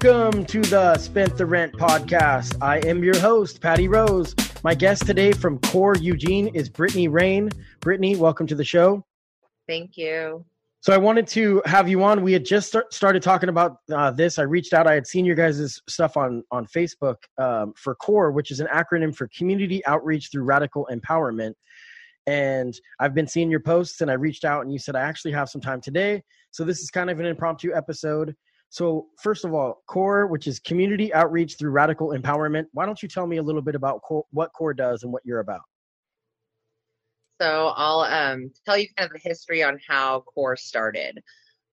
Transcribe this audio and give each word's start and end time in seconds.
Welcome 0.00 0.44
to 0.46 0.60
the 0.60 0.96
Spent 0.96 1.36
the 1.36 1.44
Rent 1.44 1.72
podcast. 1.72 2.56
I 2.62 2.78
am 2.86 3.02
your 3.02 3.18
host, 3.18 3.60
Patty 3.60 3.88
Rose. 3.88 4.32
My 4.62 4.72
guest 4.72 5.04
today 5.04 5.32
from 5.32 5.58
Core 5.58 5.96
Eugene 5.96 6.54
is 6.54 6.68
Brittany 6.68 7.08
Rain. 7.08 7.50
Brittany, 7.80 8.14
welcome 8.14 8.46
to 8.46 8.54
the 8.54 8.62
show. 8.62 9.04
Thank 9.66 9.96
you. 9.96 10.44
So 10.82 10.92
I 10.92 10.98
wanted 10.98 11.26
to 11.28 11.60
have 11.64 11.88
you 11.88 12.04
on. 12.04 12.22
We 12.22 12.32
had 12.32 12.44
just 12.44 12.68
start, 12.68 12.94
started 12.94 13.24
talking 13.24 13.48
about 13.48 13.78
uh, 13.92 14.12
this. 14.12 14.38
I 14.38 14.42
reached 14.42 14.72
out. 14.72 14.86
I 14.86 14.94
had 14.94 15.04
seen 15.04 15.24
your 15.24 15.34
guys' 15.34 15.80
stuff 15.88 16.16
on 16.16 16.44
on 16.52 16.64
Facebook 16.66 17.16
um, 17.38 17.72
for 17.76 17.96
CORE, 17.96 18.30
which 18.30 18.52
is 18.52 18.60
an 18.60 18.68
acronym 18.68 19.12
for 19.12 19.28
Community 19.36 19.84
Outreach 19.84 20.30
Through 20.30 20.44
Radical 20.44 20.86
Empowerment. 20.92 21.54
And 22.28 22.78
I've 23.00 23.14
been 23.14 23.26
seeing 23.26 23.50
your 23.50 23.60
posts, 23.60 24.00
and 24.00 24.12
I 24.12 24.14
reached 24.14 24.44
out, 24.44 24.62
and 24.62 24.72
you 24.72 24.78
said 24.78 24.94
I 24.94 25.00
actually 25.00 25.32
have 25.32 25.48
some 25.48 25.60
time 25.60 25.80
today. 25.80 26.22
So 26.52 26.62
this 26.62 26.82
is 26.82 26.90
kind 26.90 27.10
of 27.10 27.18
an 27.18 27.26
impromptu 27.26 27.74
episode. 27.74 28.36
So, 28.70 29.06
first 29.22 29.44
of 29.44 29.54
all, 29.54 29.82
CORE, 29.86 30.26
which 30.26 30.46
is 30.46 30.58
Community 30.58 31.12
Outreach 31.14 31.56
Through 31.58 31.70
Radical 31.70 32.08
Empowerment, 32.08 32.66
why 32.72 32.84
don't 32.84 33.02
you 33.02 33.08
tell 33.08 33.26
me 33.26 33.38
a 33.38 33.42
little 33.42 33.62
bit 33.62 33.74
about 33.74 34.02
CORE, 34.02 34.26
what 34.30 34.52
CORE 34.52 34.74
does 34.74 35.02
and 35.02 35.12
what 35.12 35.22
you're 35.24 35.40
about? 35.40 35.62
So, 37.40 37.72
I'll 37.76 38.00
um, 38.00 38.52
tell 38.66 38.76
you 38.76 38.88
kind 38.96 39.06
of 39.06 39.12
the 39.12 39.26
history 39.26 39.62
on 39.62 39.80
how 39.88 40.20
CORE 40.34 40.56
started. 40.56 41.22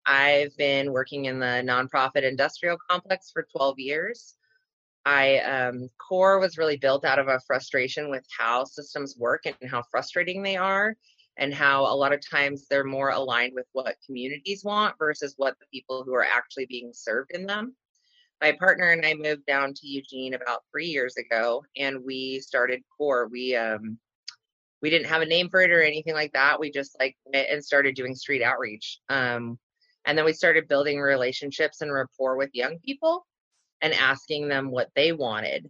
I've 0.05 0.55
been 0.57 0.93
working 0.93 1.25
in 1.25 1.39
the 1.39 1.63
nonprofit 1.65 2.23
industrial 2.23 2.77
complex 2.89 3.31
for 3.31 3.47
12 3.51 3.79
years. 3.79 4.35
I 5.05 5.39
um, 5.39 5.89
CORE 5.97 6.39
was 6.39 6.57
really 6.57 6.77
built 6.77 7.03
out 7.03 7.19
of 7.19 7.27
a 7.27 7.41
frustration 7.45 8.09
with 8.09 8.25
how 8.35 8.63
systems 8.63 9.15
work 9.17 9.45
and 9.45 9.69
how 9.69 9.83
frustrating 9.91 10.41
they 10.41 10.55
are 10.55 10.95
and 11.37 11.53
how 11.53 11.83
a 11.83 11.95
lot 11.95 12.13
of 12.13 12.27
times 12.27 12.65
they're 12.69 12.83
more 12.83 13.09
aligned 13.09 13.53
with 13.53 13.65
what 13.73 13.97
communities 14.05 14.63
want 14.63 14.95
versus 14.97 15.33
what 15.37 15.55
the 15.59 15.65
people 15.73 16.03
who 16.03 16.13
are 16.13 16.25
actually 16.25 16.65
being 16.65 16.91
served 16.93 17.31
in 17.31 17.45
them. 17.45 17.75
My 18.41 18.53
partner 18.53 18.91
and 18.91 19.05
I 19.05 19.13
moved 19.13 19.45
down 19.45 19.73
to 19.73 19.87
Eugene 19.87 20.33
about 20.33 20.63
three 20.71 20.87
years 20.87 21.15
ago, 21.17 21.63
and 21.77 22.03
we 22.03 22.39
started 22.39 22.81
Core. 22.97 23.27
We 23.27 23.55
um, 23.55 23.97
we 24.81 24.89
didn't 24.89 25.07
have 25.07 25.21
a 25.21 25.25
name 25.25 25.49
for 25.49 25.61
it 25.61 25.71
or 25.71 25.81
anything 25.81 26.13
like 26.13 26.33
that. 26.33 26.59
We 26.59 26.69
just 26.71 26.95
like 26.99 27.15
went 27.25 27.49
and 27.49 27.63
started 27.63 27.95
doing 27.95 28.13
street 28.13 28.43
outreach. 28.43 28.99
Um, 29.09 29.57
and 30.05 30.17
then 30.17 30.25
we 30.25 30.33
started 30.33 30.67
building 30.67 30.99
relationships 30.99 31.81
and 31.81 31.91
rapport 31.91 32.37
with 32.37 32.51
young 32.53 32.77
people 32.79 33.25
and 33.81 33.93
asking 33.93 34.47
them 34.47 34.69
what 34.69 34.89
they 34.95 35.11
wanted. 35.11 35.69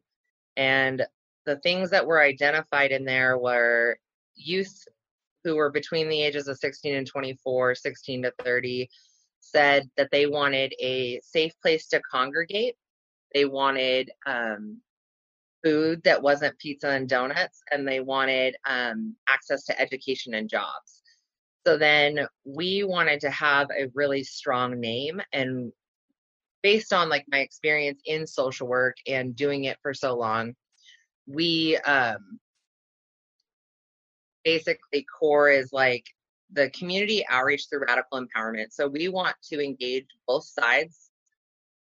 And 0.57 1.05
the 1.45 1.57
things 1.57 1.91
that 1.91 2.05
were 2.05 2.21
identified 2.21 2.91
in 2.91 3.05
there 3.05 3.37
were 3.37 3.97
youth 4.35 4.85
who 5.45 5.55
were 5.55 5.69
between 5.69 6.09
the 6.09 6.21
ages 6.21 6.49
of 6.49 6.57
16 6.57 6.95
and 6.95 7.07
24, 7.07 7.75
16 7.75 8.23
to 8.23 8.33
30, 8.43 8.89
said 9.39 9.89
that 9.95 10.09
they 10.11 10.25
wanted 10.25 10.73
a 10.81 11.21
safe 11.21 11.53
place 11.61 11.87
to 11.87 12.01
congregate. 12.01 12.75
They 13.33 13.45
wanted 13.45 14.11
um, 14.25 14.81
food 15.63 16.01
that 16.03 16.21
wasn't 16.21 16.59
pizza 16.59 16.89
and 16.89 17.07
donuts, 17.07 17.61
and 17.71 17.87
they 17.87 17.99
wanted 18.01 18.57
um, 18.67 19.15
access 19.29 19.63
to 19.65 19.79
education 19.79 20.33
and 20.33 20.49
jobs. 20.49 21.03
So 21.65 21.77
then 21.77 22.27
we 22.43 22.83
wanted 22.83 23.21
to 23.21 23.29
have 23.29 23.69
a 23.69 23.89
really 23.93 24.23
strong 24.23 24.79
name 24.79 25.21
and 25.31 25.71
based 26.65 26.91
on 26.93 27.09
like 27.09 27.25
my 27.27 27.41
experience 27.41 28.01
in 28.05 28.25
social 28.25 28.67
work 28.67 28.97
and 29.05 29.35
doing 29.35 29.65
it 29.65 29.77
for 29.83 29.93
so 29.93 30.17
long, 30.17 30.55
we 31.27 31.77
um, 31.77 32.39
basically 34.45 35.05
core 35.19 35.49
is 35.49 35.73
like 35.73 36.05
the 36.53 36.69
community 36.69 37.25
outreach 37.27 37.65
through 37.69 37.85
radical 37.85 38.23
empowerment. 38.23 38.67
So 38.71 38.87
we 38.87 39.09
want 39.09 39.35
to 39.51 39.61
engage 39.61 40.05
both 40.27 40.45
sides, 40.45 41.09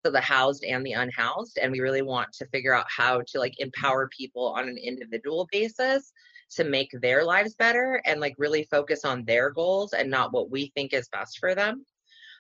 so 0.05 0.11
the 0.11 0.21
housed 0.21 0.63
and 0.63 0.85
the 0.85 0.93
unhoused, 0.93 1.57
and 1.59 1.71
we 1.71 1.79
really 1.79 2.01
want 2.01 2.31
to 2.33 2.47
figure 2.47 2.75
out 2.75 2.85
how 2.95 3.21
to 3.27 3.39
like 3.39 3.59
empower 3.59 4.09
people 4.09 4.47
on 4.47 4.67
an 4.67 4.77
individual 4.77 5.47
basis 5.51 6.11
to 6.51 6.63
make 6.65 6.91
their 7.01 7.23
lives 7.23 7.55
better 7.55 8.01
and 8.05 8.19
like 8.19 8.35
really 8.37 8.67
focus 8.69 9.05
on 9.05 9.23
their 9.25 9.51
goals 9.51 9.93
and 9.93 10.09
not 10.09 10.33
what 10.33 10.51
we 10.51 10.71
think 10.75 10.93
is 10.93 11.07
best 11.09 11.39
for 11.39 11.55
them. 11.55 11.85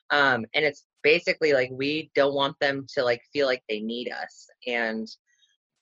Um, 0.09 0.45
and 0.53 0.65
it's 0.65 0.85
basically 1.01 1.53
like 1.53 1.69
we 1.71 2.11
don't 2.13 2.33
want 2.33 2.59
them 2.59 2.85
to 2.95 3.03
like 3.03 3.21
feel 3.31 3.47
like 3.47 3.63
they 3.69 3.79
need 3.79 4.11
us 4.11 4.47
and 4.67 5.07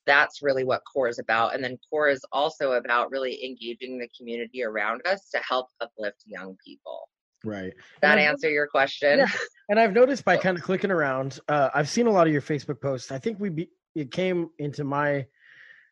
that's 0.09 0.42
really 0.42 0.64
what 0.64 0.81
core 0.92 1.08
is 1.08 1.20
about 1.20 1.53
and 1.53 1.64
then 1.64 1.78
core 1.88 2.09
is 2.09 2.25
also 2.31 2.74
about 2.74 3.12
really 3.12 3.46
engaging 3.46 4.00
the 4.00 4.09
community 4.18 4.64
around 4.64 5.06
us 5.06 5.30
to 5.30 5.38
help 5.38 5.68
uplift 5.80 6.24
young 6.25 6.58
people. 6.66 7.08
Right. 7.46 7.74
That 8.02 8.18
answer 8.18 8.50
your 8.50 8.68
question? 8.68 9.19
Yeah. 9.19 9.28
and 9.69 9.80
i've 9.80 9.94
noticed 9.94 10.25
by 10.25 10.36
kind 10.36 10.58
of 10.58 10.64
clicking 10.64 10.92
around 10.92 11.40
uh, 11.48 11.69
i've 11.75 11.88
seen 11.88 12.08
a 12.08 12.12
lot 12.12 12.25
of 12.25 12.34
your 12.34 12.42
facebook 12.42 12.81
posts. 12.81 13.12
I 13.12 13.19
think 13.19 13.40
we 13.40 13.50
be, 13.50 13.69
it 13.96 14.12
came 14.12 14.50
into 14.58 14.84
my 14.84 15.25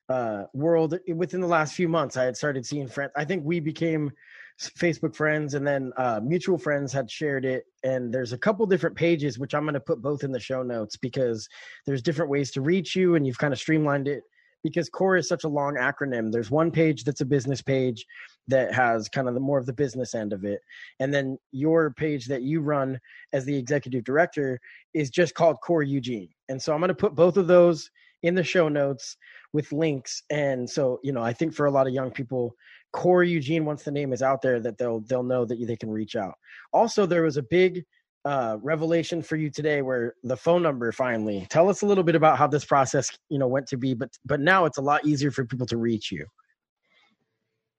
uh, 0.09 0.43
world 0.53 0.97
within 1.13 1.41
the 1.41 1.47
last 1.47 1.73
few 1.73 1.89
months. 1.89 2.15
I 2.15 2.23
had 2.23 2.35
started 2.35 2.65
seeing 2.65 2.87
friends 2.87 3.11
i 3.15 3.23
think 3.23 3.43
we 3.45 3.59
became 3.59 4.11
Facebook 4.59 5.15
friends, 5.15 5.53
and 5.53 5.65
then 5.65 5.91
uh, 5.97 6.19
mutual 6.23 6.57
friends 6.57 6.91
had 6.91 7.09
shared 7.09 7.45
it. 7.45 7.65
And 7.83 8.13
there's 8.13 8.33
a 8.33 8.37
couple 8.37 8.65
different 8.65 8.95
pages, 8.95 9.37
which 9.37 9.53
I'm 9.53 9.63
going 9.63 9.75
to 9.75 9.79
put 9.79 10.01
both 10.01 10.23
in 10.23 10.31
the 10.31 10.39
show 10.39 10.63
notes 10.63 10.97
because 10.97 11.47
there's 11.85 12.01
different 12.01 12.31
ways 12.31 12.51
to 12.51 12.61
reach 12.61 12.95
you, 12.95 13.15
and 13.15 13.25
you've 13.25 13.37
kind 13.37 13.53
of 13.53 13.59
streamlined 13.59 14.07
it 14.07 14.23
because 14.63 14.89
core 14.89 15.17
is 15.17 15.27
such 15.27 15.43
a 15.43 15.47
long 15.47 15.75
acronym 15.75 16.31
there's 16.31 16.51
one 16.51 16.71
page 16.71 17.03
that's 17.03 17.21
a 17.21 17.25
business 17.25 17.61
page 17.61 18.05
that 18.47 18.73
has 18.73 19.07
kind 19.07 19.27
of 19.27 19.33
the 19.33 19.39
more 19.39 19.57
of 19.57 19.65
the 19.65 19.73
business 19.73 20.15
end 20.15 20.33
of 20.33 20.43
it 20.43 20.61
and 20.99 21.13
then 21.13 21.37
your 21.51 21.91
page 21.91 22.25
that 22.25 22.41
you 22.41 22.59
run 22.59 22.99
as 23.33 23.45
the 23.45 23.55
executive 23.55 24.03
director 24.03 24.59
is 24.93 25.09
just 25.09 25.35
called 25.35 25.57
core 25.61 25.83
eugene 25.83 26.29
and 26.49 26.61
so 26.61 26.73
i'm 26.73 26.79
going 26.79 26.89
to 26.89 26.95
put 26.95 27.15
both 27.15 27.37
of 27.37 27.47
those 27.47 27.89
in 28.23 28.35
the 28.35 28.43
show 28.43 28.67
notes 28.67 29.17
with 29.53 29.71
links 29.71 30.23
and 30.29 30.69
so 30.69 30.99
you 31.03 31.11
know 31.11 31.21
i 31.21 31.31
think 31.31 31.53
for 31.53 31.65
a 31.65 31.71
lot 31.71 31.87
of 31.87 31.93
young 31.93 32.11
people 32.11 32.55
Core 32.93 33.23
Eugene, 33.23 33.65
once 33.65 33.83
the 33.83 33.91
name 33.91 34.13
is 34.13 34.21
out 34.21 34.41
there, 34.41 34.59
that 34.59 34.77
they'll 34.77 35.01
they'll 35.01 35.23
know 35.23 35.45
that 35.45 35.63
they 35.67 35.75
can 35.75 35.91
reach 35.91 36.15
out. 36.15 36.35
Also, 36.73 37.05
there 37.05 37.23
was 37.23 37.37
a 37.37 37.43
big 37.43 37.83
uh, 38.25 38.57
revelation 38.61 39.21
for 39.21 39.35
you 39.35 39.49
today 39.49 39.81
where 39.81 40.15
the 40.23 40.35
phone 40.35 40.61
number 40.61 40.91
finally. 40.91 41.45
Tell 41.49 41.69
us 41.69 41.81
a 41.81 41.85
little 41.85 42.03
bit 42.03 42.15
about 42.15 42.37
how 42.37 42.47
this 42.47 42.65
process 42.65 43.09
you 43.29 43.39
know 43.39 43.47
went 43.47 43.67
to 43.67 43.77
be, 43.77 43.93
but 43.93 44.09
but 44.25 44.39
now 44.39 44.65
it's 44.65 44.77
a 44.77 44.81
lot 44.81 45.05
easier 45.05 45.31
for 45.31 45.45
people 45.45 45.67
to 45.67 45.77
reach 45.77 46.11
you. 46.11 46.25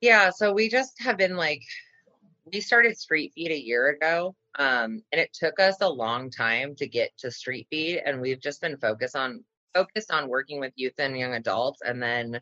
Yeah, 0.01 0.31
so 0.31 0.53
we 0.53 0.69
just 0.69 0.93
have 1.01 1.17
been 1.17 1.37
like 1.37 1.63
we 2.53 2.61
started 2.61 2.99
Street 2.99 3.33
Feed 3.35 3.51
a 3.51 3.61
year 3.61 3.89
ago, 3.89 4.35
um, 4.59 5.03
and 5.13 5.21
it 5.21 5.31
took 5.33 5.59
us 5.59 5.77
a 5.81 5.89
long 5.89 6.31
time 6.31 6.75
to 6.77 6.87
get 6.87 7.11
to 7.19 7.31
Street 7.31 7.67
Feed, 7.71 8.03
and 8.05 8.21
we've 8.21 8.41
just 8.41 8.61
been 8.61 8.77
focused 8.77 9.17
on 9.17 9.43
focused 9.75 10.11
on 10.11 10.29
working 10.29 10.61
with 10.61 10.73
youth 10.77 10.95
and 10.99 11.19
young 11.19 11.35
adults, 11.35 11.81
and 11.85 12.03
then 12.03 12.41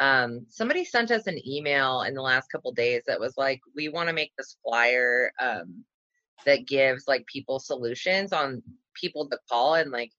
um, 0.00 0.46
somebody 0.48 0.84
sent 0.84 1.10
us 1.10 1.26
an 1.26 1.40
email 1.46 2.02
in 2.02 2.14
the 2.14 2.22
last 2.22 2.50
couple 2.52 2.72
days 2.72 3.02
that 3.06 3.20
was 3.20 3.36
like, 3.36 3.60
we 3.74 3.88
want 3.88 4.08
to 4.08 4.14
make 4.14 4.32
this 4.38 4.56
flyer 4.62 5.32
um, 5.40 5.84
that 6.46 6.66
gives 6.66 7.08
like 7.08 7.26
people 7.26 7.58
solutions 7.58 8.32
on 8.32 8.62
people 8.94 9.28
to 9.28 9.38
call 9.50 9.74
and 9.74 9.90
like 9.90 10.12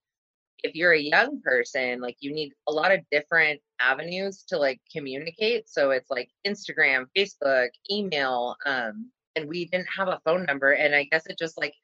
if 0.62 0.74
you're 0.74 0.92
a 0.92 1.00
young 1.00 1.40
person, 1.42 2.00
like 2.00 2.16
you 2.20 2.32
need 2.32 2.52
a 2.68 2.72
lot 2.72 2.92
of 2.92 3.00
different 3.10 3.60
avenues 3.80 4.44
to 4.48 4.58
like 4.58 4.80
communicate. 4.92 5.68
So 5.68 5.90
it's 5.90 6.10
like 6.10 6.28
Instagram, 6.46 7.06
Facebook, 7.16 7.68
email, 7.90 8.56
um, 8.66 9.10
and 9.36 9.48
we 9.48 9.66
didn't 9.66 9.88
have 9.96 10.08
a 10.08 10.20
phone 10.24 10.44
number. 10.44 10.72
And 10.72 10.94
I 10.94 11.04
guess 11.04 11.26
it 11.26 11.38
just 11.38 11.58
like 11.58 11.74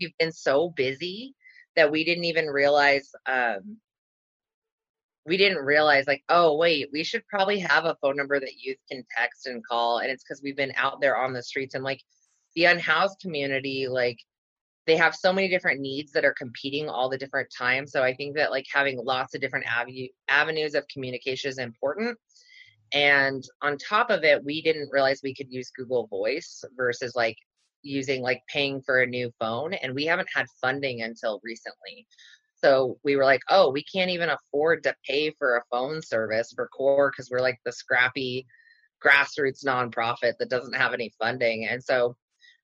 we've 0.00 0.16
been 0.18 0.32
so 0.32 0.70
busy 0.70 1.34
that 1.76 1.90
we 1.90 2.04
didn't 2.04 2.24
even 2.24 2.46
realize 2.46 3.10
um 3.26 3.76
we 5.24 5.36
didn't 5.36 5.64
realize 5.64 6.06
like 6.06 6.22
oh 6.28 6.56
wait 6.56 6.88
we 6.92 7.04
should 7.04 7.26
probably 7.28 7.58
have 7.58 7.84
a 7.84 7.96
phone 8.02 8.16
number 8.16 8.40
that 8.40 8.60
youth 8.60 8.78
can 8.90 9.04
text 9.16 9.46
and 9.46 9.66
call 9.66 9.98
and 9.98 10.10
it's 10.10 10.24
because 10.24 10.42
we've 10.42 10.56
been 10.56 10.72
out 10.76 11.00
there 11.00 11.16
on 11.16 11.32
the 11.32 11.42
streets 11.42 11.74
and 11.74 11.84
like 11.84 12.00
the 12.54 12.64
unhoused 12.64 13.18
community 13.20 13.86
like 13.88 14.18
they 14.86 14.96
have 14.96 15.14
so 15.14 15.32
many 15.32 15.48
different 15.48 15.80
needs 15.80 16.12
that 16.12 16.24
are 16.24 16.34
competing 16.34 16.88
all 16.88 17.08
the 17.08 17.18
different 17.18 17.48
times. 17.56 17.92
So 17.92 18.02
I 18.02 18.14
think 18.14 18.36
that 18.36 18.50
like 18.50 18.66
having 18.72 18.98
lots 19.02 19.34
of 19.34 19.40
different 19.40 19.66
avenue, 19.66 20.08
avenues 20.28 20.74
of 20.74 20.88
communication 20.88 21.50
is 21.50 21.58
important. 21.58 22.18
And 22.92 23.42
on 23.62 23.78
top 23.78 24.10
of 24.10 24.24
it, 24.24 24.44
we 24.44 24.60
didn't 24.60 24.90
realize 24.92 25.20
we 25.22 25.34
could 25.34 25.50
use 25.50 25.70
Google 25.70 26.08
Voice 26.08 26.64
versus 26.76 27.14
like 27.14 27.36
using 27.82 28.22
like 28.22 28.42
paying 28.48 28.82
for 28.82 29.00
a 29.00 29.06
new 29.06 29.30
phone. 29.38 29.74
And 29.74 29.94
we 29.94 30.04
haven't 30.04 30.28
had 30.34 30.46
funding 30.60 31.02
until 31.02 31.40
recently. 31.42 32.06
So 32.56 32.98
we 33.02 33.16
were 33.16 33.24
like, 33.24 33.42
oh, 33.50 33.70
we 33.70 33.82
can't 33.82 34.10
even 34.10 34.28
afford 34.28 34.84
to 34.84 34.94
pay 35.06 35.30
for 35.38 35.56
a 35.56 35.64
phone 35.70 36.00
service 36.00 36.52
for 36.54 36.68
CORE 36.68 37.10
because 37.10 37.30
we're 37.30 37.40
like 37.40 37.58
the 37.64 37.72
scrappy 37.72 38.46
grassroots 39.04 39.64
nonprofit 39.66 40.34
that 40.38 40.48
doesn't 40.48 40.74
have 40.74 40.94
any 40.94 41.12
funding. 41.18 41.66
And 41.66 41.82
so 41.82 42.16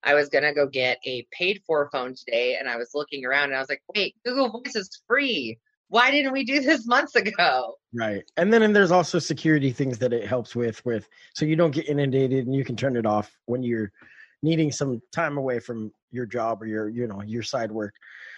I 0.03 0.13
was 0.13 0.29
gonna 0.29 0.53
go 0.53 0.67
get 0.67 0.99
a 1.05 1.27
paid 1.31 1.61
for 1.65 1.89
phone 1.91 2.15
today, 2.15 2.55
and 2.57 2.69
I 2.69 2.77
was 2.77 2.91
looking 2.93 3.25
around 3.25 3.45
and 3.45 3.55
I 3.55 3.59
was 3.59 3.69
like, 3.69 3.83
wait, 3.93 4.15
Google 4.25 4.49
Voice 4.49 4.75
is 4.75 5.01
free. 5.07 5.59
Why 5.89 6.11
didn't 6.11 6.31
we 6.31 6.45
do 6.45 6.61
this 6.61 6.87
months 6.87 7.15
ago? 7.15 7.75
Right, 7.93 8.23
and 8.37 8.53
then 8.53 8.61
and 8.63 8.75
there's 8.75 8.91
also 8.91 9.19
security 9.19 9.71
things 9.71 9.97
that 9.99 10.13
it 10.13 10.25
helps 10.25 10.55
with, 10.55 10.83
with 10.85 11.09
so 11.33 11.45
you 11.45 11.55
don't 11.55 11.71
get 11.71 11.89
inundated 11.89 12.45
and 12.45 12.55
you 12.55 12.63
can 12.63 12.75
turn 12.75 12.95
it 12.95 13.05
off 13.05 13.35
when 13.45 13.63
you're 13.63 13.91
needing 14.41 14.71
some 14.71 15.01
time 15.11 15.37
away 15.37 15.59
from 15.59 15.91
your 16.11 16.25
job 16.25 16.61
or 16.61 16.65
your 16.65 16.89
you 16.89 17.07
know 17.07 17.21
your 17.21 17.43
side 17.43 17.71
work. 17.71 17.93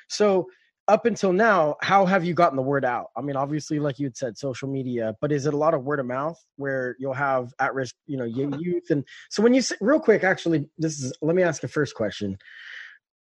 So 0.10 0.48
up 0.88 1.06
until 1.06 1.32
now, 1.32 1.78
how 1.82 2.06
have 2.06 2.26
you 2.26 2.34
gotten 2.34 2.56
the 2.56 2.62
word 2.62 2.84
out? 2.84 3.12
I 3.16 3.22
mean, 3.22 3.36
obviously, 3.36 3.80
like 3.80 4.00
you 4.00 4.08
had 4.08 4.18
said, 4.18 4.38
social 4.38 4.68
media, 4.68 5.16
but 5.22 5.32
is 5.32 5.46
it 5.46 5.54
a 5.54 5.58
lot 5.58 5.74
of 5.74 5.84
word 5.84 6.00
of 6.00 6.06
mouth 6.06 6.38
where 6.58 6.96
you'll 7.00 7.14
have 7.14 7.54
at 7.60 7.74
risk, 7.74 7.96
you 8.08 8.18
know, 8.18 8.26
youth? 8.26 8.90
And 8.90 9.06
so 9.30 9.42
when 9.42 9.54
you 9.54 9.62
say, 9.62 9.76
real 9.80 10.00
quick, 10.00 10.24
actually, 10.24 10.68
this 10.78 11.00
is, 11.00 11.14
let 11.22 11.36
me 11.36 11.44
ask 11.44 11.64
a 11.64 11.68
first 11.68 11.96
question. 11.96 12.38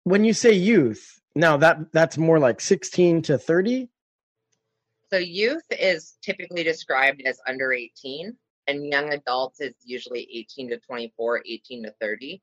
When 0.04 0.24
you 0.24 0.32
say 0.32 0.52
youth, 0.52 1.18
now 1.34 1.56
that 1.56 1.92
that's 1.92 2.16
more 2.16 2.38
like 2.38 2.60
16 2.60 3.22
to 3.22 3.38
30? 3.38 3.88
So 5.10 5.18
youth 5.18 5.64
is 5.70 6.14
typically 6.22 6.62
described 6.62 7.22
as 7.26 7.40
under 7.48 7.72
18 7.72 8.36
and 8.68 8.86
young 8.86 9.12
adults 9.12 9.60
is 9.60 9.74
usually 9.84 10.28
18 10.32 10.70
to 10.70 10.78
24, 10.78 11.42
18 11.46 11.84
to 11.84 11.94
30 12.00 12.42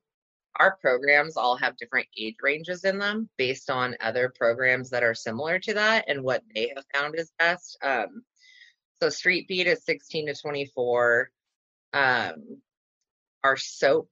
our 0.60 0.78
programs 0.78 1.38
all 1.38 1.58
have 1.58 1.78
different 1.78 2.08
age 2.18 2.36
ranges 2.42 2.84
in 2.84 3.00
them 3.00 3.30
based 3.38 3.70
on 3.70 3.96
other 4.02 4.32
programs 4.36 4.90
that 4.92 5.04
are 5.04 5.16
similar 5.16 5.60
to 5.60 5.74
that 5.74 6.06
and 6.08 6.24
what 6.24 6.44
they 6.54 6.72
have 6.76 6.86
found 6.94 7.16
is 7.18 7.32
best. 7.40 7.78
Um, 7.84 8.24
so 9.02 9.10
Street 9.10 9.48
Beat 9.48 9.68
is 9.68 9.84
16 9.86 10.28
to 10.28 10.36
24. 10.36 11.30
Um, 11.94 12.62
our 13.44 13.58
SOAP, 13.58 14.10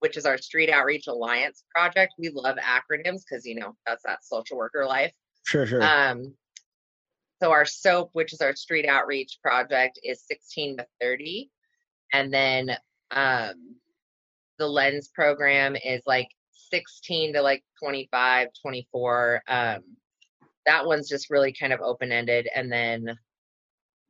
which 0.00 0.16
is 0.16 0.26
our 0.26 0.38
Street 0.38 0.70
Outreach 0.70 1.06
Alliance 1.06 1.64
project, 1.74 2.14
we 2.18 2.30
love 2.30 2.56
acronyms 2.56 3.22
because 3.28 3.46
you 3.46 3.54
know 3.54 3.74
that's 3.86 4.02
that 4.04 4.24
social 4.24 4.56
worker 4.56 4.84
life. 4.86 5.12
Sure, 5.46 5.66
sure. 5.66 5.82
Um, 5.82 6.34
so 7.42 7.50
our 7.50 7.64
SOAP, 7.64 8.10
which 8.12 8.32
is 8.32 8.42
our 8.42 8.54
Street 8.54 8.86
Outreach 8.86 9.38
project, 9.42 9.98
is 10.04 10.22
16 10.26 10.78
to 10.78 10.86
30, 11.00 11.50
and 12.12 12.32
then 12.32 12.76
um, 13.10 13.76
the 14.60 14.68
lens 14.68 15.08
program 15.08 15.74
is 15.74 16.02
like 16.06 16.28
16 16.52 17.32
to 17.32 17.42
like 17.42 17.64
25 17.82 18.48
24 18.62 19.42
um 19.48 19.78
that 20.66 20.86
one's 20.86 21.08
just 21.08 21.30
really 21.30 21.52
kind 21.52 21.72
of 21.72 21.80
open 21.80 22.12
ended 22.12 22.48
and 22.54 22.70
then 22.70 23.18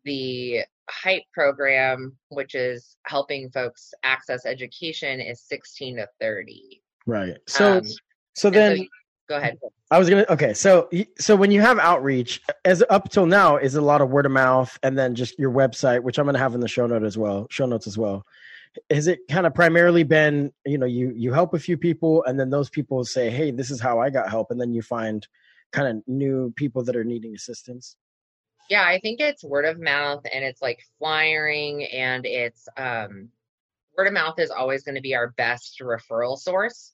the 0.04 0.60
hype 0.90 1.22
program 1.32 2.16
which 2.30 2.54
is 2.54 2.96
helping 3.06 3.48
folks 3.50 3.94
access 4.02 4.44
education 4.44 5.20
is 5.20 5.40
16 5.42 5.96
to 5.96 6.08
30 6.20 6.82
right. 7.06 7.36
So 7.46 7.78
um, 7.78 7.84
so 8.34 8.50
then 8.50 8.78
so, 8.78 8.84
go 9.28 9.36
ahead. 9.36 9.58
I 9.92 9.98
was 9.98 10.10
gonna 10.10 10.26
okay 10.28 10.52
so 10.52 10.88
so 11.18 11.36
when 11.36 11.52
you 11.52 11.60
have 11.60 11.78
outreach 11.78 12.40
as 12.64 12.82
up 12.90 13.08
till 13.08 13.26
now 13.26 13.56
is 13.56 13.76
a 13.76 13.80
lot 13.80 14.00
of 14.00 14.10
word 14.10 14.26
of 14.26 14.32
mouth 14.32 14.76
and 14.82 14.98
then 14.98 15.14
just 15.14 15.38
your 15.38 15.52
website 15.52 16.02
which 16.02 16.18
i'm 16.18 16.26
gonna 16.26 16.38
have 16.38 16.54
in 16.54 16.60
the 16.60 16.68
show 16.68 16.86
note 16.86 17.04
as 17.04 17.16
well 17.16 17.46
show 17.50 17.66
notes 17.66 17.86
as 17.86 17.96
well 17.96 18.24
has 18.90 19.06
it 19.06 19.20
kind 19.28 19.46
of 19.46 19.54
primarily 19.54 20.04
been 20.04 20.52
you 20.64 20.78
know 20.78 20.86
you 20.86 21.12
you 21.16 21.32
help 21.32 21.54
a 21.54 21.58
few 21.58 21.76
people 21.76 22.22
and 22.24 22.38
then 22.38 22.50
those 22.50 22.70
people 22.70 23.04
say 23.04 23.30
hey 23.30 23.50
this 23.50 23.70
is 23.70 23.80
how 23.80 23.98
i 23.98 24.08
got 24.10 24.28
help 24.28 24.50
and 24.50 24.60
then 24.60 24.72
you 24.72 24.82
find 24.82 25.26
kind 25.72 25.88
of 25.88 26.02
new 26.06 26.52
people 26.56 26.82
that 26.84 26.96
are 26.96 27.04
needing 27.04 27.34
assistance 27.34 27.96
yeah 28.68 28.84
i 28.84 28.98
think 29.00 29.20
it's 29.20 29.42
word 29.42 29.64
of 29.64 29.80
mouth 29.80 30.22
and 30.32 30.44
it's 30.44 30.62
like 30.62 30.80
flyering 30.98 31.84
and 31.84 32.26
it's 32.26 32.68
um 32.76 33.28
word 33.96 34.06
of 34.06 34.12
mouth 34.12 34.38
is 34.38 34.50
always 34.50 34.84
going 34.84 34.94
to 34.94 35.00
be 35.00 35.14
our 35.14 35.30
best 35.36 35.80
referral 35.80 36.38
source 36.38 36.92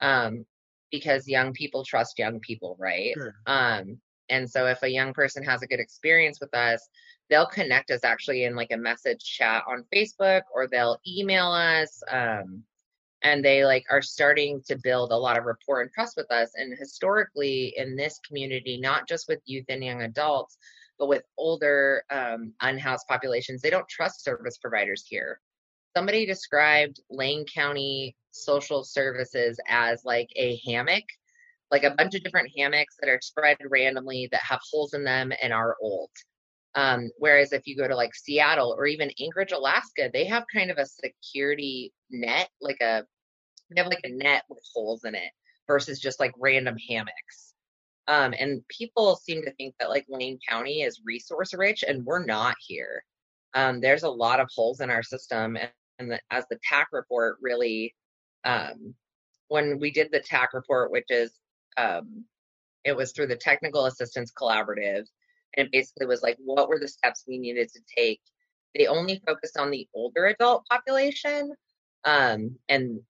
um 0.00 0.44
because 0.90 1.28
young 1.28 1.52
people 1.52 1.84
trust 1.84 2.18
young 2.18 2.40
people 2.40 2.76
right 2.78 3.14
sure. 3.14 3.34
um 3.46 3.98
and 4.28 4.48
so 4.50 4.66
if 4.66 4.82
a 4.82 4.88
young 4.88 5.12
person 5.12 5.44
has 5.44 5.62
a 5.62 5.66
good 5.66 5.80
experience 5.80 6.40
with 6.40 6.54
us 6.54 6.88
they'll 7.32 7.46
connect 7.46 7.90
us 7.90 8.04
actually 8.04 8.44
in 8.44 8.54
like 8.54 8.72
a 8.72 8.76
message 8.76 9.24
chat 9.24 9.64
on 9.66 9.86
Facebook 9.94 10.42
or 10.54 10.68
they'll 10.68 11.00
email 11.08 11.46
us. 11.46 12.02
Um, 12.10 12.62
and 13.22 13.42
they 13.42 13.64
like 13.64 13.86
are 13.90 14.02
starting 14.02 14.60
to 14.66 14.76
build 14.76 15.12
a 15.12 15.16
lot 15.16 15.38
of 15.38 15.44
rapport 15.44 15.80
and 15.80 15.90
trust 15.90 16.18
with 16.18 16.30
us. 16.30 16.50
And 16.56 16.76
historically 16.76 17.72
in 17.78 17.96
this 17.96 18.20
community, 18.28 18.78
not 18.78 19.08
just 19.08 19.28
with 19.28 19.40
youth 19.46 19.64
and 19.70 19.82
young 19.82 20.02
adults, 20.02 20.58
but 20.98 21.08
with 21.08 21.22
older 21.38 22.04
um, 22.10 22.52
unhoused 22.60 23.06
populations, 23.08 23.62
they 23.62 23.70
don't 23.70 23.88
trust 23.88 24.22
service 24.22 24.58
providers 24.58 25.06
here. 25.08 25.40
Somebody 25.96 26.26
described 26.26 27.00
Lane 27.08 27.46
County 27.46 28.14
social 28.32 28.84
services 28.84 29.58
as 29.68 30.04
like 30.04 30.28
a 30.36 30.60
hammock, 30.66 31.04
like 31.70 31.84
a 31.84 31.94
bunch 31.96 32.14
of 32.14 32.22
different 32.24 32.50
hammocks 32.54 32.96
that 33.00 33.08
are 33.08 33.20
spread 33.22 33.56
randomly 33.70 34.28
that 34.32 34.42
have 34.42 34.60
holes 34.70 34.92
in 34.92 35.02
them 35.02 35.32
and 35.42 35.54
are 35.54 35.76
old. 35.80 36.10
Um, 36.74 37.10
whereas 37.18 37.52
if 37.52 37.66
you 37.66 37.76
go 37.76 37.86
to 37.86 37.94
like 37.94 38.14
Seattle 38.14 38.74
or 38.76 38.86
even 38.86 39.10
Anchorage, 39.20 39.52
Alaska, 39.52 40.10
they 40.12 40.24
have 40.24 40.44
kind 40.52 40.70
of 40.70 40.78
a 40.78 40.86
security 40.86 41.92
net, 42.10 42.48
like 42.60 42.80
a 42.80 43.04
they 43.70 43.80
have 43.80 43.90
like 43.90 44.04
a 44.04 44.10
net 44.10 44.44
with 44.48 44.62
holes 44.74 45.04
in 45.04 45.14
it 45.14 45.30
versus 45.66 46.00
just 46.00 46.20
like 46.20 46.32
random 46.38 46.76
hammocks. 46.88 47.54
Um, 48.08 48.34
and 48.38 48.66
people 48.68 49.16
seem 49.16 49.42
to 49.42 49.52
think 49.52 49.74
that 49.78 49.90
like 49.90 50.06
Lane 50.08 50.38
County 50.48 50.82
is 50.82 51.02
resource 51.04 51.54
rich, 51.54 51.84
and 51.86 52.04
we're 52.04 52.24
not 52.24 52.56
here. 52.66 53.04
Um, 53.54 53.80
there's 53.80 54.02
a 54.02 54.10
lot 54.10 54.40
of 54.40 54.48
holes 54.54 54.80
in 54.80 54.90
our 54.90 55.02
system, 55.02 55.56
and, 55.56 55.70
and 55.98 56.10
the, 56.10 56.20
as 56.30 56.44
the 56.50 56.58
TAC 56.68 56.88
report 56.92 57.36
really, 57.40 57.94
um, 58.44 58.94
when 59.48 59.78
we 59.78 59.90
did 59.90 60.10
the 60.10 60.20
TAC 60.20 60.54
report, 60.54 60.90
which 60.90 61.10
is 61.10 61.32
um, 61.76 62.24
it 62.84 62.96
was 62.96 63.12
through 63.12 63.28
the 63.28 63.36
Technical 63.36 63.86
Assistance 63.86 64.32
Collaborative, 64.32 65.06
and 65.56 65.66
it 65.66 65.72
basically 65.72 66.06
was 66.06 66.22
like 66.22 66.36
what 66.44 66.68
were 66.68 66.78
the 66.78 66.88
steps 66.88 67.24
we 67.26 67.38
needed 67.38 67.70
to 67.72 67.80
take? 67.96 68.20
They 68.76 68.86
only 68.86 69.22
focused 69.26 69.58
on 69.58 69.70
the 69.70 69.86
older 69.94 70.26
adult 70.26 70.66
population 70.66 71.52
um 72.04 72.56
and 72.68 73.00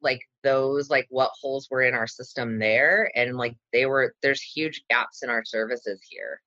like 0.00 0.20
those 0.42 0.90
like 0.90 1.06
what 1.10 1.30
holes 1.40 1.68
were 1.70 1.82
in 1.82 1.94
our 1.94 2.06
system 2.06 2.58
there 2.58 3.10
and 3.14 3.36
like 3.36 3.56
they 3.72 3.86
were 3.86 4.14
there's 4.22 4.40
huge 4.40 4.82
gaps 4.88 5.22
in 5.22 5.30
our 5.30 5.44
services 5.44 6.00
here. 6.08 6.40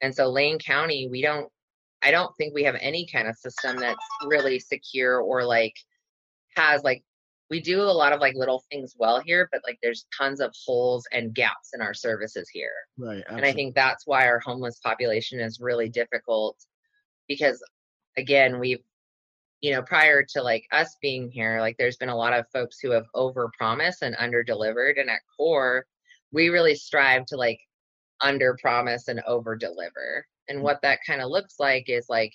And 0.00 0.14
so 0.14 0.28
lane 0.30 0.58
county 0.58 1.08
we 1.10 1.22
don't 1.22 1.50
i 2.02 2.10
don't 2.10 2.34
think 2.36 2.54
we 2.54 2.64
have 2.64 2.76
any 2.80 3.06
kind 3.06 3.28
of 3.28 3.36
system 3.36 3.76
that's 3.76 4.04
really 4.24 4.58
secure 4.58 5.20
or 5.20 5.44
like 5.44 5.74
has 6.56 6.82
like 6.84 7.02
we 7.50 7.60
do 7.60 7.80
a 7.80 7.84
lot 7.84 8.12
of 8.12 8.20
like 8.20 8.34
little 8.34 8.62
things 8.70 8.94
well 8.98 9.20
here, 9.24 9.48
but 9.50 9.62
like 9.66 9.78
there's 9.82 10.06
tons 10.16 10.40
of 10.40 10.52
holes 10.66 11.06
and 11.12 11.34
gaps 11.34 11.70
in 11.74 11.80
our 11.80 11.94
services 11.94 12.48
here. 12.48 12.70
Right. 12.98 13.18
Absolutely. 13.20 13.36
And 13.36 13.46
I 13.46 13.52
think 13.52 13.74
that's 13.74 14.06
why 14.06 14.26
our 14.26 14.38
homeless 14.38 14.80
population 14.80 15.40
is 15.40 15.60
really 15.60 15.88
difficult 15.88 16.56
because 17.26 17.62
again, 18.16 18.58
we've 18.58 18.82
you 19.60 19.72
know, 19.72 19.82
prior 19.82 20.22
to 20.22 20.42
like 20.42 20.64
us 20.70 20.96
being 21.02 21.30
here, 21.30 21.60
like 21.60 21.76
there's 21.78 21.96
been 21.96 22.08
a 22.08 22.16
lot 22.16 22.32
of 22.32 22.46
folks 22.52 22.78
who 22.78 22.90
have 22.90 23.06
over 23.14 23.50
promised 23.58 24.02
and 24.02 24.14
under 24.18 24.42
delivered. 24.42 24.98
And 24.98 25.10
at 25.10 25.20
core, 25.36 25.84
we 26.32 26.48
really 26.48 26.76
strive 26.76 27.26
to 27.26 27.36
like 27.36 27.58
under 28.20 28.56
promise 28.60 29.08
and 29.08 29.20
over 29.26 29.56
deliver. 29.56 30.24
And 30.48 30.60
mm. 30.60 30.62
what 30.62 30.80
that 30.82 31.00
kind 31.04 31.20
of 31.20 31.30
looks 31.30 31.56
like 31.58 31.88
is 31.88 32.06
like 32.08 32.32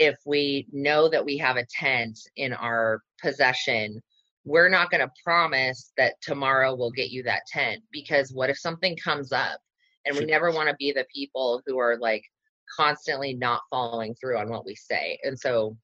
if 0.00 0.16
we 0.24 0.66
know 0.72 1.10
that 1.10 1.24
we 1.24 1.36
have 1.36 1.56
a 1.56 1.66
tent 1.66 2.18
in 2.36 2.54
our 2.54 3.02
possession, 3.22 4.02
we're 4.46 4.70
not 4.70 4.90
going 4.90 5.06
to 5.06 5.12
promise 5.22 5.92
that 5.98 6.14
tomorrow 6.22 6.74
we'll 6.74 6.90
get 6.90 7.10
you 7.10 7.22
that 7.22 7.42
tent 7.46 7.82
because 7.92 8.32
what 8.32 8.48
if 8.48 8.58
something 8.58 8.96
comes 8.96 9.30
up 9.30 9.60
And 10.06 10.16
we 10.16 10.24
never 10.24 10.50
want 10.50 10.70
to 10.70 10.74
be 10.78 10.92
the 10.92 11.06
people 11.14 11.60
who 11.66 11.78
are 11.78 11.98
like 11.98 12.24
constantly 12.74 13.34
not 13.34 13.60
following 13.68 14.14
through 14.14 14.38
on 14.38 14.48
what 14.48 14.64
we 14.64 14.74
say. 14.74 15.18
And 15.22 15.38
so 15.38 15.76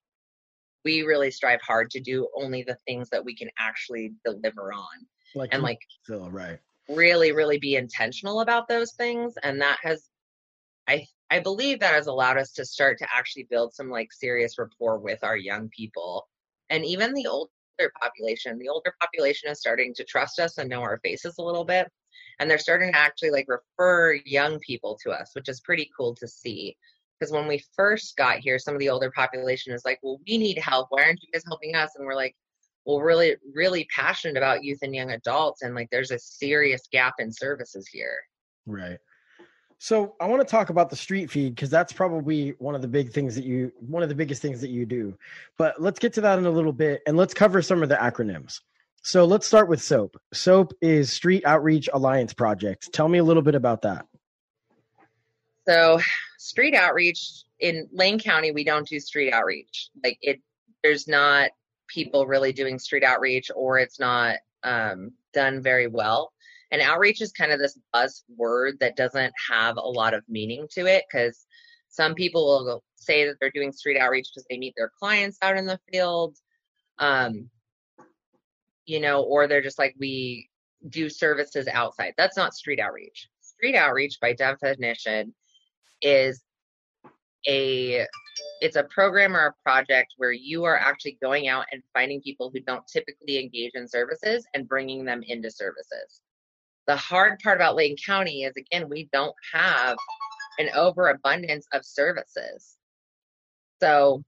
we 0.84 1.02
really 1.02 1.30
strive 1.30 1.60
hard 1.60 1.90
to 1.90 2.00
do 2.00 2.26
only 2.34 2.62
the 2.62 2.78
things 2.86 3.10
that 3.10 3.22
we 3.22 3.36
can 3.36 3.50
actually 3.58 4.14
deliver 4.24 4.72
on. 4.72 5.06
Like 5.34 5.50
and 5.52 5.62
like 5.62 5.80
so 6.04 6.28
right. 6.30 6.58
Really, 6.88 7.32
really 7.32 7.58
be 7.58 7.76
intentional 7.76 8.40
about 8.40 8.68
those 8.68 8.92
things. 8.92 9.34
And 9.42 9.60
that 9.60 9.78
has 9.82 10.08
I 10.88 11.06
I 11.30 11.40
believe 11.40 11.80
that 11.80 11.94
has 11.94 12.06
allowed 12.06 12.38
us 12.38 12.52
to 12.52 12.64
start 12.64 12.98
to 12.98 13.08
actually 13.12 13.46
build 13.50 13.74
some 13.74 13.90
like 13.90 14.12
serious 14.12 14.58
rapport 14.58 14.98
with 14.98 15.24
our 15.24 15.36
young 15.36 15.68
people 15.70 16.28
and 16.70 16.84
even 16.84 17.14
the 17.14 17.26
older 17.26 17.50
population. 18.00 18.58
The 18.58 18.68
older 18.68 18.94
population 19.00 19.50
is 19.50 19.60
starting 19.60 19.92
to 19.94 20.04
trust 20.04 20.38
us 20.38 20.58
and 20.58 20.68
know 20.68 20.82
our 20.82 21.00
faces 21.02 21.36
a 21.38 21.42
little 21.42 21.64
bit. 21.64 21.88
And 22.38 22.50
they're 22.50 22.58
starting 22.58 22.92
to 22.92 22.98
actually 22.98 23.30
like 23.30 23.46
refer 23.48 24.14
young 24.24 24.58
people 24.60 24.98
to 25.02 25.10
us, 25.10 25.30
which 25.34 25.48
is 25.48 25.60
pretty 25.60 25.90
cool 25.96 26.14
to 26.16 26.28
see. 26.28 26.76
Because 27.18 27.32
when 27.32 27.48
we 27.48 27.64
first 27.74 28.16
got 28.16 28.38
here, 28.38 28.58
some 28.58 28.74
of 28.74 28.80
the 28.80 28.90
older 28.90 29.10
population 29.10 29.72
is 29.72 29.84
like, 29.84 29.98
well, 30.02 30.20
we 30.26 30.38
need 30.38 30.58
help. 30.58 30.88
Why 30.90 31.04
aren't 31.04 31.22
you 31.22 31.28
guys 31.32 31.44
helping 31.46 31.74
us? 31.74 31.92
And 31.96 32.06
we're 32.06 32.14
like, 32.14 32.36
well, 32.84 33.00
really, 33.00 33.36
really 33.54 33.88
passionate 33.94 34.36
about 34.36 34.62
youth 34.62 34.78
and 34.82 34.94
young 34.94 35.10
adults. 35.10 35.62
And 35.62 35.74
like, 35.74 35.88
there's 35.90 36.10
a 36.10 36.18
serious 36.18 36.82
gap 36.92 37.14
in 37.18 37.32
services 37.32 37.88
here. 37.88 38.20
Right. 38.66 38.98
So 39.78 40.14
I 40.20 40.26
want 40.26 40.40
to 40.40 40.50
talk 40.50 40.70
about 40.70 40.88
the 40.88 40.96
street 40.96 41.30
feed 41.30 41.54
because 41.54 41.68
that's 41.70 41.92
probably 41.92 42.50
one 42.58 42.74
of 42.74 42.82
the 42.82 42.88
big 42.88 43.12
things 43.12 43.34
that 43.34 43.44
you 43.44 43.72
one 43.78 44.02
of 44.02 44.08
the 44.08 44.14
biggest 44.14 44.40
things 44.40 44.60
that 44.62 44.70
you 44.70 44.86
do. 44.86 45.16
But 45.58 45.80
let's 45.80 45.98
get 45.98 46.12
to 46.14 46.20
that 46.22 46.38
in 46.38 46.46
a 46.46 46.50
little 46.50 46.72
bit 46.72 47.02
and 47.06 47.16
let's 47.16 47.34
cover 47.34 47.60
some 47.60 47.82
of 47.82 47.88
the 47.88 47.96
acronyms. 47.96 48.60
So 49.02 49.24
let's 49.24 49.46
start 49.46 49.68
with 49.68 49.80
SOAP. 49.80 50.16
SOAP 50.32 50.72
is 50.80 51.12
Street 51.12 51.44
Outreach 51.44 51.88
Alliance 51.92 52.34
Project. 52.34 52.92
Tell 52.92 53.06
me 53.06 53.18
a 53.18 53.24
little 53.24 53.42
bit 53.42 53.54
about 53.54 53.82
that. 53.82 54.06
So, 55.68 56.00
street 56.38 56.74
outreach 56.74 57.44
in 57.60 57.88
Lane 57.92 58.18
County, 58.18 58.50
we 58.50 58.64
don't 58.64 58.86
do 58.86 58.98
street 58.98 59.32
outreach. 59.32 59.90
Like 60.02 60.18
it, 60.22 60.40
there's 60.82 61.06
not 61.06 61.50
people 61.86 62.26
really 62.26 62.52
doing 62.52 62.78
street 62.78 63.04
outreach, 63.04 63.50
or 63.54 63.78
it's 63.78 64.00
not 64.00 64.38
um, 64.64 65.12
done 65.32 65.62
very 65.62 65.86
well. 65.86 66.32
And 66.70 66.82
outreach 66.82 67.20
is 67.20 67.32
kind 67.32 67.52
of 67.52 67.58
this 67.58 67.78
buzzword 67.94 68.78
that 68.80 68.96
doesn't 68.96 69.32
have 69.50 69.76
a 69.76 69.80
lot 69.80 70.14
of 70.14 70.24
meaning 70.28 70.66
to 70.72 70.86
it 70.86 71.04
because 71.10 71.46
some 71.88 72.14
people 72.14 72.44
will 72.44 72.84
say 72.96 73.26
that 73.26 73.36
they're 73.40 73.50
doing 73.50 73.72
street 73.72 73.98
outreach 73.98 74.28
because 74.32 74.46
they 74.50 74.58
meet 74.58 74.74
their 74.76 74.90
clients 74.98 75.38
out 75.42 75.56
in 75.56 75.66
the 75.66 75.80
field, 75.90 76.36
um, 76.98 77.48
you 78.84 79.00
know, 79.00 79.22
or 79.22 79.46
they're 79.46 79.62
just 79.62 79.78
like, 79.78 79.94
we 79.98 80.48
do 80.88 81.08
services 81.08 81.68
outside. 81.68 82.14
That's 82.16 82.36
not 82.36 82.54
street 82.54 82.80
outreach. 82.80 83.28
Street 83.40 83.76
outreach, 83.76 84.18
by 84.20 84.32
definition, 84.32 85.34
is 86.02 86.42
a 87.48 88.06
it's 88.60 88.76
a 88.76 88.84
program 88.84 89.34
or 89.34 89.46
a 89.46 89.54
project 89.62 90.14
where 90.16 90.32
you 90.32 90.64
are 90.64 90.76
actually 90.76 91.16
going 91.22 91.48
out 91.48 91.64
and 91.72 91.82
finding 91.94 92.20
people 92.20 92.50
who 92.52 92.60
don't 92.60 92.86
typically 92.86 93.38
engage 93.38 93.72
in 93.74 93.88
services 93.88 94.44
and 94.52 94.68
bringing 94.68 95.04
them 95.04 95.22
into 95.22 95.50
services 95.50 96.20
the 96.86 96.96
hard 96.96 97.38
part 97.40 97.56
about 97.56 97.76
Lane 97.76 97.96
County 98.04 98.44
is 98.44 98.56
again, 98.56 98.88
we 98.88 99.08
don't 99.12 99.34
have 99.52 99.96
an 100.58 100.70
overabundance 100.74 101.66
of 101.72 101.84
services. 101.84 102.76
So 103.80 104.24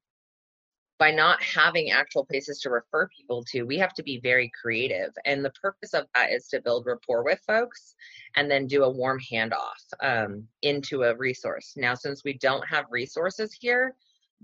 by 0.98 1.12
not 1.12 1.40
having 1.40 1.90
actual 1.90 2.26
places 2.26 2.60
to 2.60 2.70
refer 2.70 3.08
people 3.16 3.44
to, 3.44 3.62
we 3.62 3.78
have 3.78 3.94
to 3.94 4.02
be 4.02 4.18
very 4.20 4.50
creative. 4.60 5.12
And 5.24 5.44
the 5.44 5.52
purpose 5.62 5.94
of 5.94 6.06
that 6.14 6.32
is 6.32 6.48
to 6.48 6.60
build 6.60 6.86
rapport 6.86 7.22
with 7.22 7.40
folks 7.46 7.94
and 8.34 8.50
then 8.50 8.66
do 8.66 8.82
a 8.82 8.90
warm 8.90 9.20
handoff 9.32 9.78
um, 10.02 10.44
into 10.62 11.04
a 11.04 11.16
resource. 11.16 11.74
Now, 11.76 11.94
since 11.94 12.24
we 12.24 12.34
don't 12.34 12.66
have 12.68 12.86
resources 12.90 13.56
here 13.58 13.94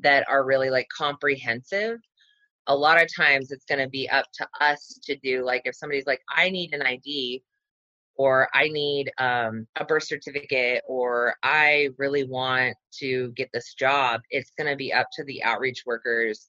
that 0.01 0.29
are 0.29 0.45
really 0.45 0.71
like 0.71 0.87
comprehensive, 0.97 1.99
a 2.69 2.77
lot 2.77 3.03
of 3.03 3.15
times 3.15 3.51
it's 3.51 3.67
going 3.67 3.81
to 3.81 3.89
be 3.89 4.09
up 4.09 4.27
to 4.35 4.49
us 4.61 4.99
to 5.03 5.17
do 5.17 5.45
like 5.45 5.63
if 5.65 5.75
somebody's 5.75 6.07
like, 6.07 6.23
I 6.35 6.51
need 6.51 6.73
an 6.73 6.83
ID, 6.83 7.43
or 8.17 8.49
I 8.55 8.69
need 8.69 9.11
um, 9.19 9.67
a 9.77 9.85
birth 9.85 10.05
certificate, 10.05 10.83
or 10.87 11.35
I 11.43 11.89
really 11.99 12.25
want 12.25 12.77
to 13.01 13.33
get 13.33 13.51
this 13.53 13.75
job, 13.75 14.21
it's 14.31 14.53
going 14.57 14.71
to 14.71 14.77
be 14.77 14.93
up 14.93 15.09
to 15.15 15.25
the 15.25 15.43
outreach 15.43 15.83
workers 15.85 16.49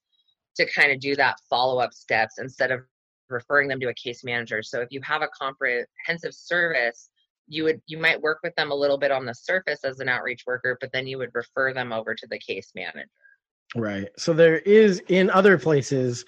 to 0.57 0.65
kind 0.71 0.91
of 0.91 0.99
do 0.99 1.15
that 1.15 1.37
follow 1.49 1.79
up 1.79 1.93
steps 1.93 2.35
instead 2.37 2.71
of 2.71 2.81
referring 3.29 3.67
them 3.67 3.79
to 3.79 3.89
a 3.89 3.93
case 3.93 4.23
manager. 4.23 4.61
So 4.61 4.81
if 4.81 4.89
you 4.91 5.01
have 5.03 5.21
a 5.21 5.27
comprehensive 5.39 6.33
service, 6.33 7.09
you 7.47 7.63
would 7.63 7.81
you 7.87 7.97
might 7.97 8.21
work 8.21 8.39
with 8.43 8.55
them 8.55 8.71
a 8.71 8.75
little 8.75 8.97
bit 8.97 9.11
on 9.11 9.25
the 9.25 9.33
surface 9.33 9.83
as 9.83 9.99
an 9.99 10.09
outreach 10.09 10.43
worker, 10.47 10.77
but 10.79 10.91
then 10.91 11.07
you 11.07 11.17
would 11.17 11.31
refer 11.33 11.73
them 11.73 11.91
over 11.91 12.15
to 12.15 12.27
the 12.27 12.39
case 12.39 12.71
manager. 12.75 13.09
Right. 13.75 14.07
So 14.17 14.33
there 14.33 14.59
is 14.59 15.01
in 15.09 15.29
other 15.29 15.57
places 15.57 16.25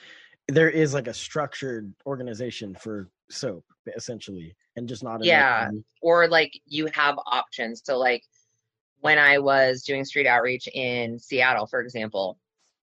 there 0.48 0.70
is 0.70 0.94
like 0.94 1.08
a 1.08 1.14
structured 1.14 1.94
organization 2.06 2.76
for 2.76 3.10
soap 3.30 3.66
essentially 3.96 4.56
and 4.76 4.88
just 4.88 5.04
not 5.04 5.24
yeah 5.24 5.70
or 6.02 6.28
like 6.28 6.52
you 6.66 6.88
have 6.94 7.18
options. 7.26 7.82
So 7.84 7.98
like 7.98 8.24
when 9.00 9.20
i 9.20 9.38
was 9.38 9.84
doing 9.84 10.04
street 10.04 10.28
outreach 10.28 10.68
in 10.74 11.20
seattle 11.20 11.68
for 11.68 11.80
example 11.80 12.38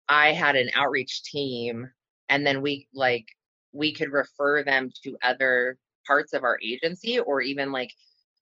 i 0.07 0.31
had 0.31 0.55
an 0.55 0.69
outreach 0.75 1.23
team 1.23 1.89
and 2.29 2.45
then 2.45 2.61
we 2.61 2.87
like 2.93 3.25
we 3.71 3.93
could 3.93 4.11
refer 4.11 4.63
them 4.63 4.89
to 5.03 5.17
other 5.21 5.77
parts 6.05 6.33
of 6.33 6.43
our 6.43 6.57
agency 6.63 7.19
or 7.19 7.41
even 7.41 7.71
like 7.71 7.91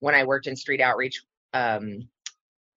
when 0.00 0.14
i 0.14 0.24
worked 0.24 0.46
in 0.46 0.56
street 0.56 0.80
outreach 0.80 1.22
um, 1.54 2.06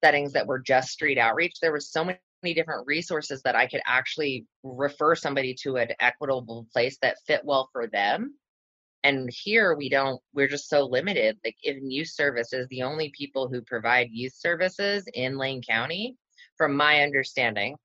settings 0.03 0.33
that 0.33 0.47
were 0.47 0.59
just 0.59 0.89
street 0.89 1.17
outreach 1.17 1.59
there 1.61 1.73
was 1.73 1.91
so 1.91 2.03
many 2.03 2.53
different 2.53 2.87
resources 2.87 3.41
that 3.43 3.55
i 3.55 3.67
could 3.67 3.81
actually 3.85 4.45
refer 4.63 5.15
somebody 5.15 5.53
to 5.53 5.77
an 5.77 5.89
equitable 5.99 6.65
place 6.73 6.97
that 7.01 7.17
fit 7.27 7.41
well 7.43 7.69
for 7.71 7.87
them 7.87 8.33
and 9.03 9.29
here 9.31 9.75
we 9.75 9.89
don't 9.89 10.21
we're 10.33 10.47
just 10.47 10.69
so 10.69 10.85
limited 10.85 11.37
like 11.43 11.57
in 11.63 11.89
youth 11.89 12.09
services 12.09 12.67
the 12.69 12.83
only 12.83 13.11
people 13.17 13.47
who 13.47 13.61
provide 13.61 14.09
youth 14.11 14.33
services 14.35 15.05
in 15.13 15.37
lane 15.37 15.61
county 15.67 16.15
from 16.57 16.75
my 16.75 17.01
understanding 17.01 17.75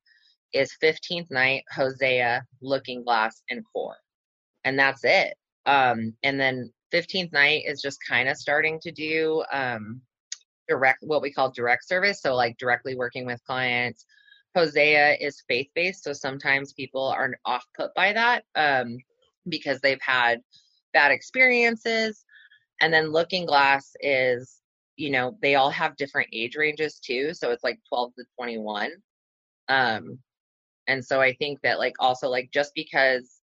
is 0.52 0.76
15th 0.82 1.30
night 1.30 1.64
hosea 1.70 2.44
looking 2.60 3.02
glass 3.04 3.42
and 3.50 3.62
core. 3.72 3.96
And 4.64 4.78
that's 4.78 5.04
it. 5.04 5.34
Um 5.66 6.14
and 6.22 6.40
then 6.40 6.72
15th 6.92 7.32
night 7.32 7.64
is 7.66 7.82
just 7.82 7.98
kind 8.08 8.28
of 8.28 8.36
starting 8.36 8.80
to 8.80 8.92
do 8.92 9.44
um 9.52 10.00
direct 10.68 10.98
what 11.02 11.22
we 11.22 11.32
call 11.32 11.50
direct 11.50 11.86
service 11.86 12.20
so 12.20 12.34
like 12.34 12.58
directly 12.58 12.96
working 12.96 13.26
with 13.26 13.44
clients. 13.44 14.04
Hosea 14.54 15.16
is 15.20 15.44
faith 15.48 15.68
based 15.74 16.04
so 16.04 16.12
sometimes 16.12 16.72
people 16.72 17.06
are 17.06 17.34
off 17.44 17.64
put 17.76 17.94
by 17.94 18.12
that 18.12 18.44
um 18.54 18.96
because 19.48 19.80
they've 19.80 20.00
had 20.00 20.40
bad 20.96 21.12
experiences. 21.12 22.24
And 22.80 22.92
then 22.92 23.12
Looking 23.12 23.44
Glass 23.44 23.92
is, 24.00 24.62
you 24.96 25.10
know, 25.10 25.36
they 25.42 25.54
all 25.54 25.68
have 25.68 25.94
different 25.96 26.30
age 26.32 26.56
ranges 26.56 26.98
too. 26.98 27.34
So 27.34 27.50
it's 27.50 27.62
like 27.62 27.78
12 27.90 28.14
to 28.18 28.24
21. 28.38 28.92
Um, 29.68 30.18
and 30.86 31.04
so 31.04 31.20
I 31.20 31.34
think 31.34 31.60
that 31.62 31.78
like 31.78 31.92
also 31.98 32.28
like 32.28 32.48
just 32.50 32.72
because 32.74 33.40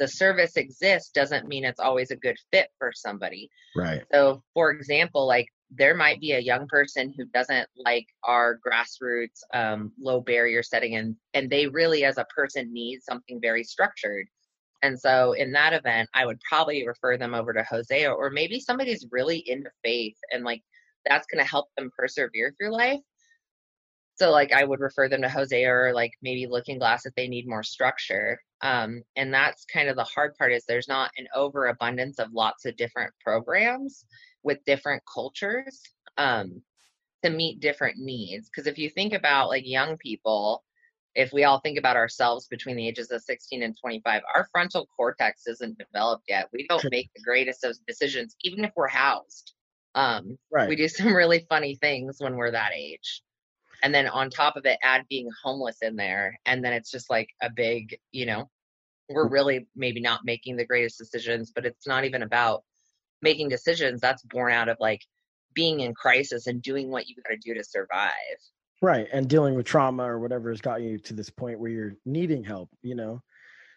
the 0.00 0.08
service 0.08 0.56
exists 0.56 1.10
doesn't 1.10 1.46
mean 1.46 1.64
it's 1.64 1.78
always 1.78 2.10
a 2.10 2.16
good 2.16 2.36
fit 2.50 2.70
for 2.76 2.90
somebody. 2.92 3.48
Right. 3.76 4.02
So 4.12 4.42
for 4.52 4.72
example, 4.72 5.28
like 5.28 5.46
there 5.70 5.94
might 5.94 6.20
be 6.20 6.32
a 6.32 6.40
young 6.40 6.66
person 6.66 7.14
who 7.16 7.24
doesn't 7.26 7.68
like 7.76 8.06
our 8.24 8.58
grassroots 8.66 9.42
um, 9.54 9.92
low 10.00 10.20
barrier 10.20 10.62
setting 10.62 10.96
and 10.96 11.14
and 11.34 11.50
they 11.50 11.66
really 11.66 12.04
as 12.04 12.18
a 12.18 12.26
person 12.36 12.72
need 12.72 13.00
something 13.02 13.40
very 13.40 13.62
structured 13.62 14.26
and 14.82 14.98
so 14.98 15.32
in 15.32 15.52
that 15.52 15.72
event, 15.72 16.08
I 16.14 16.26
would 16.26 16.40
probably 16.48 16.86
refer 16.86 17.16
them 17.16 17.34
over 17.34 17.52
to 17.52 17.62
Hosea 17.62 18.10
or 18.12 18.30
maybe 18.30 18.60
somebody's 18.60 19.06
really 19.10 19.38
into 19.48 19.70
faith 19.84 20.16
and 20.32 20.44
like 20.44 20.62
that's 21.06 21.26
going 21.26 21.42
to 21.42 21.50
help 21.50 21.68
them 21.76 21.90
persevere 21.96 22.54
through 22.58 22.72
life. 22.72 23.00
So 24.16 24.30
like 24.30 24.52
I 24.52 24.64
would 24.64 24.80
refer 24.80 25.08
them 25.08 25.22
to 25.22 25.28
Hosea 25.28 25.70
or 25.70 25.92
like 25.92 26.12
maybe 26.22 26.46
Looking 26.46 26.78
Glass 26.78 27.06
if 27.06 27.14
they 27.14 27.28
need 27.28 27.48
more 27.48 27.62
structure. 27.62 28.40
Um, 28.62 29.02
and 29.16 29.32
that's 29.32 29.66
kind 29.66 29.88
of 29.88 29.96
the 29.96 30.04
hard 30.04 30.34
part 30.36 30.52
is 30.52 30.64
there's 30.64 30.88
not 30.88 31.10
an 31.18 31.26
overabundance 31.34 32.18
of 32.18 32.32
lots 32.32 32.64
of 32.64 32.76
different 32.76 33.12
programs 33.22 34.06
with 34.42 34.64
different 34.64 35.02
cultures 35.12 35.82
um, 36.16 36.62
to 37.22 37.30
meet 37.30 37.60
different 37.60 37.98
needs. 37.98 38.48
Because 38.48 38.66
if 38.66 38.78
you 38.78 38.88
think 38.88 39.12
about 39.12 39.48
like 39.48 39.66
young 39.66 39.98
people, 39.98 40.64
if 41.16 41.32
we 41.32 41.44
all 41.44 41.60
think 41.60 41.78
about 41.78 41.96
ourselves 41.96 42.46
between 42.46 42.76
the 42.76 42.86
ages 42.86 43.10
of 43.10 43.22
16 43.22 43.62
and 43.62 43.74
25, 43.80 44.22
our 44.34 44.46
frontal 44.52 44.86
cortex 44.94 45.46
isn't 45.46 45.78
developed 45.78 46.24
yet. 46.28 46.48
We 46.52 46.66
don't 46.68 46.84
make 46.90 47.10
the 47.16 47.22
greatest 47.22 47.64
of 47.64 47.74
decisions, 47.88 48.36
even 48.42 48.64
if 48.64 48.72
we're 48.76 48.86
housed. 48.86 49.54
Um, 49.94 50.36
right. 50.52 50.68
We 50.68 50.76
do 50.76 50.88
some 50.88 51.14
really 51.14 51.46
funny 51.48 51.76
things 51.76 52.16
when 52.18 52.36
we're 52.36 52.50
that 52.50 52.72
age. 52.76 53.22
And 53.82 53.94
then 53.94 54.06
on 54.08 54.28
top 54.28 54.56
of 54.56 54.66
it, 54.66 54.78
add 54.82 55.06
being 55.08 55.30
homeless 55.42 55.78
in 55.80 55.96
there. 55.96 56.38
And 56.44 56.62
then 56.62 56.74
it's 56.74 56.90
just 56.90 57.08
like 57.08 57.30
a 57.42 57.48
big, 57.48 57.96
you 58.12 58.26
know, 58.26 58.50
we're 59.08 59.28
really 59.28 59.66
maybe 59.74 60.00
not 60.00 60.20
making 60.24 60.56
the 60.56 60.66
greatest 60.66 60.98
decisions, 60.98 61.50
but 61.54 61.64
it's 61.64 61.86
not 61.86 62.04
even 62.04 62.22
about 62.22 62.62
making 63.22 63.48
decisions. 63.48 64.02
That's 64.02 64.22
born 64.22 64.52
out 64.52 64.68
of 64.68 64.76
like 64.80 65.00
being 65.54 65.80
in 65.80 65.94
crisis 65.94 66.46
and 66.46 66.60
doing 66.60 66.90
what 66.90 67.06
you 67.08 67.16
got 67.16 67.30
to 67.30 67.38
do 67.38 67.54
to 67.54 67.64
survive. 67.64 68.12
Right. 68.86 69.08
And 69.12 69.28
dealing 69.28 69.56
with 69.56 69.66
trauma 69.66 70.04
or 70.04 70.20
whatever 70.20 70.48
has 70.50 70.60
got 70.60 70.80
you 70.80 70.96
to 70.96 71.12
this 71.12 71.28
point 71.28 71.58
where 71.58 71.72
you're 71.72 71.96
needing 72.04 72.44
help, 72.44 72.70
you 72.82 72.94
know? 72.94 73.20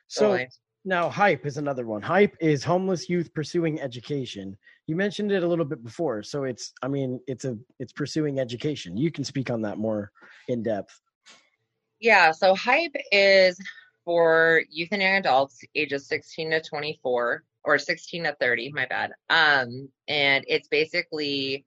So 0.08 0.34
totally. 0.34 0.50
now 0.86 1.10
hype 1.10 1.48
is 1.48 1.58
another 1.58 1.88
one. 1.88 2.04
Hype 2.04 2.38
is 2.40 2.64
homeless 2.64 3.10
youth 3.10 3.34
pursuing 3.34 3.82
education. 3.82 4.56
You 4.86 4.96
mentioned 4.96 5.32
it 5.32 5.42
a 5.42 5.48
little 5.48 5.66
bit 5.66 5.84
before. 5.84 6.22
So 6.22 6.44
it's, 6.44 6.74
I 6.84 6.90
mean, 6.90 7.20
it's 7.26 7.44
a, 7.44 7.58
it's 7.80 7.92
pursuing 7.92 8.40
education. 8.40 8.98
You 8.98 9.12
can 9.12 9.24
speak 9.24 9.50
on 9.50 9.64
that 9.64 9.80
more 9.80 10.12
in 10.48 10.62
depth. 10.62 11.02
Yeah. 12.00 12.30
So 12.30 12.54
hype 12.54 12.96
is 13.12 13.60
for 14.06 14.62
youth 14.70 14.90
and 14.92 15.02
young 15.02 15.14
adults 15.14 15.60
ages 15.74 16.08
16 16.08 16.52
to 16.52 16.62
24 16.62 17.44
or 17.64 17.78
16 17.80 18.26
to 18.26 18.38
30, 18.40 18.74
my 18.74 18.86
bad. 18.86 19.14
Um, 19.32 19.90
and 20.08 20.46
it's 20.48 20.68
basically 20.68 21.66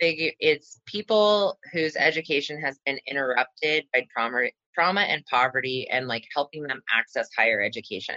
it's 0.00 0.80
people 0.86 1.58
whose 1.72 1.96
education 1.96 2.60
has 2.60 2.78
been 2.84 2.98
interrupted 3.06 3.84
by 3.92 4.06
trauma 4.12 4.48
trauma 4.74 5.02
and 5.02 5.24
poverty 5.26 5.88
and 5.90 6.06
like 6.06 6.26
helping 6.34 6.62
them 6.62 6.82
access 6.92 7.28
higher 7.36 7.62
education. 7.62 8.16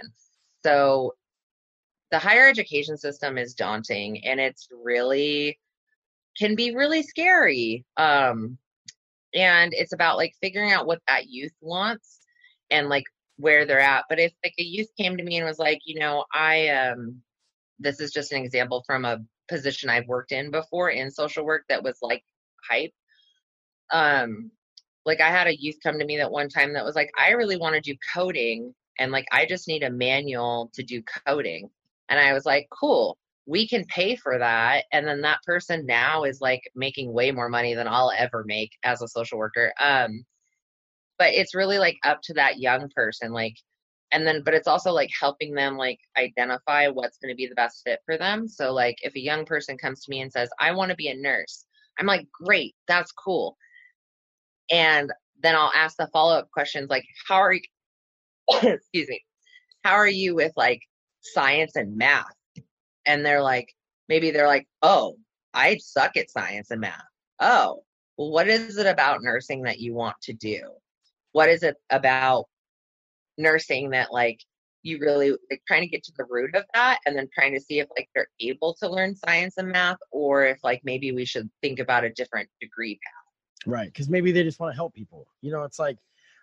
So 0.62 1.14
the 2.10 2.18
higher 2.18 2.48
education 2.48 2.96
system 2.98 3.38
is 3.38 3.54
daunting 3.54 4.24
and 4.26 4.40
it's 4.40 4.68
really 4.70 5.58
can 6.38 6.54
be 6.54 6.74
really 6.74 7.02
scary. 7.02 7.84
Um 7.96 8.58
and 9.34 9.72
it's 9.72 9.92
about 9.92 10.16
like 10.16 10.34
figuring 10.40 10.72
out 10.72 10.86
what 10.86 11.00
that 11.08 11.28
youth 11.28 11.54
wants 11.60 12.20
and 12.70 12.88
like 12.88 13.04
where 13.36 13.64
they're 13.64 13.80
at. 13.80 14.04
But 14.08 14.18
if 14.18 14.32
like 14.44 14.54
a 14.58 14.62
youth 14.62 14.88
came 14.98 15.16
to 15.16 15.22
me 15.22 15.38
and 15.38 15.46
was 15.46 15.58
like, 15.58 15.80
you 15.84 15.98
know, 15.98 16.24
I 16.32 16.68
um 16.68 17.22
this 17.78 18.00
is 18.00 18.12
just 18.12 18.32
an 18.32 18.44
example 18.44 18.84
from 18.86 19.04
a 19.04 19.18
position 19.50 19.90
I've 19.90 20.08
worked 20.08 20.32
in 20.32 20.50
before 20.50 20.90
in 20.90 21.10
social 21.10 21.44
work 21.44 21.64
that 21.68 21.82
was 21.82 21.98
like 22.02 22.24
hype. 22.68 22.92
Um 23.92 24.50
like 25.06 25.20
I 25.20 25.30
had 25.30 25.46
a 25.46 25.60
youth 25.60 25.76
come 25.82 25.98
to 25.98 26.04
me 26.04 26.18
that 26.18 26.30
one 26.30 26.48
time 26.48 26.74
that 26.74 26.84
was 26.84 26.94
like, 26.94 27.10
I 27.18 27.30
really 27.30 27.56
want 27.56 27.74
to 27.74 27.80
do 27.80 27.96
coding 28.14 28.74
and 28.98 29.12
like 29.12 29.26
I 29.32 29.46
just 29.46 29.68
need 29.68 29.82
a 29.82 29.90
manual 29.90 30.70
to 30.74 30.82
do 30.82 31.02
coding. 31.26 31.70
And 32.08 32.20
I 32.20 32.32
was 32.32 32.44
like, 32.44 32.68
cool, 32.70 33.18
we 33.46 33.66
can 33.66 33.84
pay 33.86 34.14
for 34.14 34.38
that. 34.38 34.84
And 34.92 35.06
then 35.06 35.22
that 35.22 35.42
person 35.44 35.86
now 35.86 36.24
is 36.24 36.40
like 36.40 36.62
making 36.74 37.12
way 37.12 37.30
more 37.32 37.48
money 37.48 37.74
than 37.74 37.88
I'll 37.88 38.12
ever 38.16 38.44
make 38.46 38.72
as 38.84 39.02
a 39.02 39.08
social 39.08 39.38
worker. 39.38 39.72
Um, 39.80 40.24
but 41.18 41.34
it's 41.34 41.54
really 41.54 41.78
like 41.78 41.98
up 42.04 42.20
to 42.22 42.34
that 42.34 42.58
young 42.58 42.88
person 42.94 43.32
like 43.32 43.56
and 44.12 44.26
then 44.26 44.42
but 44.44 44.54
it's 44.54 44.66
also 44.66 44.92
like 44.92 45.10
helping 45.18 45.54
them 45.54 45.76
like 45.76 45.98
identify 46.18 46.88
what's 46.88 47.18
going 47.18 47.32
to 47.32 47.36
be 47.36 47.46
the 47.46 47.54
best 47.54 47.82
fit 47.84 48.00
for 48.04 48.16
them. 48.16 48.48
So 48.48 48.72
like 48.72 48.96
if 49.02 49.14
a 49.14 49.20
young 49.20 49.44
person 49.44 49.78
comes 49.78 50.04
to 50.04 50.10
me 50.10 50.20
and 50.20 50.32
says 50.32 50.48
i 50.58 50.72
want 50.72 50.90
to 50.90 50.96
be 50.96 51.08
a 51.08 51.16
nurse 51.16 51.64
i'm 51.98 52.06
like 52.06 52.26
great 52.32 52.74
that's 52.88 53.12
cool. 53.12 53.56
And 54.70 55.12
then 55.42 55.54
i'll 55.56 55.72
ask 55.74 55.96
the 55.96 56.08
follow-up 56.12 56.50
questions 56.50 56.90
like 56.90 57.04
how 57.28 57.36
are 57.36 57.52
you 57.52 57.60
excuse 58.62 59.08
me. 59.08 59.24
How 59.84 59.94
are 59.94 60.08
you 60.08 60.34
with 60.34 60.52
like 60.56 60.82
science 61.22 61.76
and 61.76 61.96
math? 61.96 62.34
And 63.06 63.24
they're 63.24 63.42
like 63.42 63.72
maybe 64.08 64.30
they're 64.30 64.46
like 64.46 64.66
oh 64.82 65.16
i 65.54 65.76
suck 65.78 66.16
at 66.16 66.30
science 66.30 66.70
and 66.70 66.80
math. 66.80 67.02
Oh 67.40 67.82
well 68.16 68.30
what 68.30 68.48
is 68.48 68.76
it 68.76 68.86
about 68.86 69.22
nursing 69.22 69.62
that 69.62 69.78
you 69.78 69.94
want 69.94 70.16
to 70.22 70.32
do? 70.32 70.62
What 71.32 71.48
is 71.48 71.62
it 71.62 71.76
about 71.90 72.46
nursing 73.40 73.90
that 73.90 74.12
like 74.12 74.40
you 74.82 74.98
really 74.98 75.32
like 75.50 75.62
trying 75.66 75.82
to 75.82 75.88
get 75.88 76.02
to 76.04 76.12
the 76.16 76.24
root 76.28 76.54
of 76.54 76.64
that 76.74 77.00
and 77.06 77.16
then 77.16 77.28
trying 77.34 77.52
to 77.52 77.60
see 77.60 77.80
if 77.80 77.88
like 77.96 78.08
they're 78.14 78.28
able 78.40 78.74
to 78.74 78.88
learn 78.88 79.14
science 79.14 79.54
and 79.58 79.68
math 79.68 79.98
or 80.10 80.46
if 80.46 80.58
like 80.62 80.80
maybe 80.84 81.12
we 81.12 81.24
should 81.24 81.50
think 81.62 81.78
about 81.78 82.04
a 82.04 82.10
different 82.10 82.48
degree 82.60 82.98
path. 83.04 83.66
Right 83.66 83.86
because 83.92 84.08
maybe 84.08 84.32
they 84.32 84.42
just 84.42 84.58
want 84.58 84.72
to 84.72 84.76
help 84.76 84.94
people. 84.94 85.26
You 85.42 85.52
know 85.52 85.64
it's 85.64 85.78
like 85.78 85.98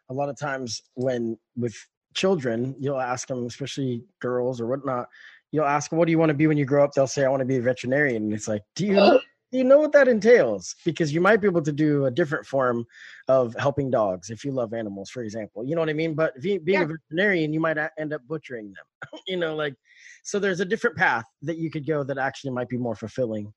a 0.09 0.13
lot 0.13 0.29
of 0.29 0.37
times 0.37 0.81
when 0.95 1.37
with 1.55 1.75
children 2.13 2.75
you'll 2.79 2.99
ask 2.99 3.27
them 3.27 3.45
especially 3.45 4.03
girls 4.19 4.59
or 4.59 4.65
whatnot 4.65 5.07
you'll 5.51 5.65
ask 5.65 5.91
what 5.91 6.05
do 6.05 6.11
you 6.11 6.17
want 6.17 6.29
to 6.29 6.33
be 6.33 6.47
when 6.47 6.57
you 6.57 6.65
grow 6.65 6.83
up? 6.83 6.91
They'll 6.93 7.07
say 7.07 7.25
i 7.25 7.29
want 7.29 7.41
to 7.41 7.45
be 7.45 7.57
a 7.57 7.61
veterinarian. 7.61 8.23
And 8.23 8.33
it's 8.33 8.47
like 8.47 8.63
do 8.75 8.85
you 8.85 9.19
you 9.51 9.63
know 9.63 9.77
what 9.77 9.93
that 9.93 10.07
entails? 10.07 10.75
Because 10.83 11.13
you 11.13 11.21
might 11.21 11.37
be 11.37 11.47
able 11.47 11.61
to 11.61 11.71
do 11.71 12.05
a 12.05 12.11
different 12.11 12.45
form 12.45 12.85
of 13.27 13.55
helping 13.55 13.89
dogs 13.89 14.29
if 14.29 14.45
you 14.45 14.51
love 14.51 14.73
animals 14.73 15.09
for 15.09 15.21
example 15.23 15.65
you 15.65 15.75
know 15.75 15.81
what 15.81 15.89
i 15.89 15.93
mean? 15.93 16.13
But 16.13 16.39
being 16.41 16.61
yeah. 16.65 16.83
a 16.83 16.87
veterinarian 16.87 17.53
you 17.53 17.59
might 17.59 17.77
end 17.97 18.13
up 18.13 18.21
butchering 18.27 18.73
them 18.73 19.19
you 19.27 19.37
know 19.37 19.55
like 19.55 19.75
so 20.23 20.39
there's 20.39 20.59
a 20.59 20.65
different 20.65 20.97
path 20.97 21.25
that 21.41 21.57
you 21.57 21.69
could 21.69 21.85
go 21.85 22.03
that 22.03 22.17
actually 22.17 22.51
might 22.51 22.67
be 22.67 22.77
more 22.77 22.95
fulfilling. 22.95 23.53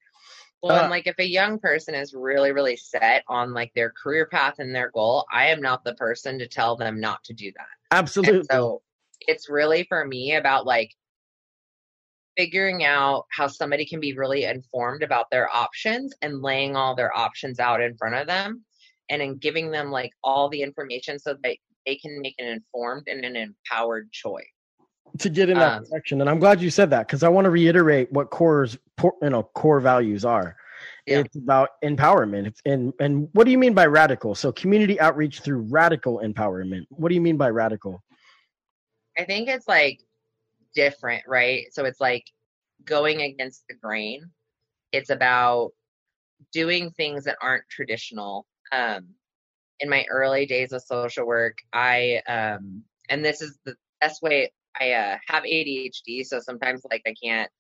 Well 0.62 0.76
uh, 0.76 0.82
and 0.82 0.90
like 0.90 1.06
if 1.06 1.18
a 1.18 1.26
young 1.26 1.58
person 1.58 1.94
is 1.94 2.14
really 2.14 2.52
really 2.52 2.76
set 2.76 3.24
on 3.28 3.52
like 3.52 3.72
their 3.74 3.90
career 3.90 4.26
path 4.26 4.56
and 4.58 4.74
their 4.74 4.90
goal 4.90 5.24
i 5.32 5.46
am 5.46 5.60
not 5.60 5.84
the 5.84 5.94
person 5.94 6.38
to 6.38 6.46
tell 6.46 6.76
them 6.76 7.00
not 7.00 7.22
to 7.24 7.32
do 7.32 7.52
that. 7.56 7.96
Absolutely. 7.96 8.38
and 8.38 8.46
so 8.50 8.82
it's 9.20 9.48
really 9.48 9.84
for 9.84 10.04
me 10.04 10.34
about 10.34 10.66
like 10.66 10.94
figuring 12.40 12.84
out 12.84 13.26
how 13.30 13.46
somebody 13.46 13.84
can 13.84 14.00
be 14.00 14.14
really 14.14 14.44
informed 14.44 15.02
about 15.02 15.26
their 15.30 15.54
options 15.54 16.14
and 16.22 16.40
laying 16.40 16.74
all 16.74 16.96
their 16.96 17.14
options 17.14 17.60
out 17.60 17.82
in 17.82 17.94
front 17.98 18.14
of 18.14 18.26
them 18.26 18.64
and 19.10 19.20
in 19.20 19.36
giving 19.36 19.70
them 19.70 19.90
like 19.90 20.10
all 20.24 20.48
the 20.48 20.62
information 20.62 21.18
so 21.18 21.34
that 21.34 21.58
they 21.84 21.96
can 21.96 22.18
make 22.22 22.34
an 22.38 22.46
informed 22.46 23.08
and 23.08 23.26
an 23.26 23.36
empowered 23.36 24.10
choice. 24.10 24.46
To 25.18 25.28
get 25.28 25.50
in 25.50 25.58
that 25.58 25.78
um, 25.78 25.84
direction 25.84 26.22
and 26.22 26.30
i'm 26.30 26.38
glad 26.38 26.62
you 26.62 26.70
said 26.70 26.88
that 26.90 27.08
because 27.08 27.24
i 27.24 27.28
want 27.28 27.44
to 27.44 27.50
reiterate 27.50 28.10
what 28.12 28.30
core's 28.30 28.78
you 29.02 29.28
know 29.28 29.42
core 29.42 29.80
values 29.80 30.24
are. 30.24 30.56
Yeah. 31.06 31.18
it's 31.18 31.36
about 31.36 31.70
empowerment 31.84 32.54
and 32.64 32.94
and 33.00 33.28
what 33.32 33.44
do 33.44 33.50
you 33.50 33.58
mean 33.58 33.74
by 33.74 33.84
radical? 33.84 34.34
So 34.34 34.50
community 34.50 34.98
outreach 34.98 35.40
through 35.40 35.66
radical 35.68 36.22
empowerment. 36.24 36.86
What 36.88 37.10
do 37.10 37.14
you 37.16 37.20
mean 37.20 37.36
by 37.36 37.50
radical? 37.50 38.02
I 39.18 39.24
think 39.24 39.48
it's 39.48 39.68
like 39.68 40.00
different, 40.74 41.24
right? 41.26 41.66
So 41.72 41.84
it's 41.84 42.00
like 42.00 42.24
going 42.84 43.22
against 43.22 43.64
the 43.68 43.74
grain. 43.74 44.30
It's 44.92 45.10
about 45.10 45.72
doing 46.52 46.90
things 46.90 47.24
that 47.24 47.36
aren't 47.42 47.68
traditional. 47.68 48.46
Um, 48.72 49.08
in 49.80 49.88
my 49.88 50.04
early 50.10 50.46
days 50.46 50.72
of 50.72 50.82
social 50.82 51.26
work, 51.26 51.56
I 51.72 52.20
um, 52.28 52.82
and 53.08 53.24
this 53.24 53.40
is 53.40 53.58
the 53.64 53.74
best 54.00 54.22
way. 54.22 54.52
I 54.78 54.92
uh, 54.92 55.18
have 55.26 55.42
ADHD, 55.42 56.24
so 56.24 56.38
sometimes 56.38 56.82
like 56.90 57.02
I 57.06 57.14
can't 57.22 57.50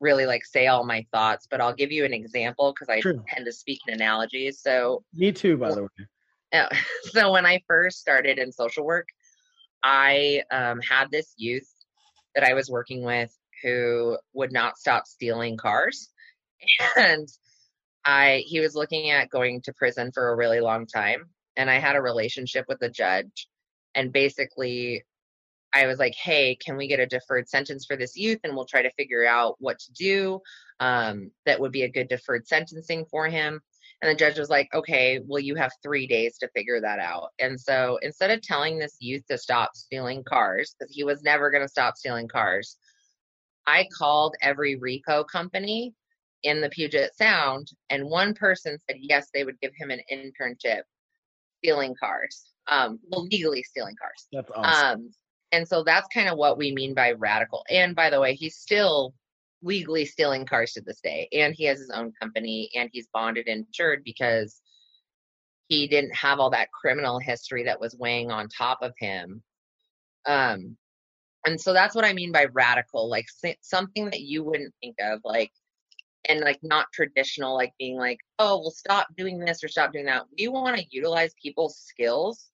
really 0.00 0.26
like 0.26 0.44
say 0.44 0.66
all 0.66 0.84
my 0.84 1.04
thoughts, 1.12 1.46
but 1.50 1.60
I'll 1.60 1.74
give 1.74 1.92
you 1.92 2.04
an 2.04 2.12
example 2.12 2.72
because 2.72 2.88
I 2.88 3.00
True. 3.00 3.22
tend 3.28 3.46
to 3.46 3.52
speak 3.52 3.80
in 3.86 3.94
analogies. 3.94 4.60
So 4.60 5.02
me 5.14 5.32
too, 5.32 5.56
by 5.56 5.74
the 5.74 5.82
way. 5.82 5.88
So 7.10 7.32
when 7.32 7.44
I 7.46 7.60
first 7.66 7.98
started 7.98 8.38
in 8.38 8.52
social 8.52 8.84
work, 8.84 9.08
I 9.82 10.42
um, 10.52 10.80
had 10.80 11.10
this 11.10 11.34
youth 11.36 11.68
that 12.34 12.44
I 12.44 12.54
was 12.54 12.70
working 12.70 13.04
with 13.04 13.34
who 13.62 14.18
would 14.32 14.52
not 14.52 14.78
stop 14.78 15.06
stealing 15.06 15.56
cars. 15.56 16.10
And 16.96 17.28
I 18.04 18.42
he 18.46 18.60
was 18.60 18.74
looking 18.74 19.10
at 19.10 19.30
going 19.30 19.62
to 19.62 19.72
prison 19.72 20.12
for 20.12 20.30
a 20.30 20.36
really 20.36 20.60
long 20.60 20.86
time. 20.86 21.26
And 21.56 21.70
I 21.70 21.78
had 21.78 21.96
a 21.96 22.02
relationship 22.02 22.66
with 22.68 22.78
the 22.78 22.88
judge. 22.88 23.48
And 23.94 24.12
basically 24.12 25.04
I 25.74 25.86
was 25.86 25.98
like, 25.98 26.14
hey, 26.14 26.56
can 26.56 26.76
we 26.76 26.86
get 26.88 27.00
a 27.00 27.06
deferred 27.06 27.48
sentence 27.48 27.84
for 27.84 27.96
this 27.96 28.16
youth? 28.16 28.40
And 28.44 28.54
we'll 28.54 28.64
try 28.64 28.82
to 28.82 28.92
figure 28.92 29.26
out 29.26 29.56
what 29.58 29.78
to 29.80 29.92
do 29.92 30.40
um, 30.80 31.32
that 31.46 31.60
would 31.60 31.72
be 31.72 31.82
a 31.82 31.90
good 31.90 32.08
deferred 32.08 32.46
sentencing 32.46 33.06
for 33.10 33.26
him. 33.26 33.60
And 34.02 34.10
the 34.10 34.14
judge 34.14 34.38
was 34.38 34.50
like, 34.50 34.68
okay, 34.74 35.20
well, 35.24 35.40
you 35.40 35.54
have 35.54 35.72
three 35.82 36.06
days 36.06 36.36
to 36.38 36.48
figure 36.48 36.80
that 36.80 36.98
out. 36.98 37.30
And 37.38 37.58
so 37.58 37.98
instead 38.02 38.30
of 38.30 38.42
telling 38.42 38.78
this 38.78 38.96
youth 39.00 39.24
to 39.30 39.38
stop 39.38 39.74
stealing 39.74 40.22
cars, 40.24 40.74
because 40.78 40.94
he 40.94 41.04
was 41.04 41.22
never 41.22 41.50
going 41.50 41.62
to 41.62 41.68
stop 41.68 41.96
stealing 41.96 42.28
cars, 42.28 42.76
I 43.66 43.86
called 43.96 44.34
every 44.42 44.78
repo 44.78 45.26
company 45.26 45.94
in 46.42 46.60
the 46.60 46.68
Puget 46.68 47.16
Sound, 47.16 47.72
and 47.88 48.04
one 48.04 48.34
person 48.34 48.78
said 48.86 48.98
yes, 49.00 49.28
they 49.32 49.44
would 49.44 49.58
give 49.60 49.72
him 49.74 49.90
an 49.90 50.00
internship 50.12 50.82
stealing 51.58 51.94
cars, 51.98 52.44
um, 52.66 52.98
well, 53.08 53.24
legally 53.24 53.62
stealing 53.62 53.96
cars. 53.96 54.28
That's 54.30 54.50
awesome. 54.54 55.00
Um, 55.00 55.10
and 55.52 55.66
so 55.66 55.82
that's 55.82 56.08
kind 56.12 56.28
of 56.28 56.36
what 56.36 56.58
we 56.58 56.72
mean 56.72 56.94
by 56.94 57.12
radical. 57.12 57.64
And 57.70 57.96
by 57.96 58.10
the 58.10 58.20
way, 58.20 58.34
he's 58.34 58.56
still 58.56 59.14
legally 59.64 60.04
stealing 60.04 60.46
cars 60.46 60.72
to 60.72 60.82
this 60.82 61.00
day. 61.00 61.28
And 61.32 61.54
he 61.54 61.64
has 61.64 61.78
his 61.78 61.90
own 61.90 62.12
company 62.20 62.70
and 62.74 62.90
he's 62.92 63.08
bonded 63.12 63.48
and 63.48 63.66
insured 63.66 64.04
because 64.04 64.60
he 65.68 65.88
didn't 65.88 66.14
have 66.14 66.38
all 66.38 66.50
that 66.50 66.70
criminal 66.70 67.18
history 67.18 67.64
that 67.64 67.80
was 67.80 67.96
weighing 67.96 68.30
on 68.30 68.48
top 68.48 68.78
of 68.82 68.92
him. 68.98 69.42
Um, 70.26 70.76
and 71.46 71.60
so 71.60 71.72
that's 71.72 71.94
what 71.94 72.04
I 72.04 72.12
mean 72.12 72.32
by 72.32 72.46
radical, 72.52 73.08
like 73.08 73.26
something 73.60 74.06
that 74.06 74.20
you 74.20 74.44
wouldn't 74.44 74.74
think 74.80 74.96
of, 75.00 75.20
like, 75.24 75.50
and 76.26 76.40
like 76.40 76.58
not 76.62 76.86
traditional, 76.92 77.54
like 77.54 77.72
being 77.78 77.96
like, 77.96 78.18
oh, 78.38 78.58
well, 78.58 78.70
stop 78.70 79.08
doing 79.16 79.38
this 79.38 79.62
or 79.62 79.68
stop 79.68 79.92
doing 79.92 80.06
that. 80.06 80.24
We 80.38 80.48
want 80.48 80.76
to 80.76 80.86
utilize 80.90 81.34
people's 81.42 81.76
skills 81.78 82.50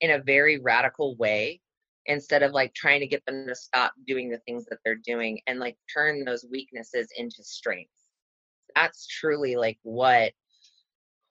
in 0.00 0.10
a 0.10 0.22
very 0.22 0.58
radical 0.58 1.16
way 1.16 1.60
instead 2.06 2.42
of 2.42 2.52
like 2.52 2.74
trying 2.74 3.00
to 3.00 3.06
get 3.06 3.24
them 3.26 3.46
to 3.46 3.54
stop 3.54 3.92
doing 4.06 4.28
the 4.28 4.40
things 4.46 4.64
that 4.66 4.78
they're 4.84 4.94
doing 4.94 5.40
and 5.46 5.58
like 5.58 5.76
turn 5.92 6.24
those 6.24 6.46
weaknesses 6.50 7.08
into 7.16 7.42
strengths. 7.42 8.06
that's 8.74 9.06
truly 9.06 9.56
like 9.56 9.78
what 9.82 10.32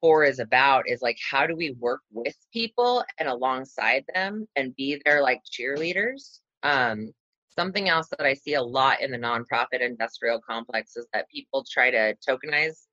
core 0.01 0.25
is 0.25 0.39
about 0.39 0.83
is 0.87 1.01
like 1.01 1.17
how 1.31 1.47
do 1.47 1.55
we 1.55 1.71
work 1.79 2.01
with 2.11 2.35
people 2.51 3.03
and 3.19 3.29
alongside 3.29 4.03
them 4.13 4.45
and 4.57 4.75
be 4.75 5.01
their 5.05 5.21
like 5.21 5.41
cheerleaders 5.49 6.39
um 6.63 7.09
something 7.57 7.87
else 7.87 8.09
that 8.09 8.25
i 8.25 8.33
see 8.33 8.55
a 8.55 8.61
lot 8.61 9.01
in 9.01 9.11
the 9.11 9.17
nonprofit 9.17 9.79
industrial 9.79 10.41
complex 10.41 10.97
is 10.97 11.07
that 11.13 11.29
people 11.29 11.65
try 11.71 11.89
to 11.89 12.13
tokenize 12.27 12.87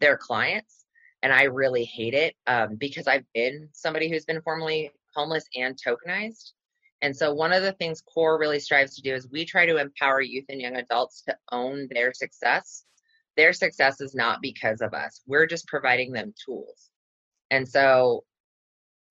their 0.00 0.16
clients 0.16 0.86
and 1.22 1.32
i 1.32 1.44
really 1.44 1.84
hate 1.84 2.14
it 2.14 2.34
um, 2.48 2.74
because 2.76 3.06
i've 3.06 3.24
been 3.32 3.68
somebody 3.72 4.10
who's 4.10 4.24
been 4.24 4.42
formerly 4.42 4.90
homeless 5.14 5.44
and 5.54 5.78
tokenized 5.80 6.50
and 7.06 7.16
so 7.16 7.32
one 7.32 7.52
of 7.52 7.62
the 7.62 7.72
things 7.72 8.02
core 8.02 8.38
really 8.38 8.58
strives 8.60 8.94
to 8.96 9.02
do 9.02 9.14
is 9.14 9.30
we 9.30 9.44
try 9.44 9.64
to 9.64 9.78
empower 9.78 10.20
youth 10.20 10.44
and 10.48 10.60
young 10.60 10.76
adults 10.76 11.22
to 11.22 11.36
own 11.52 11.88
their 11.90 12.12
success 12.12 12.84
their 13.36 13.52
success 13.52 14.00
is 14.00 14.14
not 14.14 14.40
because 14.40 14.80
of 14.80 14.94
us. 14.94 15.20
We're 15.26 15.46
just 15.46 15.68
providing 15.68 16.12
them 16.12 16.34
tools. 16.44 16.90
And 17.50 17.68
so 17.68 18.24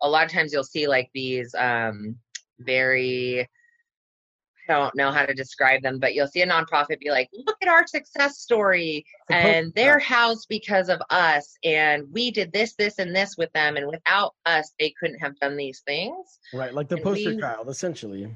a 0.01 0.09
lot 0.09 0.25
of 0.25 0.31
times 0.31 0.51
you'll 0.51 0.63
see 0.63 0.87
like 0.87 1.09
these 1.13 1.53
um, 1.57 2.17
very 2.59 3.47
I 4.69 4.73
don't 4.73 4.95
know 4.95 5.11
how 5.11 5.25
to 5.25 5.33
describe 5.33 5.81
them, 5.81 5.99
but 5.99 6.13
you'll 6.15 6.27
see 6.27 6.41
a 6.41 6.47
nonprofit 6.47 6.99
be 6.99 7.09
like, 7.09 7.29
look 7.45 7.57
at 7.61 7.67
our 7.67 7.85
success 7.87 8.39
story. 8.39 9.05
And 9.29 9.73
they're 9.75 9.99
housed 9.99 10.47
because 10.49 10.89
of 10.89 11.01
us. 11.09 11.57
And 11.63 12.05
we 12.11 12.31
did 12.31 12.51
this, 12.51 12.73
this, 12.75 12.99
and 12.99 13.15
this 13.15 13.37
with 13.37 13.51
them. 13.53 13.77
And 13.77 13.87
without 13.87 14.33
us, 14.45 14.73
they 14.79 14.93
couldn't 14.99 15.19
have 15.19 15.39
done 15.39 15.57
these 15.57 15.81
things. 15.85 16.39
Right. 16.53 16.73
Like 16.73 16.89
the 16.89 16.95
and 16.95 17.03
poster 17.03 17.29
we, 17.31 17.39
child, 17.39 17.69
essentially. 17.69 18.33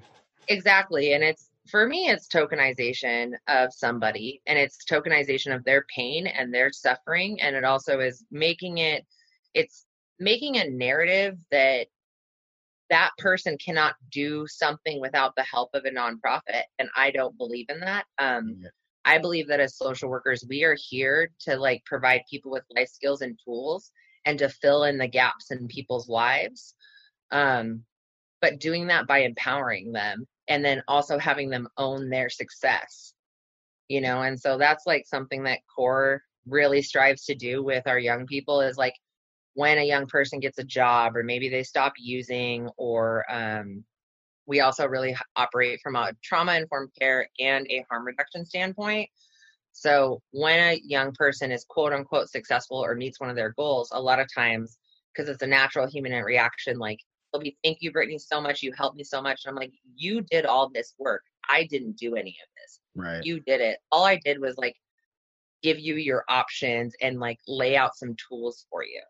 Exactly. 0.48 1.14
And 1.14 1.24
it's 1.24 1.50
for 1.70 1.88
me 1.88 2.10
it's 2.10 2.28
tokenization 2.28 3.34
of 3.48 3.74
somebody 3.74 4.42
and 4.48 4.58
it's 4.58 4.78
tokenization 4.90 5.54
of 5.56 5.64
their 5.64 5.86
pain 5.96 6.26
and 6.26 6.54
their 6.54 6.72
suffering 6.72 7.40
and 7.42 7.56
it 7.56 7.64
also 7.64 8.00
is 8.00 8.26
making 8.32 8.80
it 8.80 9.06
it's 9.54 9.86
making 10.20 10.58
a 10.58 10.70
narrative 10.70 11.38
that 11.52 11.88
that 12.90 13.12
person 13.18 13.58
cannot 13.64 13.96
do 14.12 14.46
something 14.48 15.00
without 15.00 15.36
the 15.36 15.44
help 15.44 15.70
of 15.74 15.86
a 15.86 15.90
nonprofit 15.90 16.64
and 16.80 16.90
i 16.96 17.12
don't 17.12 17.38
believe 17.38 17.66
in 17.70 17.80
that 17.80 18.06
um, 18.20 18.58
yeah. 18.62 18.70
i 19.06 19.18
believe 19.18 19.48
that 19.48 19.60
as 19.60 19.78
social 19.78 20.10
workers 20.10 20.46
we 20.50 20.64
are 20.64 20.78
here 20.90 21.30
to 21.40 21.56
like 21.56 21.84
provide 21.86 22.22
people 22.30 22.52
with 22.52 22.64
life 22.76 22.90
skills 22.90 23.22
and 23.22 23.40
tools 23.44 23.92
and 24.26 24.40
to 24.40 24.50
fill 24.50 24.84
in 24.84 24.98
the 24.98 25.08
gaps 25.08 25.52
in 25.52 25.68
people's 25.68 26.10
lives 26.10 26.76
um, 27.32 27.84
but 28.42 28.60
doing 28.60 28.88
that 28.88 29.08
by 29.08 29.20
empowering 29.20 29.92
them 29.92 30.26
and 30.48 30.66
then 30.66 30.82
also 30.88 31.18
having 31.18 31.50
them 31.50 31.68
own 31.78 32.10
their 32.10 32.30
success 32.30 33.14
you 33.88 34.02
know 34.02 34.22
and 34.22 34.40
so 34.40 34.58
that's 34.58 34.86
like 34.86 35.06
something 35.06 35.44
that 35.44 35.60
core 35.74 36.22
really 36.48 36.82
strives 36.82 37.26
to 37.26 37.36
do 37.36 37.64
with 37.64 37.86
our 37.88 38.00
young 38.00 38.26
people 38.26 38.62
is 38.62 38.78
like 38.78 38.96
when 39.60 39.78
a 39.78 39.84
young 39.84 40.08
person 40.08 40.40
gets 40.40 40.58
a 40.58 40.64
job 40.64 41.18
or 41.18 41.22
maybe 41.22 41.50
they 41.50 41.64
stop 41.64 41.92
using 42.00 42.70
or 42.78 43.26
um, 43.30 43.84
we 44.46 44.62
also 44.62 44.88
really 44.88 45.14
operate 45.36 45.82
from 45.84 45.98
a 45.98 46.14
trauma 46.24 46.56
informed 46.56 46.92
care 46.98 47.28
and 47.42 47.68
a 47.70 47.84
harm 47.90 48.06
reduction 48.06 48.46
standpoint. 48.46 49.10
So 49.74 50.22
when 50.32 50.60
a 50.60 50.82
young 50.86 51.12
person 51.12 51.52
is 51.52 51.66
quote 51.68 51.92
unquote 51.92 52.30
successful 52.30 52.78
or 52.78 52.96
meets 52.96 53.20
one 53.20 53.30
of 53.30 53.36
their 53.36 53.50
goals 53.50 53.90
a 53.92 54.02
lot 54.02 54.22
of 54.22 54.34
times 54.34 54.78
because 55.14 55.28
it's 55.28 55.44
a 55.44 55.48
natural 55.48 55.88
human 55.88 56.14
reaction 56.24 56.80
like 56.80 57.00
they'll 57.34 57.42
be 57.42 57.58
thank 57.62 57.80
you 57.82 57.92
brittany 57.92 58.18
so 58.18 58.40
much. 58.40 58.64
You 58.64 58.72
helped 58.72 58.96
me 58.96 59.04
so 59.04 59.22
much. 59.22 59.42
And 59.44 59.52
i'm 59.52 59.58
like 59.58 59.74
you 59.94 60.22
did 60.22 60.46
all 60.46 60.70
this 60.74 60.94
work. 60.98 61.24
I 61.50 61.66
didn't 61.66 61.98
do 61.98 62.16
any 62.16 62.38
of 62.42 62.48
this. 62.56 62.80
Right. 62.96 63.26
You 63.26 63.42
did 63.42 63.60
it. 63.60 63.80
All 63.92 64.06
i 64.06 64.16
did 64.24 64.40
was 64.40 64.58
like 64.58 64.78
give 65.62 65.80
you 65.80 65.96
your 65.96 66.24
options 66.30 66.96
and 67.02 67.20
like 67.20 67.40
lay 67.46 67.76
out 67.76 67.98
some 67.98 68.16
tools 68.30 68.66
for 68.72 68.86
you 68.86 69.02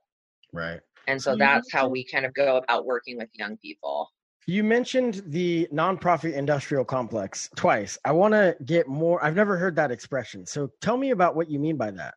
right. 0.53 0.79
And 1.07 1.21
so 1.21 1.35
that's 1.35 1.71
how 1.71 1.87
we 1.87 2.03
kind 2.03 2.25
of 2.25 2.33
go 2.33 2.57
about 2.57 2.85
working 2.85 3.17
with 3.17 3.29
young 3.33 3.57
people. 3.57 4.09
You 4.45 4.63
mentioned 4.63 5.23
the 5.27 5.67
nonprofit 5.73 6.33
industrial 6.33 6.85
complex 6.85 7.49
twice. 7.55 7.97
I 8.03 8.11
want 8.11 8.33
to 8.33 8.55
get 8.65 8.87
more 8.87 9.23
i've 9.23 9.35
never 9.35 9.57
heard 9.57 9.75
that 9.75 9.91
expression. 9.91 10.45
So 10.45 10.71
tell 10.81 10.97
me 10.97 11.11
about 11.11 11.35
what 11.35 11.49
you 11.49 11.59
mean 11.59 11.77
by 11.77 11.91
that. 11.91 12.15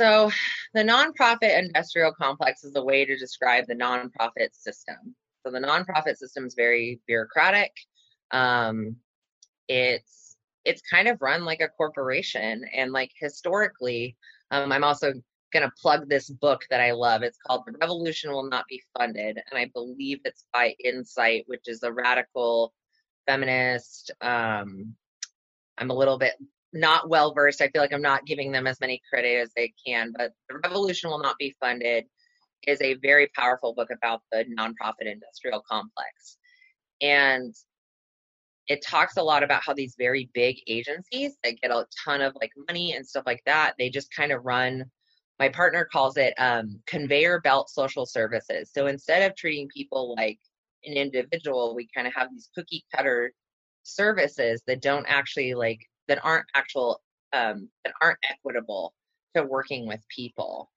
So, 0.00 0.30
the 0.72 0.80
nonprofit 0.80 1.58
industrial 1.58 2.14
complex 2.14 2.64
is 2.64 2.74
a 2.74 2.82
way 2.82 3.04
to 3.04 3.18
describe 3.18 3.66
the 3.66 3.74
nonprofit 3.74 4.54
system. 4.54 5.14
So, 5.44 5.52
the 5.52 5.58
nonprofit 5.58 6.16
system 6.16 6.46
is 6.46 6.54
very 6.54 7.00
bureaucratic. 7.06 7.70
Um, 8.30 8.96
it's 9.68 10.38
it's 10.64 10.80
kind 10.90 11.06
of 11.06 11.20
run 11.20 11.44
like 11.44 11.60
a 11.60 11.68
corporation, 11.68 12.64
and 12.74 12.92
like 12.92 13.10
historically, 13.14 14.16
um, 14.50 14.72
I'm 14.72 14.84
also 14.84 15.12
going 15.52 15.68
to 15.68 15.72
plug 15.80 16.08
this 16.08 16.28
book 16.28 16.62
that 16.70 16.80
I 16.80 16.92
love. 16.92 17.22
It's 17.22 17.38
called 17.46 17.62
The 17.66 17.76
Revolution 17.80 18.30
Will 18.30 18.48
Not 18.48 18.66
Be 18.68 18.82
Funded, 18.96 19.38
and 19.50 19.58
I 19.58 19.70
believe 19.74 20.20
it's 20.24 20.44
by 20.52 20.74
INCITE, 20.80 21.44
which 21.46 21.66
is 21.66 21.82
a 21.82 21.92
radical 21.92 22.72
feminist. 23.26 24.10
Um, 24.20 24.94
I'm 25.78 25.90
a 25.90 25.94
little 25.94 26.18
bit 26.18 26.34
not 26.72 27.08
well 27.08 27.34
versed. 27.34 27.60
I 27.60 27.68
feel 27.68 27.82
like 27.82 27.92
I'm 27.92 28.02
not 28.02 28.26
giving 28.26 28.52
them 28.52 28.66
as 28.66 28.80
many 28.80 29.00
credit 29.08 29.40
as 29.40 29.50
they 29.56 29.72
can, 29.84 30.12
but 30.16 30.32
The 30.48 30.58
Revolution 30.62 31.10
Will 31.10 31.22
Not 31.22 31.38
Be 31.38 31.54
Funded 31.60 32.04
is 32.66 32.80
a 32.82 32.94
very 32.94 33.28
powerful 33.34 33.74
book 33.74 33.88
about 33.90 34.22
the 34.30 34.44
nonprofit 34.58 35.10
industrial 35.10 35.62
complex. 35.68 36.36
And 37.00 37.54
it 38.68 38.84
talks 38.86 39.16
a 39.16 39.22
lot 39.22 39.42
about 39.42 39.64
how 39.64 39.74
these 39.74 39.96
very 39.98 40.30
big 40.32 40.58
agencies 40.68 41.36
that 41.42 41.60
get 41.60 41.72
a 41.72 41.86
ton 42.04 42.20
of 42.20 42.36
like 42.40 42.52
money 42.68 42.94
and 42.94 43.06
stuff 43.06 43.24
like 43.26 43.42
that, 43.46 43.74
they 43.78 43.90
just 43.90 44.14
kind 44.14 44.30
of 44.30 44.44
run 44.44 44.84
my 45.40 45.48
partner 45.48 45.88
calls 45.90 46.16
it 46.18 46.34
um, 46.38 46.78
conveyor 46.86 47.40
belt 47.40 47.70
social 47.70 48.06
services. 48.06 48.70
So 48.72 48.86
instead 48.86 49.28
of 49.28 49.36
treating 49.36 49.68
people 49.68 50.14
like 50.14 50.38
an 50.84 50.94
individual, 50.94 51.74
we 51.74 51.88
kind 51.94 52.06
of 52.06 52.12
have 52.14 52.28
these 52.30 52.50
cookie 52.54 52.84
cutter 52.94 53.32
services 53.82 54.62
that 54.66 54.82
don't 54.82 55.06
actually 55.06 55.54
like 55.54 55.80
that 56.06 56.22
aren't 56.22 56.46
actual 56.54 57.00
um, 57.32 57.68
that 57.84 57.94
aren't 58.02 58.18
equitable 58.30 58.94
to 59.34 59.42
working 59.42 59.86
with 59.88 60.00
people 60.14 60.70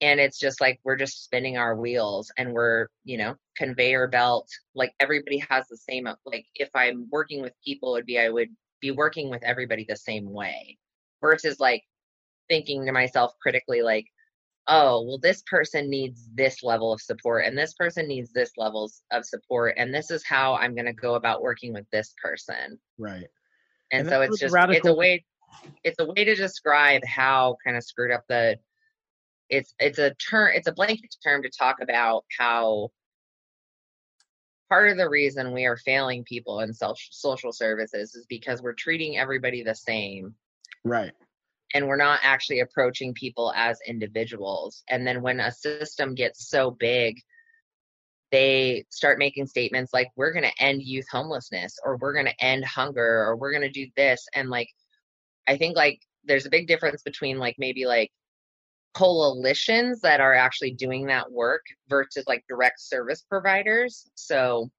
and 0.00 0.20
it's 0.20 0.38
just 0.38 0.60
like 0.60 0.80
we're 0.84 0.96
just 0.96 1.24
spinning 1.24 1.56
our 1.56 1.76
wheels 1.76 2.32
and 2.36 2.52
we're 2.52 2.88
you 3.04 3.16
know 3.16 3.34
conveyor 3.56 4.08
belt 4.08 4.48
like 4.74 4.92
everybody 5.00 5.42
has 5.48 5.66
the 5.68 5.76
same 5.76 6.08
like 6.26 6.44
if 6.56 6.68
i'm 6.74 7.06
working 7.10 7.40
with 7.40 7.52
people 7.64 7.92
would 7.92 8.06
be 8.06 8.18
i 8.18 8.28
would 8.28 8.48
be 8.80 8.90
working 8.90 9.30
with 9.30 9.42
everybody 9.44 9.86
the 9.88 9.96
same 9.96 10.30
way 10.30 10.76
versus 11.20 11.60
like 11.60 11.84
thinking 12.48 12.86
to 12.86 12.92
myself 12.92 13.32
critically 13.40 13.82
like 13.82 14.06
oh 14.66 15.02
well 15.02 15.18
this 15.18 15.42
person 15.42 15.90
needs 15.90 16.28
this 16.34 16.62
level 16.62 16.92
of 16.92 17.00
support 17.00 17.44
and 17.44 17.56
this 17.56 17.74
person 17.74 18.08
needs 18.08 18.32
this 18.32 18.52
levels 18.56 19.02
of 19.12 19.24
support 19.24 19.74
and 19.76 19.92
this 19.92 20.10
is 20.10 20.24
how 20.24 20.54
i'm 20.54 20.74
going 20.74 20.86
to 20.86 20.92
go 20.92 21.14
about 21.14 21.42
working 21.42 21.72
with 21.72 21.88
this 21.90 22.14
person. 22.22 22.78
Right. 22.98 23.26
And, 23.92 24.00
and 24.00 24.08
so 24.08 24.22
it's 24.22 24.40
just 24.40 24.54
radical. 24.54 24.76
it's 24.76 24.88
a 24.88 24.94
way 24.94 25.24
it's 25.84 26.00
a 26.00 26.06
way 26.06 26.24
to 26.24 26.34
describe 26.34 27.04
how 27.04 27.56
kind 27.64 27.76
of 27.76 27.84
screwed 27.84 28.10
up 28.10 28.24
the 28.28 28.58
it's 29.50 29.74
it's 29.78 29.98
a 29.98 30.14
term 30.14 30.50
it's 30.54 30.66
a 30.66 30.72
blanket 30.72 31.14
term 31.22 31.42
to 31.42 31.50
talk 31.50 31.76
about 31.82 32.24
how 32.36 32.88
part 34.70 34.90
of 34.90 34.96
the 34.96 35.08
reason 35.08 35.52
we 35.52 35.66
are 35.66 35.76
failing 35.76 36.24
people 36.24 36.60
in 36.60 36.72
social 36.72 37.52
services 37.52 38.14
is 38.14 38.24
because 38.26 38.62
we're 38.62 38.72
treating 38.72 39.18
everybody 39.18 39.62
the 39.62 39.74
same. 39.74 40.34
Right 40.84 41.12
and 41.74 41.86
we're 41.86 41.96
not 41.96 42.20
actually 42.22 42.60
approaching 42.60 43.12
people 43.12 43.52
as 43.54 43.78
individuals. 43.86 44.82
And 44.88 45.06
then 45.06 45.20
when 45.20 45.40
a 45.40 45.52
system 45.52 46.14
gets 46.14 46.48
so 46.48 46.70
big 46.70 47.16
they 48.32 48.84
start 48.90 49.16
making 49.16 49.46
statements 49.46 49.92
like 49.92 50.08
we're 50.16 50.32
going 50.32 50.44
to 50.44 50.62
end 50.62 50.82
youth 50.82 51.06
homelessness 51.08 51.78
or 51.84 51.96
we're 51.98 52.12
going 52.12 52.26
to 52.26 52.44
end 52.44 52.64
hunger 52.64 53.22
or 53.22 53.36
we're 53.36 53.52
going 53.52 53.62
to 53.62 53.68
do 53.68 53.86
this. 53.96 54.26
And 54.34 54.50
like 54.50 54.68
i 55.46 55.56
think 55.56 55.76
like 55.76 56.00
there's 56.24 56.46
a 56.46 56.50
big 56.50 56.66
difference 56.66 57.02
between 57.02 57.38
like 57.38 57.54
maybe 57.58 57.84
like 57.84 58.10
coalitions 58.94 60.00
that 60.00 60.20
are 60.20 60.34
actually 60.34 60.72
doing 60.72 61.06
that 61.06 61.30
work 61.30 61.62
versus 61.88 62.24
like 62.26 62.44
direct 62.48 62.80
service 62.80 63.22
providers. 63.28 64.08
So 64.14 64.70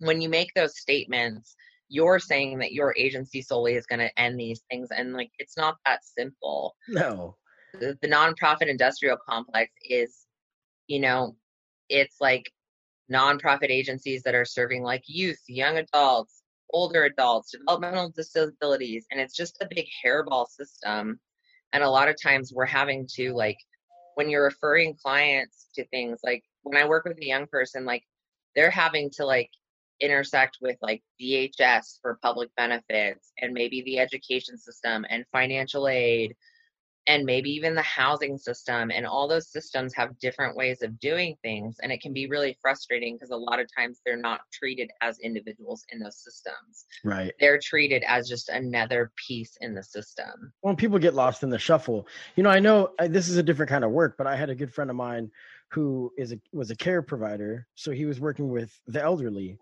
when 0.00 0.20
you 0.20 0.28
make 0.28 0.52
those 0.54 0.78
statements 0.78 1.54
you're 1.92 2.18
saying 2.18 2.58
that 2.58 2.72
your 2.72 2.94
agency 2.96 3.42
solely 3.42 3.74
is 3.74 3.86
going 3.86 3.98
to 3.98 4.20
end 4.20 4.38
these 4.38 4.62
things 4.70 4.88
and 4.90 5.12
like 5.12 5.30
it's 5.38 5.56
not 5.56 5.76
that 5.84 6.00
simple 6.04 6.74
no 6.88 7.36
the, 7.74 7.96
the 8.02 8.08
nonprofit 8.08 8.68
industrial 8.68 9.16
complex 9.28 9.70
is 9.88 10.26
you 10.86 11.00
know 11.00 11.34
it's 11.88 12.16
like 12.20 12.50
nonprofit 13.12 13.70
agencies 13.70 14.22
that 14.22 14.34
are 14.34 14.44
serving 14.44 14.82
like 14.82 15.02
youth, 15.06 15.40
young 15.46 15.78
adults, 15.78 16.42
older 16.70 17.04
adults, 17.04 17.52
developmental 17.52 18.10
disabilities, 18.10 19.06
and 19.10 19.20
it's 19.20 19.36
just 19.36 19.58
a 19.60 19.68
big 19.68 19.86
hairball 20.04 20.48
system. 20.48 21.20
And 21.72 21.82
a 21.82 21.90
lot 21.90 22.08
of 22.08 22.20
times 22.20 22.52
we're 22.52 22.66
having 22.66 23.06
to 23.16 23.32
like 23.32 23.58
when 24.14 24.28
you're 24.28 24.44
referring 24.44 24.96
clients 25.02 25.68
to 25.74 25.86
things 25.86 26.20
like 26.22 26.42
when 26.62 26.76
I 26.76 26.86
work 26.86 27.04
with 27.04 27.18
a 27.18 27.26
young 27.26 27.46
person, 27.46 27.84
like 27.84 28.02
they're 28.54 28.70
having 28.70 29.10
to 29.16 29.24
like 29.24 29.50
intersect 30.02 30.58
with 30.60 30.76
like 30.82 31.02
DHS 31.20 32.00
for 32.02 32.18
public 32.22 32.50
benefits 32.56 33.32
and 33.38 33.52
maybe 33.52 33.82
the 33.82 33.98
education 33.98 34.58
system 34.58 35.06
and 35.08 35.24
financial 35.32 35.88
aid 35.88 36.34
and 37.06 37.24
maybe 37.24 37.50
even 37.50 37.74
the 37.74 37.82
housing 37.82 38.38
system 38.38 38.90
and 38.90 39.06
all 39.06 39.26
those 39.26 39.50
systems 39.50 39.92
have 39.94 40.18
different 40.18 40.56
ways 40.56 40.82
of 40.82 40.98
doing 41.00 41.36
things 41.42 41.76
and 41.82 41.90
it 41.90 42.00
can 42.00 42.12
be 42.12 42.28
really 42.28 42.56
frustrating 42.62 43.16
because 43.16 43.30
a 43.30 43.36
lot 43.36 43.58
of 43.58 43.66
times 43.76 44.00
they're 44.04 44.16
not 44.16 44.40
treated 44.52 44.90
as 45.00 45.18
individuals 45.18 45.84
in 45.90 45.98
those 45.98 46.22
systems. 46.22 46.84
Right. 47.04 47.32
They're 47.40 47.58
treated 47.60 48.04
as 48.06 48.28
just 48.28 48.48
another 48.48 49.10
piece 49.16 49.56
in 49.60 49.74
the 49.74 49.82
system. 49.82 50.52
When 50.60 50.76
people 50.76 50.98
get 50.98 51.14
lost 51.14 51.42
in 51.42 51.50
the 51.50 51.58
shuffle. 51.58 52.06
You 52.36 52.42
know 52.42 52.50
i 52.50 52.60
know 52.60 52.90
this 53.00 53.28
is 53.28 53.36
a 53.36 53.42
different 53.42 53.70
kind 53.70 53.84
of 53.84 53.90
work 53.90 54.16
but 54.16 54.26
i 54.26 54.36
had 54.36 54.50
a 54.50 54.54
good 54.54 54.72
friend 54.72 54.90
of 54.90 54.96
mine 54.96 55.30
who 55.70 56.12
is 56.18 56.32
a 56.32 56.40
was 56.52 56.70
a 56.70 56.76
care 56.76 57.02
provider 57.02 57.66
so 57.74 57.90
he 57.90 58.04
was 58.04 58.20
working 58.20 58.48
with 58.48 58.72
the 58.86 59.02
elderly 59.02 59.58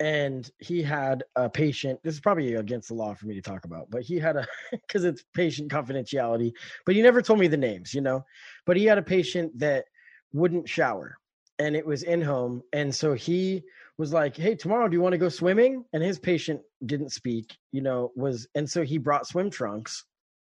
and 0.00 0.50
he 0.58 0.82
had 0.82 1.22
a 1.36 1.48
patient 1.48 2.00
this 2.02 2.14
is 2.14 2.20
probably 2.20 2.54
against 2.54 2.88
the 2.88 2.94
law 2.94 3.14
for 3.14 3.26
me 3.26 3.34
to 3.34 3.42
talk 3.42 3.66
about 3.66 3.88
but 3.90 4.02
he 4.02 4.18
had 4.18 4.36
a 4.36 4.46
because 4.72 5.04
it's 5.04 5.22
patient 5.34 5.70
confidentiality 5.70 6.52
but 6.86 6.94
he 6.96 7.02
never 7.02 7.22
told 7.22 7.38
me 7.38 7.46
the 7.46 7.56
names 7.56 7.94
you 7.94 8.00
know? 8.00 8.24
But 8.66 8.76
he 8.76 8.86
had 8.86 8.98
a 8.98 9.02
patient 9.02 9.56
that 9.58 9.84
wouldn't 10.32 10.68
shower 10.68 11.18
and 11.58 11.76
it 11.76 11.86
was 11.86 12.02
in 12.02 12.22
home 12.22 12.62
and 12.72 12.92
so 12.92 13.12
he 13.12 13.62
was 13.98 14.12
like 14.12 14.36
hey 14.36 14.54
tomorrow 14.54 14.88
do 14.88 14.96
you 14.96 15.02
want 15.02 15.12
to 15.12 15.18
go 15.18 15.28
swimming? 15.28 15.84
And 15.92 16.02
his 16.02 16.18
patient 16.18 16.62
didn't 16.86 17.12
speak 17.12 17.56
you 17.70 17.82
know 17.82 18.10
was 18.16 18.48
and 18.54 18.68
so 18.68 18.82
he 18.82 18.96
brought 18.98 19.26
swim 19.26 19.50
trunks 19.50 20.04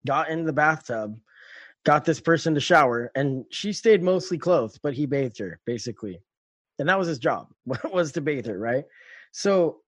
got 0.06 0.30
in 0.30 0.44
the 0.44 0.52
bathtub 0.52 1.18
got 1.84 2.04
this 2.04 2.20
person 2.20 2.54
to 2.54 2.60
shower 2.60 3.10
and 3.16 3.44
she 3.50 3.72
stayed 3.72 4.02
mostly 4.02 4.38
clothed 4.38 4.78
but 4.82 4.94
he 4.94 5.06
bathed 5.06 5.38
her 5.38 5.58
basically. 5.66 6.20
And 6.78 6.88
that 6.88 6.98
was 6.98 7.08
his 7.08 7.18
job 7.18 7.48
was 7.92 8.12
to 8.12 8.20
bathe 8.20 8.46
her 8.46 8.56
right 8.58 8.84
so 9.32 9.78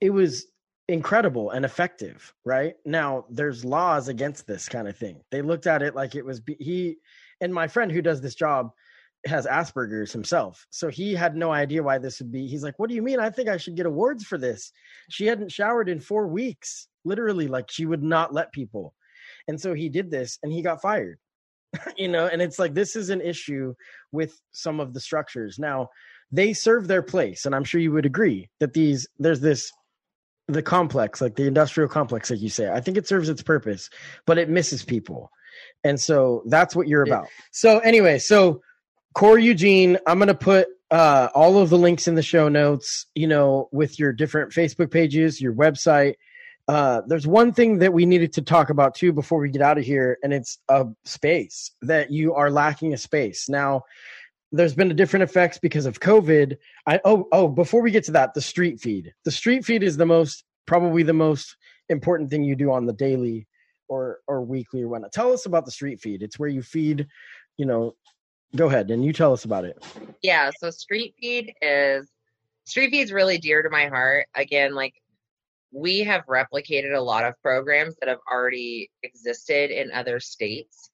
it 0.00 0.10
was 0.10 0.46
incredible 0.88 1.50
and 1.50 1.64
effective, 1.64 2.32
right? 2.44 2.74
Now 2.84 3.26
there's 3.30 3.64
laws 3.64 4.08
against 4.08 4.46
this 4.46 4.68
kind 4.68 4.88
of 4.88 4.96
thing. 4.96 5.20
They 5.30 5.42
looked 5.42 5.66
at 5.66 5.82
it 5.82 5.94
like 5.94 6.14
it 6.14 6.24
was 6.24 6.40
he 6.58 6.96
and 7.40 7.52
my 7.52 7.68
friend 7.68 7.92
who 7.92 8.02
does 8.02 8.20
this 8.20 8.34
job 8.34 8.70
has 9.26 9.46
Asperger's 9.46 10.12
himself. 10.12 10.66
So 10.70 10.88
he 10.88 11.14
had 11.14 11.36
no 11.36 11.52
idea 11.52 11.82
why 11.82 11.98
this 11.98 12.20
would 12.20 12.32
be. 12.32 12.46
He's 12.46 12.62
like, 12.62 12.78
"What 12.78 12.88
do 12.88 12.94
you 12.94 13.02
mean? 13.02 13.20
I 13.20 13.30
think 13.30 13.48
I 13.48 13.56
should 13.56 13.76
get 13.76 13.86
awards 13.86 14.24
for 14.24 14.38
this." 14.38 14.72
She 15.10 15.26
hadn't 15.26 15.52
showered 15.52 15.88
in 15.88 16.00
4 16.00 16.28
weeks. 16.28 16.88
Literally 17.04 17.48
like 17.48 17.70
she 17.70 17.84
would 17.86 18.02
not 18.02 18.32
let 18.32 18.52
people. 18.52 18.94
And 19.48 19.60
so 19.60 19.74
he 19.74 19.88
did 19.88 20.10
this 20.10 20.38
and 20.42 20.52
he 20.52 20.62
got 20.62 20.80
fired. 20.82 21.18
you 21.96 22.08
know, 22.08 22.26
and 22.26 22.40
it's 22.40 22.58
like 22.58 22.74
this 22.74 22.96
is 22.96 23.10
an 23.10 23.20
issue 23.20 23.74
with 24.12 24.40
some 24.52 24.80
of 24.80 24.94
the 24.94 25.00
structures. 25.00 25.58
Now, 25.58 25.88
they 26.30 26.52
serve 26.52 26.88
their 26.88 27.02
place 27.02 27.46
and 27.46 27.54
i'm 27.54 27.64
sure 27.64 27.80
you 27.80 27.92
would 27.92 28.06
agree 28.06 28.48
that 28.60 28.72
these 28.72 29.06
there's 29.18 29.40
this 29.40 29.72
the 30.48 30.62
complex 30.62 31.20
like 31.20 31.36
the 31.36 31.46
industrial 31.46 31.88
complex 31.88 32.30
like 32.30 32.40
you 32.40 32.48
say 32.48 32.70
i 32.70 32.80
think 32.80 32.96
it 32.96 33.06
serves 33.06 33.28
its 33.28 33.42
purpose 33.42 33.90
but 34.26 34.38
it 34.38 34.48
misses 34.48 34.84
people. 34.84 35.30
And 35.82 36.00
so 36.00 36.42
that's 36.46 36.76
what 36.76 36.86
you're 36.88 37.02
about. 37.02 37.26
So 37.50 37.78
anyway 37.78 38.18
so 38.18 38.62
core 39.14 39.38
eugene 39.38 39.98
i'm 40.06 40.18
going 40.18 40.28
to 40.28 40.34
put 40.34 40.68
uh, 40.90 41.28
all 41.34 41.58
of 41.58 41.68
the 41.68 41.76
links 41.76 42.08
in 42.08 42.14
the 42.14 42.22
show 42.22 42.48
notes 42.48 43.04
you 43.14 43.26
know 43.26 43.68
with 43.72 43.98
your 43.98 44.10
different 44.12 44.52
facebook 44.52 44.90
pages 44.90 45.40
your 45.40 45.52
website. 45.52 46.14
Uh, 46.66 47.00
there's 47.06 47.26
one 47.26 47.52
thing 47.52 47.78
that 47.78 47.94
we 47.94 48.04
needed 48.04 48.32
to 48.34 48.42
talk 48.42 48.68
about 48.68 48.94
too 48.94 49.10
before 49.12 49.40
we 49.40 49.48
get 49.50 49.62
out 49.62 49.78
of 49.78 49.84
here, 49.84 50.18
and 50.22 50.34
it's 50.34 50.58
a 50.68 50.84
space 51.04 51.70
that 51.80 52.10
you 52.10 52.34
are 52.34 52.50
lacking 52.50 52.92
a 52.92 52.98
space. 52.98 53.48
Now, 53.48 53.84
there's 54.52 54.74
been 54.74 54.90
a 54.90 54.94
different 54.94 55.24
effects 55.24 55.58
because 55.58 55.86
of 55.86 56.00
COVID. 56.00 56.56
I 56.86 57.00
oh 57.04 57.28
oh 57.32 57.48
before 57.48 57.82
we 57.82 57.90
get 57.90 58.04
to 58.04 58.12
that, 58.12 58.34
the 58.34 58.40
street 58.40 58.80
feed. 58.80 59.12
The 59.24 59.30
street 59.30 59.64
feed 59.64 59.82
is 59.82 59.96
the 59.96 60.06
most 60.06 60.44
probably 60.66 61.02
the 61.02 61.12
most 61.12 61.56
important 61.88 62.30
thing 62.30 62.44
you 62.44 62.56
do 62.56 62.72
on 62.72 62.86
the 62.86 62.92
daily 62.92 63.46
or 63.88 64.20
or 64.26 64.42
weekly 64.42 64.82
or 64.82 64.88
whatnot. 64.88 65.12
Tell 65.12 65.32
us 65.32 65.46
about 65.46 65.64
the 65.64 65.70
street 65.70 66.00
feed. 66.00 66.22
It's 66.22 66.38
where 66.38 66.48
you 66.48 66.62
feed, 66.62 67.06
you 67.56 67.66
know. 67.66 67.94
Go 68.56 68.66
ahead 68.66 68.90
and 68.90 69.04
you 69.04 69.12
tell 69.12 69.34
us 69.34 69.44
about 69.44 69.66
it. 69.66 69.76
Yeah, 70.22 70.50
so 70.58 70.70
street 70.70 71.14
feed 71.20 71.52
is 71.60 72.10
street 72.64 72.90
feed 72.90 73.02
is 73.02 73.12
really 73.12 73.36
dear 73.36 73.62
to 73.62 73.68
my 73.68 73.88
heart. 73.88 74.26
Again, 74.34 74.74
like 74.74 74.94
we 75.70 76.00
have 76.00 76.24
replicated 76.24 76.96
a 76.96 77.00
lot 77.00 77.26
of 77.26 77.34
programs 77.42 77.94
that 78.00 78.08
have 78.08 78.20
already 78.30 78.90
existed 79.02 79.70
in 79.70 79.92
other 79.92 80.18
states 80.18 80.88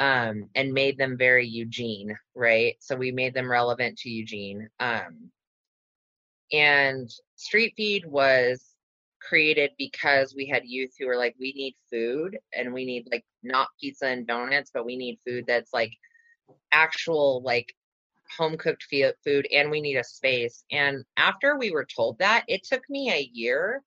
um, 0.00 0.48
and 0.54 0.72
made 0.72 0.96
them 0.96 1.16
very 1.16 1.46
Eugene, 1.46 2.18
right? 2.34 2.74
So 2.80 2.96
we 2.96 3.12
made 3.12 3.34
them 3.34 3.50
relevant 3.50 3.98
to 3.98 4.10
Eugene. 4.10 4.68
Um, 4.80 5.30
and 6.52 7.08
Street 7.36 7.74
Feed 7.76 8.06
was 8.06 8.74
created 9.20 9.72
because 9.76 10.34
we 10.34 10.46
had 10.46 10.64
youth 10.64 10.94
who 10.98 11.06
were 11.06 11.18
like, 11.18 11.36
we 11.38 11.52
need 11.52 11.76
food 11.90 12.38
and 12.56 12.72
we 12.72 12.86
need 12.86 13.08
like 13.12 13.24
not 13.42 13.68
pizza 13.78 14.06
and 14.06 14.26
donuts, 14.26 14.70
but 14.72 14.86
we 14.86 14.96
need 14.96 15.18
food 15.24 15.44
that's 15.46 15.74
like 15.74 15.92
actual 16.72 17.42
like 17.44 17.74
home 18.38 18.56
cooked 18.56 18.86
food 19.22 19.46
and 19.52 19.70
we 19.70 19.82
need 19.82 19.96
a 19.96 20.04
space. 20.04 20.64
And 20.72 21.04
after 21.18 21.58
we 21.58 21.70
were 21.72 21.84
told 21.84 22.18
that, 22.20 22.44
it 22.48 22.64
took 22.64 22.88
me 22.88 23.12
a 23.12 23.30
year 23.34 23.82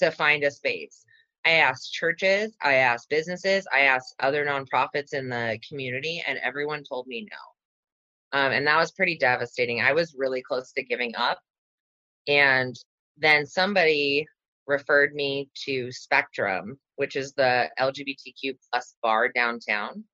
to 0.00 0.10
find 0.10 0.44
a 0.44 0.50
space. 0.50 1.06
I 1.44 1.52
asked 1.52 1.92
churches, 1.92 2.56
I 2.62 2.74
asked 2.74 3.10
businesses, 3.10 3.66
I 3.72 3.80
asked 3.80 4.14
other 4.18 4.46
nonprofits 4.46 5.12
in 5.12 5.28
the 5.28 5.58
community, 5.68 6.24
and 6.26 6.38
everyone 6.38 6.84
told 6.84 7.06
me 7.06 7.28
no. 7.30 8.38
Um, 8.38 8.52
and 8.52 8.66
that 8.66 8.78
was 8.78 8.92
pretty 8.92 9.16
devastating. 9.16 9.80
I 9.80 9.92
was 9.92 10.14
really 10.16 10.42
close 10.42 10.72
to 10.72 10.82
giving 10.82 11.14
up. 11.16 11.38
And 12.26 12.74
then 13.18 13.46
somebody 13.46 14.26
referred 14.66 15.14
me 15.14 15.50
to 15.66 15.92
Spectrum, 15.92 16.78
which 16.96 17.14
is 17.14 17.32
the 17.34 17.68
LGBTQ 17.78 18.56
plus 18.72 18.96
bar 19.02 19.28
downtown. 19.28 20.04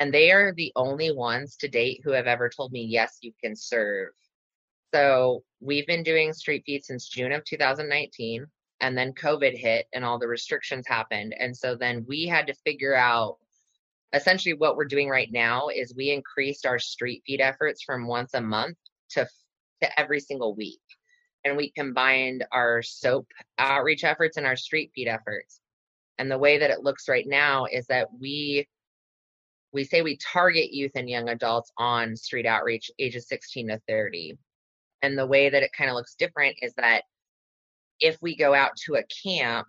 And 0.00 0.12
they 0.12 0.32
are 0.32 0.52
the 0.52 0.72
only 0.74 1.12
ones 1.12 1.56
to 1.56 1.68
date 1.68 2.00
who 2.02 2.10
have 2.12 2.26
ever 2.26 2.48
told 2.48 2.72
me, 2.72 2.82
yes, 2.82 3.18
you 3.20 3.32
can 3.42 3.54
serve. 3.54 4.08
So 4.92 5.44
we've 5.60 5.86
been 5.86 6.02
doing 6.02 6.32
street 6.32 6.64
feed 6.66 6.84
since 6.84 7.08
June 7.08 7.32
of 7.32 7.44
2019 7.44 8.46
and 8.82 8.98
then 8.98 9.14
COVID 9.14 9.56
hit 9.56 9.86
and 9.94 10.04
all 10.04 10.18
the 10.18 10.26
restrictions 10.26 10.86
happened. 10.86 11.34
And 11.38 11.56
so 11.56 11.76
then 11.76 12.04
we 12.06 12.26
had 12.26 12.48
to 12.48 12.54
figure 12.66 12.94
out 12.94 13.38
essentially 14.12 14.54
what 14.54 14.76
we're 14.76 14.84
doing 14.84 15.08
right 15.08 15.30
now 15.30 15.68
is 15.68 15.94
we 15.94 16.10
increased 16.10 16.66
our 16.66 16.80
street 16.80 17.22
feed 17.24 17.40
efforts 17.40 17.82
from 17.82 18.08
once 18.08 18.34
a 18.34 18.40
month 18.42 18.76
to 19.10 19.26
to 19.82 20.00
every 20.00 20.20
single 20.20 20.54
week. 20.54 20.80
And 21.44 21.56
we 21.56 21.70
combined 21.70 22.44
our 22.52 22.82
soap 22.82 23.28
outreach 23.58 24.04
efforts 24.04 24.36
and 24.36 24.46
our 24.46 24.56
street 24.56 24.90
feed 24.94 25.08
efforts. 25.08 25.60
And 26.18 26.30
the 26.30 26.38
way 26.38 26.58
that 26.58 26.70
it 26.70 26.82
looks 26.82 27.08
right 27.08 27.26
now 27.26 27.66
is 27.70 27.86
that 27.86 28.08
we 28.20 28.66
we 29.72 29.84
say 29.84 30.02
we 30.02 30.18
target 30.18 30.72
youth 30.72 30.92
and 30.96 31.08
young 31.08 31.28
adults 31.28 31.70
on 31.78 32.16
street 32.16 32.46
outreach 32.46 32.90
ages 32.98 33.28
16 33.28 33.68
to 33.68 33.80
30. 33.88 34.38
And 35.02 35.16
the 35.16 35.26
way 35.26 35.48
that 35.48 35.62
it 35.62 35.70
kind 35.76 35.88
of 35.88 35.94
looks 35.94 36.14
different 36.16 36.56
is 36.62 36.74
that 36.74 37.04
if 38.02 38.18
we 38.20 38.36
go 38.36 38.52
out 38.52 38.72
to 38.84 38.96
a 38.96 39.04
camp 39.24 39.66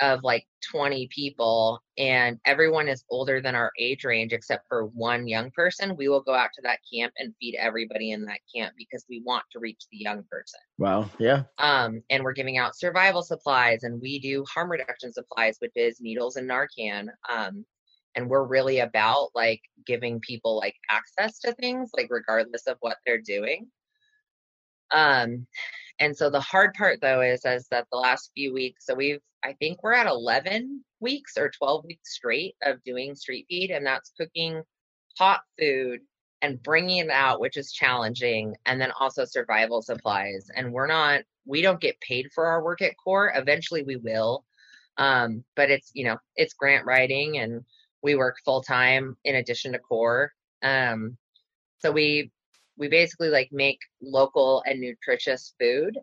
of 0.00 0.22
like 0.22 0.46
20 0.70 1.08
people 1.08 1.80
and 1.96 2.38
everyone 2.44 2.86
is 2.86 3.04
older 3.10 3.40
than 3.40 3.54
our 3.54 3.72
age 3.78 4.04
range 4.04 4.32
except 4.32 4.66
for 4.68 4.86
one 4.86 5.26
young 5.26 5.50
person, 5.52 5.96
we 5.96 6.08
will 6.08 6.20
go 6.20 6.34
out 6.34 6.50
to 6.54 6.62
that 6.62 6.80
camp 6.92 7.12
and 7.18 7.34
feed 7.40 7.56
everybody 7.58 8.12
in 8.12 8.24
that 8.24 8.40
camp 8.54 8.74
because 8.76 9.04
we 9.08 9.22
want 9.24 9.42
to 9.50 9.58
reach 9.58 9.80
the 9.90 9.98
young 9.98 10.22
person. 10.30 10.60
Wow. 10.78 11.10
Yeah. 11.18 11.44
Um, 11.58 12.02
and 12.10 12.22
we're 12.22 12.32
giving 12.32 12.58
out 12.58 12.76
survival 12.76 13.22
supplies 13.22 13.82
and 13.82 14.00
we 14.00 14.18
do 14.18 14.44
harm 14.52 14.70
reduction 14.70 15.12
supplies, 15.12 15.56
which 15.60 15.72
is 15.74 16.00
needles 16.00 16.36
and 16.36 16.48
Narcan. 16.48 17.08
Um, 17.30 17.64
and 18.14 18.28
we're 18.28 18.44
really 18.44 18.80
about 18.80 19.28
like 19.34 19.60
giving 19.86 20.20
people 20.20 20.56
like 20.56 20.76
access 20.90 21.38
to 21.40 21.54
things, 21.54 21.90
like 21.96 22.08
regardless 22.10 22.66
of 22.66 22.76
what 22.80 22.96
they're 23.06 23.20
doing. 23.20 23.66
Um, 24.90 25.46
and 25.98 26.16
so 26.16 26.30
the 26.30 26.40
hard 26.40 26.74
part 26.74 27.00
though 27.00 27.20
is 27.22 27.44
is 27.44 27.68
that 27.68 27.86
the 27.90 27.98
last 27.98 28.30
few 28.34 28.52
weeks, 28.52 28.86
so 28.86 28.94
we've 28.94 29.20
I 29.44 29.54
think 29.54 29.82
we're 29.82 29.92
at 29.94 30.06
11 30.06 30.84
weeks 31.00 31.36
or 31.38 31.50
12 31.50 31.84
weeks 31.84 32.14
straight 32.14 32.56
of 32.62 32.82
doing 32.84 33.14
street 33.14 33.46
feed, 33.48 33.70
and 33.70 33.86
that's 33.86 34.12
cooking 34.18 34.62
hot 35.18 35.40
food 35.58 36.00
and 36.42 36.62
bringing 36.62 36.98
it 36.98 37.10
out, 37.10 37.40
which 37.40 37.56
is 37.56 37.72
challenging, 37.72 38.54
and 38.66 38.80
then 38.80 38.90
also 38.98 39.24
survival 39.24 39.82
supplies. 39.82 40.48
And 40.54 40.72
we're 40.72 40.86
not, 40.86 41.22
we 41.46 41.62
don't 41.62 41.80
get 41.80 42.00
paid 42.00 42.28
for 42.34 42.46
our 42.46 42.62
work 42.62 42.82
at 42.82 42.96
Core. 43.02 43.32
Eventually, 43.34 43.82
we 43.82 43.96
will, 43.96 44.44
um, 44.98 45.44
but 45.54 45.70
it's 45.70 45.90
you 45.94 46.04
know 46.04 46.18
it's 46.36 46.54
grant 46.54 46.86
writing, 46.86 47.38
and 47.38 47.64
we 48.02 48.16
work 48.16 48.36
full 48.44 48.62
time 48.62 49.16
in 49.24 49.36
addition 49.36 49.72
to 49.72 49.78
Core. 49.78 50.32
Um, 50.62 51.16
so 51.78 51.92
we 51.92 52.30
we 52.76 52.88
basically 52.88 53.28
like 53.28 53.48
make 53.52 53.78
local 54.02 54.62
and 54.66 54.80
nutritious 54.80 55.54
food 55.58 55.98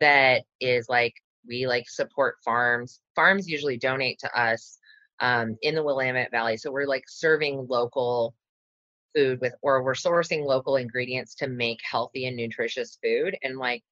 that 0.00 0.42
is 0.60 0.88
like 0.88 1.14
we 1.46 1.66
like 1.66 1.88
support 1.88 2.36
farms. 2.44 3.00
Farms 3.14 3.48
usually 3.48 3.76
donate 3.76 4.18
to 4.20 4.40
us 4.40 4.78
um, 5.20 5.56
in 5.62 5.74
the 5.74 5.82
Willamette 5.82 6.30
Valley, 6.30 6.56
so 6.56 6.70
we're 6.70 6.86
like 6.86 7.04
serving 7.08 7.66
local 7.68 8.34
food 9.14 9.40
with, 9.40 9.54
or 9.62 9.82
we're 9.82 9.94
sourcing 9.94 10.44
local 10.44 10.76
ingredients 10.76 11.34
to 11.36 11.48
make 11.48 11.80
healthy 11.88 12.26
and 12.26 12.36
nutritious 12.36 12.98
food. 13.02 13.36
And 13.42 13.58
like 13.58 13.82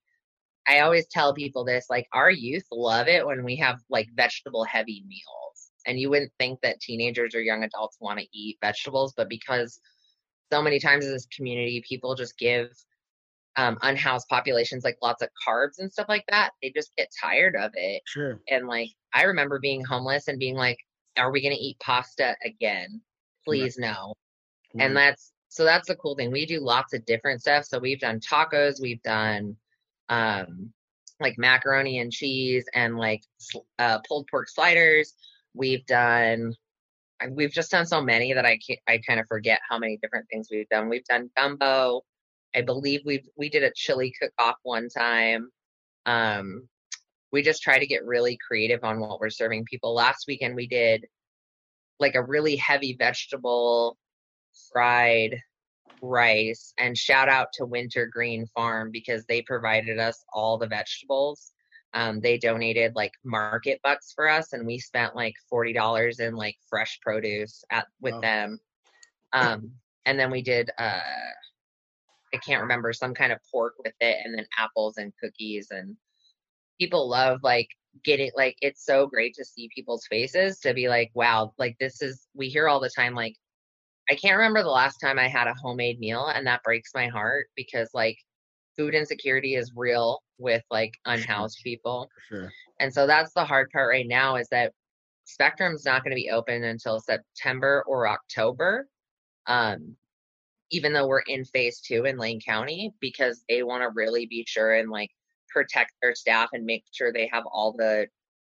I 0.68 0.80
always 0.80 1.06
tell 1.08 1.34
people 1.34 1.64
this, 1.64 1.86
like 1.90 2.06
our 2.12 2.30
youth 2.30 2.64
love 2.70 3.08
it 3.08 3.26
when 3.26 3.44
we 3.44 3.56
have 3.56 3.80
like 3.90 4.08
vegetable 4.14 4.64
heavy 4.64 5.04
meals. 5.06 5.70
and 5.86 5.98
you 5.98 6.10
wouldn't 6.10 6.32
think 6.38 6.60
that 6.62 6.80
teenagers 6.80 7.34
or 7.34 7.40
young 7.40 7.64
adults 7.64 7.96
want 8.00 8.18
to 8.18 8.26
eat 8.32 8.58
vegetables, 8.60 9.14
but 9.16 9.28
because 9.28 9.80
so 10.52 10.62
many 10.62 10.78
times 10.78 11.06
in 11.06 11.12
this 11.12 11.26
community, 11.34 11.82
people 11.88 12.14
just 12.14 12.38
give 12.38 12.70
um, 13.56 13.78
unhoused 13.82 14.28
populations 14.28 14.84
like 14.84 14.96
lots 15.02 15.22
of 15.22 15.28
carbs 15.46 15.78
and 15.78 15.92
stuff 15.92 16.06
like 16.08 16.24
that. 16.28 16.50
They 16.62 16.70
just 16.70 16.92
get 16.96 17.08
tired 17.20 17.56
of 17.56 17.72
it. 17.74 18.02
Sure. 18.06 18.40
And 18.48 18.66
like, 18.66 18.88
I 19.12 19.24
remember 19.24 19.58
being 19.58 19.84
homeless 19.84 20.28
and 20.28 20.38
being 20.38 20.56
like, 20.56 20.78
are 21.16 21.30
we 21.30 21.42
going 21.42 21.54
to 21.54 21.60
eat 21.60 21.78
pasta 21.80 22.36
again? 22.44 23.00
Please 23.44 23.76
right. 23.80 23.90
no. 23.90 24.14
Mm-hmm. 24.74 24.80
And 24.80 24.96
that's, 24.96 25.32
so 25.48 25.64
that's 25.64 25.88
the 25.88 25.96
cool 25.96 26.14
thing. 26.14 26.30
We 26.30 26.46
do 26.46 26.60
lots 26.60 26.94
of 26.94 27.04
different 27.06 27.40
stuff. 27.40 27.64
So 27.64 27.78
we've 27.78 28.00
done 28.00 28.20
tacos, 28.20 28.80
we've 28.80 29.02
done, 29.02 29.56
um, 30.08 30.72
like 31.20 31.36
macaroni 31.36 31.98
and 31.98 32.10
cheese 32.10 32.64
and 32.74 32.96
like 32.96 33.22
uh, 33.78 33.98
pulled 34.08 34.26
pork 34.30 34.48
sliders. 34.48 35.14
We've 35.54 35.84
done 35.86 36.54
we've 37.30 37.52
just 37.52 37.70
done 37.70 37.86
so 37.86 38.02
many 38.02 38.32
that 38.32 38.46
I 38.46 38.58
I 38.88 38.98
kind 39.06 39.20
of 39.20 39.26
forget 39.26 39.60
how 39.68 39.78
many 39.78 39.98
different 40.02 40.26
things 40.30 40.48
we've 40.50 40.68
done. 40.68 40.88
We've 40.88 41.04
done 41.04 41.30
gumbo. 41.36 42.02
I 42.54 42.62
believe 42.62 43.02
we 43.04 43.22
we 43.36 43.48
did 43.48 43.62
a 43.62 43.72
chili 43.74 44.12
cook 44.20 44.32
off 44.38 44.56
one 44.62 44.88
time. 44.88 45.50
Um, 46.06 46.68
we 47.32 47.42
just 47.42 47.62
try 47.62 47.78
to 47.78 47.86
get 47.86 48.04
really 48.04 48.38
creative 48.46 48.82
on 48.82 49.00
what 49.00 49.20
we're 49.20 49.30
serving 49.30 49.64
people. 49.64 49.94
Last 49.94 50.24
weekend 50.26 50.54
we 50.54 50.66
did 50.66 51.06
like 52.00 52.14
a 52.14 52.24
really 52.24 52.56
heavy 52.56 52.96
vegetable 52.98 53.96
fried 54.72 55.38
rice 56.02 56.72
and 56.78 56.96
shout 56.96 57.28
out 57.28 57.48
to 57.54 57.66
Wintergreen 57.66 58.46
Farm 58.54 58.90
because 58.90 59.24
they 59.26 59.42
provided 59.42 59.98
us 59.98 60.24
all 60.32 60.58
the 60.58 60.66
vegetables 60.66 61.52
um, 61.94 62.20
they 62.20 62.38
donated 62.38 62.94
like 62.94 63.12
market 63.24 63.80
bucks 63.82 64.12
for 64.14 64.28
us 64.28 64.52
and 64.52 64.66
we 64.66 64.78
spent 64.78 65.16
like 65.16 65.34
$40 65.52 66.20
in 66.20 66.34
like 66.34 66.56
fresh 66.68 66.98
produce 67.02 67.64
at 67.70 67.86
with 68.00 68.14
oh. 68.14 68.20
them 68.20 68.58
um, 69.32 69.72
and 70.04 70.18
then 70.18 70.30
we 70.30 70.42
did 70.42 70.70
uh, 70.78 71.00
i 72.32 72.36
can't 72.38 72.62
remember 72.62 72.92
some 72.92 73.14
kind 73.14 73.32
of 73.32 73.38
pork 73.50 73.74
with 73.82 73.94
it 74.00 74.18
and 74.24 74.36
then 74.36 74.46
apples 74.56 74.96
and 74.98 75.12
cookies 75.22 75.68
and 75.70 75.96
people 76.78 77.08
love 77.08 77.40
like 77.42 77.68
getting 78.04 78.30
like 78.36 78.56
it's 78.60 78.84
so 78.84 79.06
great 79.06 79.34
to 79.34 79.44
see 79.44 79.68
people's 79.74 80.06
faces 80.06 80.60
to 80.60 80.72
be 80.72 80.88
like 80.88 81.10
wow 81.14 81.52
like 81.58 81.76
this 81.80 82.00
is 82.00 82.26
we 82.34 82.48
hear 82.48 82.68
all 82.68 82.80
the 82.80 82.90
time 82.96 83.14
like 83.14 83.34
i 84.08 84.14
can't 84.14 84.36
remember 84.36 84.62
the 84.62 84.68
last 84.68 84.98
time 84.98 85.18
i 85.18 85.26
had 85.26 85.48
a 85.48 85.54
homemade 85.54 85.98
meal 85.98 86.26
and 86.26 86.46
that 86.46 86.62
breaks 86.62 86.92
my 86.94 87.08
heart 87.08 87.46
because 87.56 87.90
like 87.92 88.16
food 88.76 88.94
insecurity 88.94 89.56
is 89.56 89.72
real 89.74 90.20
with 90.40 90.62
like 90.70 90.94
unhoused 91.04 91.60
people. 91.62 92.10
Sure. 92.28 92.50
And 92.80 92.92
so 92.92 93.06
that's 93.06 93.32
the 93.34 93.44
hard 93.44 93.70
part 93.70 93.88
right 93.88 94.06
now 94.06 94.36
is 94.36 94.48
that 94.48 94.72
Spectrum's 95.24 95.84
not 95.84 96.02
going 96.02 96.10
to 96.10 96.16
be 96.16 96.30
open 96.30 96.64
until 96.64 96.98
September 96.98 97.84
or 97.86 98.08
October. 98.08 98.88
Um, 99.46 99.96
even 100.72 100.92
though 100.92 101.06
we're 101.06 101.20
in 101.20 101.44
phase 101.44 101.80
two 101.80 102.04
in 102.04 102.16
Lane 102.16 102.40
County, 102.40 102.92
because 103.00 103.44
they 103.48 103.62
want 103.62 103.82
to 103.82 103.90
really 103.94 104.26
be 104.26 104.44
sure 104.46 104.74
and 104.74 104.88
like 104.90 105.10
protect 105.48 105.92
their 106.00 106.14
staff 106.14 106.50
and 106.52 106.64
make 106.64 106.84
sure 106.92 107.12
they 107.12 107.28
have 107.32 107.44
all 107.52 107.72
the 107.72 108.06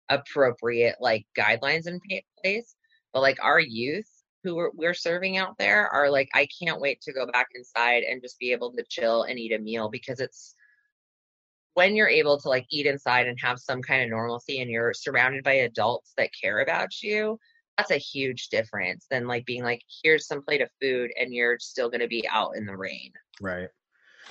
appropriate 0.09 0.97
like 1.01 1.27
guidelines 1.37 1.87
in 1.87 2.01
place. 2.43 2.75
But 3.13 3.23
like 3.23 3.39
our 3.43 3.61
youth 3.61 4.09
who 4.45 4.55
we're, 4.57 4.71
we're 4.75 4.95
serving 4.95 5.37
out 5.37 5.57
there 5.59 5.89
are 5.89 6.11
like, 6.11 6.29
I 6.35 6.47
can't 6.61 6.81
wait 6.81 7.01
to 7.03 7.13
go 7.13 7.27
back 7.27 7.49
inside 7.55 8.03
and 8.05 8.23
just 8.23 8.39
be 8.39 8.53
able 8.53 8.73
to 8.73 8.85
chill 8.89 9.25
and 9.25 9.39
eat 9.39 9.53
a 9.53 9.59
meal 9.59 9.89
because 9.89 10.21
it's 10.21 10.55
when 11.79 11.95
you're 11.95 12.09
able 12.09 12.37
to 12.41 12.49
like 12.49 12.67
eat 12.71 12.87
inside 12.87 13.29
and 13.29 13.39
have 13.41 13.61
some 13.61 13.81
kind 13.81 14.03
of 14.03 14.11
normalcy 14.11 14.61
and 14.61 14.69
you're 14.69 14.93
surrounded 14.93 15.45
by 15.45 15.53
adults 15.53 16.13
that 16.17 16.29
care 16.43 16.59
about 16.59 17.01
you 17.01 17.39
that's 17.77 17.93
a 17.93 17.97
huge 17.97 18.49
difference 18.49 19.07
than 19.09 19.29
like 19.29 19.47
being 19.47 19.63
like 19.63 19.81
here's 20.03 20.27
some 20.27 20.43
plate 20.43 20.61
of 20.61 20.69
food 20.83 21.13
and 21.19 21.33
you're 21.33 21.57
still 21.61 21.89
going 21.89 22.01
to 22.01 22.09
be 22.09 22.29
out 22.29 22.57
in 22.57 22.67
the 22.67 22.77
rain. 22.77 23.13
Right. 23.41 23.69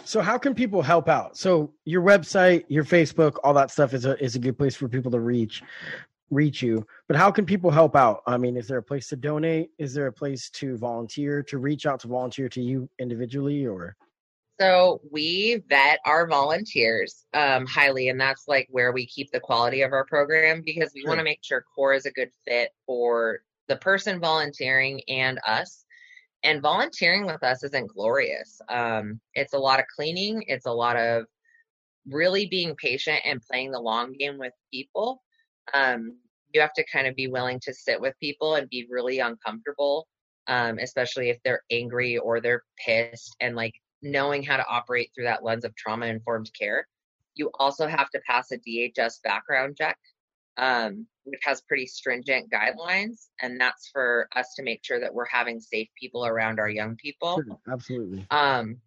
So 0.03 0.19
how 0.19 0.37
can 0.37 0.53
people 0.53 0.81
help 0.81 1.07
out? 1.07 1.37
So 1.37 1.73
your 1.85 2.01
website 2.01 2.65
your 2.67 2.83
facebook 2.83 3.37
all 3.45 3.53
that 3.53 3.71
stuff 3.71 3.93
is 3.93 4.05
a 4.05 4.21
is 4.21 4.35
a 4.35 4.39
good 4.39 4.57
place 4.57 4.75
for 4.75 4.89
people 4.89 5.11
to 5.11 5.21
reach 5.21 5.63
reach 6.29 6.61
you. 6.61 6.85
But 7.07 7.15
how 7.15 7.31
can 7.31 7.45
people 7.45 7.71
help 7.71 7.95
out? 7.95 8.23
I 8.27 8.37
mean 8.37 8.57
is 8.57 8.67
there 8.67 8.79
a 8.79 8.83
place 8.83 9.07
to 9.09 9.15
donate? 9.15 9.69
Is 9.77 9.93
there 9.93 10.07
a 10.07 10.13
place 10.13 10.49
to 10.49 10.77
volunteer 10.77 11.41
to 11.43 11.57
reach 11.57 11.85
out 11.85 12.01
to 12.01 12.09
volunteer 12.09 12.49
to 12.49 12.61
you 12.61 12.89
individually 12.99 13.65
or 13.65 13.95
so 14.59 15.01
we 15.11 15.63
vet 15.69 15.99
our 16.05 16.27
volunteers 16.27 17.25
um, 17.33 17.65
highly 17.65 18.09
and 18.09 18.19
that's 18.19 18.47
like 18.47 18.67
where 18.71 18.91
we 18.91 19.05
keep 19.05 19.31
the 19.31 19.39
quality 19.39 19.81
of 19.81 19.93
our 19.93 20.05
program 20.05 20.61
because 20.65 20.91
we 20.95 21.01
sure. 21.01 21.09
want 21.09 21.19
to 21.19 21.23
make 21.23 21.39
sure 21.43 21.63
core 21.75 21.93
is 21.93 22.05
a 22.05 22.11
good 22.11 22.29
fit 22.47 22.71
for 22.85 23.39
the 23.67 23.75
person 23.77 24.19
volunteering 24.19 25.01
and 25.07 25.39
us. 25.45 25.85
And 26.43 26.61
volunteering 26.61 27.25
with 27.25 27.43
us 27.43 27.63
isn't 27.63 27.93
glorious. 27.93 28.61
Um, 28.69 29.19
it's 29.33 29.53
a 29.53 29.59
lot 29.59 29.79
of 29.79 29.85
cleaning 29.95 30.43
it's 30.47 30.65
a 30.65 30.71
lot 30.71 30.95
of 30.95 31.25
really 32.09 32.45
being 32.45 32.75
patient 32.75 33.19
and 33.25 33.41
playing 33.41 33.71
the 33.71 33.79
long 33.79 34.13
game 34.13 34.37
with 34.37 34.53
people. 34.71 35.21
Um, 35.73 36.17
you 36.53 36.61
have 36.61 36.73
to 36.73 36.85
kind 36.91 37.07
of 37.07 37.15
be 37.15 37.27
willing 37.27 37.59
to 37.61 37.73
sit 37.73 37.99
with 37.99 38.13
people 38.21 38.55
and 38.55 38.69
be 38.69 38.87
really 38.89 39.19
uncomfortable, 39.19 40.07
um, 40.47 40.79
especially 40.79 41.29
if 41.29 41.37
they're 41.43 41.63
angry 41.69 42.17
or 42.17 42.39
they're 42.39 42.63
pissed 42.83 43.35
and 43.41 43.55
like 43.55 43.73
knowing 44.01 44.43
how 44.43 44.57
to 44.57 44.67
operate 44.67 45.11
through 45.13 45.25
that 45.25 45.43
lens 45.43 45.65
of 45.65 45.75
trauma 45.75 46.05
informed 46.05 46.51
care. 46.57 46.87
You 47.35 47.51
also 47.59 47.87
have 47.87 48.09
to 48.11 48.21
pass 48.27 48.51
a 48.51 48.57
DHS 48.57 49.21
background 49.23 49.77
check, 49.77 49.97
um, 50.57 51.05
which 51.23 51.39
has 51.43 51.61
pretty 51.61 51.85
stringent 51.85 52.51
guidelines. 52.51 53.27
And 53.41 53.59
that's 53.59 53.89
for 53.89 54.27
us 54.35 54.53
to 54.55 54.63
make 54.63 54.83
sure 54.83 54.99
that 54.99 55.13
we're 55.13 55.25
having 55.25 55.59
safe 55.59 55.89
people 55.99 56.25
around 56.25 56.59
our 56.59 56.69
young 56.69 56.95
people. 56.95 57.41
Sure, 57.45 57.59
absolutely. 57.71 58.25
Um, 58.31 58.77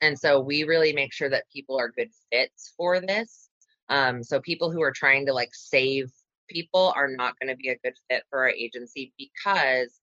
and 0.00 0.18
so 0.18 0.40
we 0.40 0.64
really 0.64 0.92
make 0.92 1.12
sure 1.12 1.30
that 1.30 1.44
people 1.52 1.78
are 1.78 1.88
good 1.88 2.10
fits 2.32 2.74
for 2.76 3.00
this. 3.00 3.48
Um, 3.88 4.22
so 4.22 4.40
people 4.40 4.70
who 4.70 4.82
are 4.82 4.92
trying 4.92 5.26
to 5.26 5.32
like 5.32 5.50
save 5.52 6.10
people 6.48 6.92
are 6.96 7.08
not 7.08 7.38
going 7.38 7.48
to 7.48 7.56
be 7.56 7.68
a 7.68 7.78
good 7.78 7.94
fit 8.10 8.24
for 8.28 8.40
our 8.40 8.50
agency 8.50 9.12
because 9.16 10.00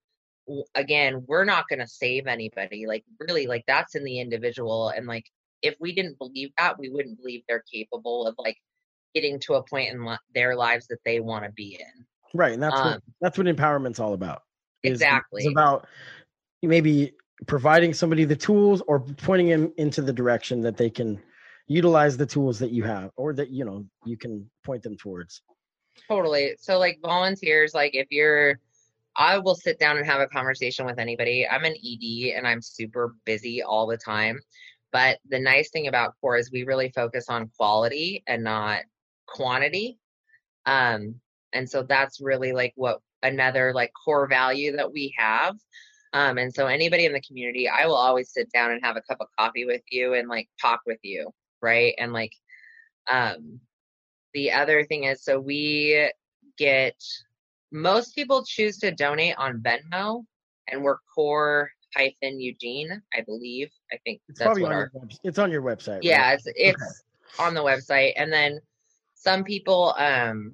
again, 0.75 1.23
we're 1.27 1.45
not 1.45 1.65
going 1.69 1.79
to 1.79 1.88
save 1.88 2.27
anybody. 2.27 2.85
Like 2.88 3.03
really, 3.19 3.47
like 3.47 3.63
that's 3.67 3.95
in 3.95 4.03
the 4.03 4.19
individual. 4.19 4.89
And 4.89 5.07
like 5.07 5.25
if 5.62 5.75
we 5.79 5.93
didn't 5.93 6.17
believe 6.17 6.51
that, 6.57 6.79
we 6.79 6.89
wouldn't 6.89 7.17
believe 7.17 7.43
they're 7.47 7.63
capable 7.71 8.25
of 8.25 8.35
like 8.38 8.57
getting 9.13 9.39
to 9.39 9.55
a 9.55 9.63
point 9.63 9.93
in 9.93 10.17
their 10.33 10.55
lives 10.55 10.88
that 10.88 10.99
they 11.05 11.19
want 11.19 11.45
to 11.45 11.51
be 11.51 11.79
in. 11.79 12.05
Right, 12.33 12.53
and 12.53 12.62
that's 12.62 12.79
um, 12.79 12.85
what 12.85 13.01
that's 13.21 13.38
what 13.38 13.47
empowerment's 13.47 13.99
all 13.99 14.13
about. 14.13 14.43
Exactly, 14.83 15.43
it's 15.43 15.51
about 15.51 15.88
maybe 16.62 17.13
providing 17.47 17.93
somebody 17.93 18.25
the 18.25 18.35
tools 18.35 18.81
or 18.88 18.99
pointing 18.99 19.49
them 19.49 19.73
into 19.77 20.01
the 20.01 20.13
direction 20.13 20.62
that 20.62 20.77
they 20.77 20.89
can 20.89 21.19
utilize 21.67 22.17
the 22.17 22.25
tools 22.25 22.59
that 22.59 22.71
you 22.71 22.83
have 22.83 23.12
or 23.15 23.33
that 23.33 23.49
you 23.49 23.63
know 23.63 23.85
you 24.05 24.17
can 24.17 24.49
point 24.65 24.83
them 24.83 24.97
towards 24.97 25.41
totally 26.07 26.55
so 26.59 26.77
like 26.77 26.99
volunteers 27.01 27.73
like 27.73 27.95
if 27.95 28.07
you're 28.09 28.59
i 29.19 29.38
will 29.38 29.55
sit 29.55 29.77
down 29.79 29.97
and 29.97 30.05
have 30.05 30.21
a 30.21 30.27
conversation 30.27 30.86
with 30.86 30.97
anybody. 30.99 31.47
I'm 31.47 31.65
an 31.65 31.75
ed 31.75 32.34
and 32.36 32.47
i'm 32.47 32.62
super 32.62 33.15
busy 33.25 33.62
all 33.62 33.86
the 33.88 33.97
time. 33.97 34.39
But 34.91 35.19
the 35.29 35.39
nice 35.39 35.69
thing 35.69 35.88
about 35.88 36.15
core 36.19 36.38
is 36.38 36.51
we 36.51 36.63
really 36.63 36.89
focus 36.89 37.25
on 37.29 37.51
quality 37.58 38.23
and 38.25 38.43
not 38.43 38.82
quantity. 39.27 39.99
Um 40.65 41.15
and 41.53 41.69
so 41.69 41.84
that's 41.84 42.21
really 42.21 42.53
like 42.53 42.73
what 42.75 42.99
another 43.21 43.73
like 43.73 43.91
core 44.05 44.27
value 44.27 44.75
that 44.77 44.91
we 44.91 45.13
have. 45.17 45.55
Um, 46.13 46.39
and 46.39 46.53
so 46.53 46.65
anybody 46.65 47.05
in 47.05 47.13
the 47.13 47.21
community, 47.21 47.67
I 47.69 47.86
will 47.86 47.95
always 47.95 48.32
sit 48.32 48.51
down 48.51 48.71
and 48.71 48.84
have 48.84 48.97
a 48.97 49.01
cup 49.01 49.17
of 49.21 49.27
coffee 49.38 49.65
with 49.65 49.84
you 49.91 50.15
and 50.15 50.27
like 50.27 50.49
talk 50.60 50.82
with 50.88 50.99
you 51.03 51.32
right? 51.62 51.93
And 51.97 52.13
like 52.13 52.34
um 53.12 53.60
the 54.34 54.51
other 54.51 54.86
thing 54.86 55.05
is 55.05 55.23
so 55.23 55.39
we 55.39 56.12
get 56.58 56.95
most 57.71 58.15
people 58.15 58.43
choose 58.45 58.77
to 58.79 58.91
donate 58.91 59.36
on 59.38 59.62
Venmo 59.62 60.23
and 60.67 60.84
we're 60.84 60.97
core 61.15 61.71
hyphen 61.95 62.39
Eugene, 62.39 63.01
I 63.13 63.21
believe. 63.21 63.69
I 63.91 63.97
think 64.03 64.21
it's 64.29 64.39
that's 64.39 64.60
what 64.60 64.72
our 64.72 64.91
it's 65.24 65.39
on 65.39 65.51
your 65.51 65.61
website. 65.61 65.99
Yeah, 66.01 66.22
right? 66.22 66.34
it's 66.34 66.47
it's 66.55 66.82
okay. 66.82 67.47
on 67.47 67.53
the 67.53 67.61
website. 67.61 68.13
And 68.15 68.32
then 68.32 68.59
some 69.15 69.43
people 69.43 69.93
um 69.97 70.53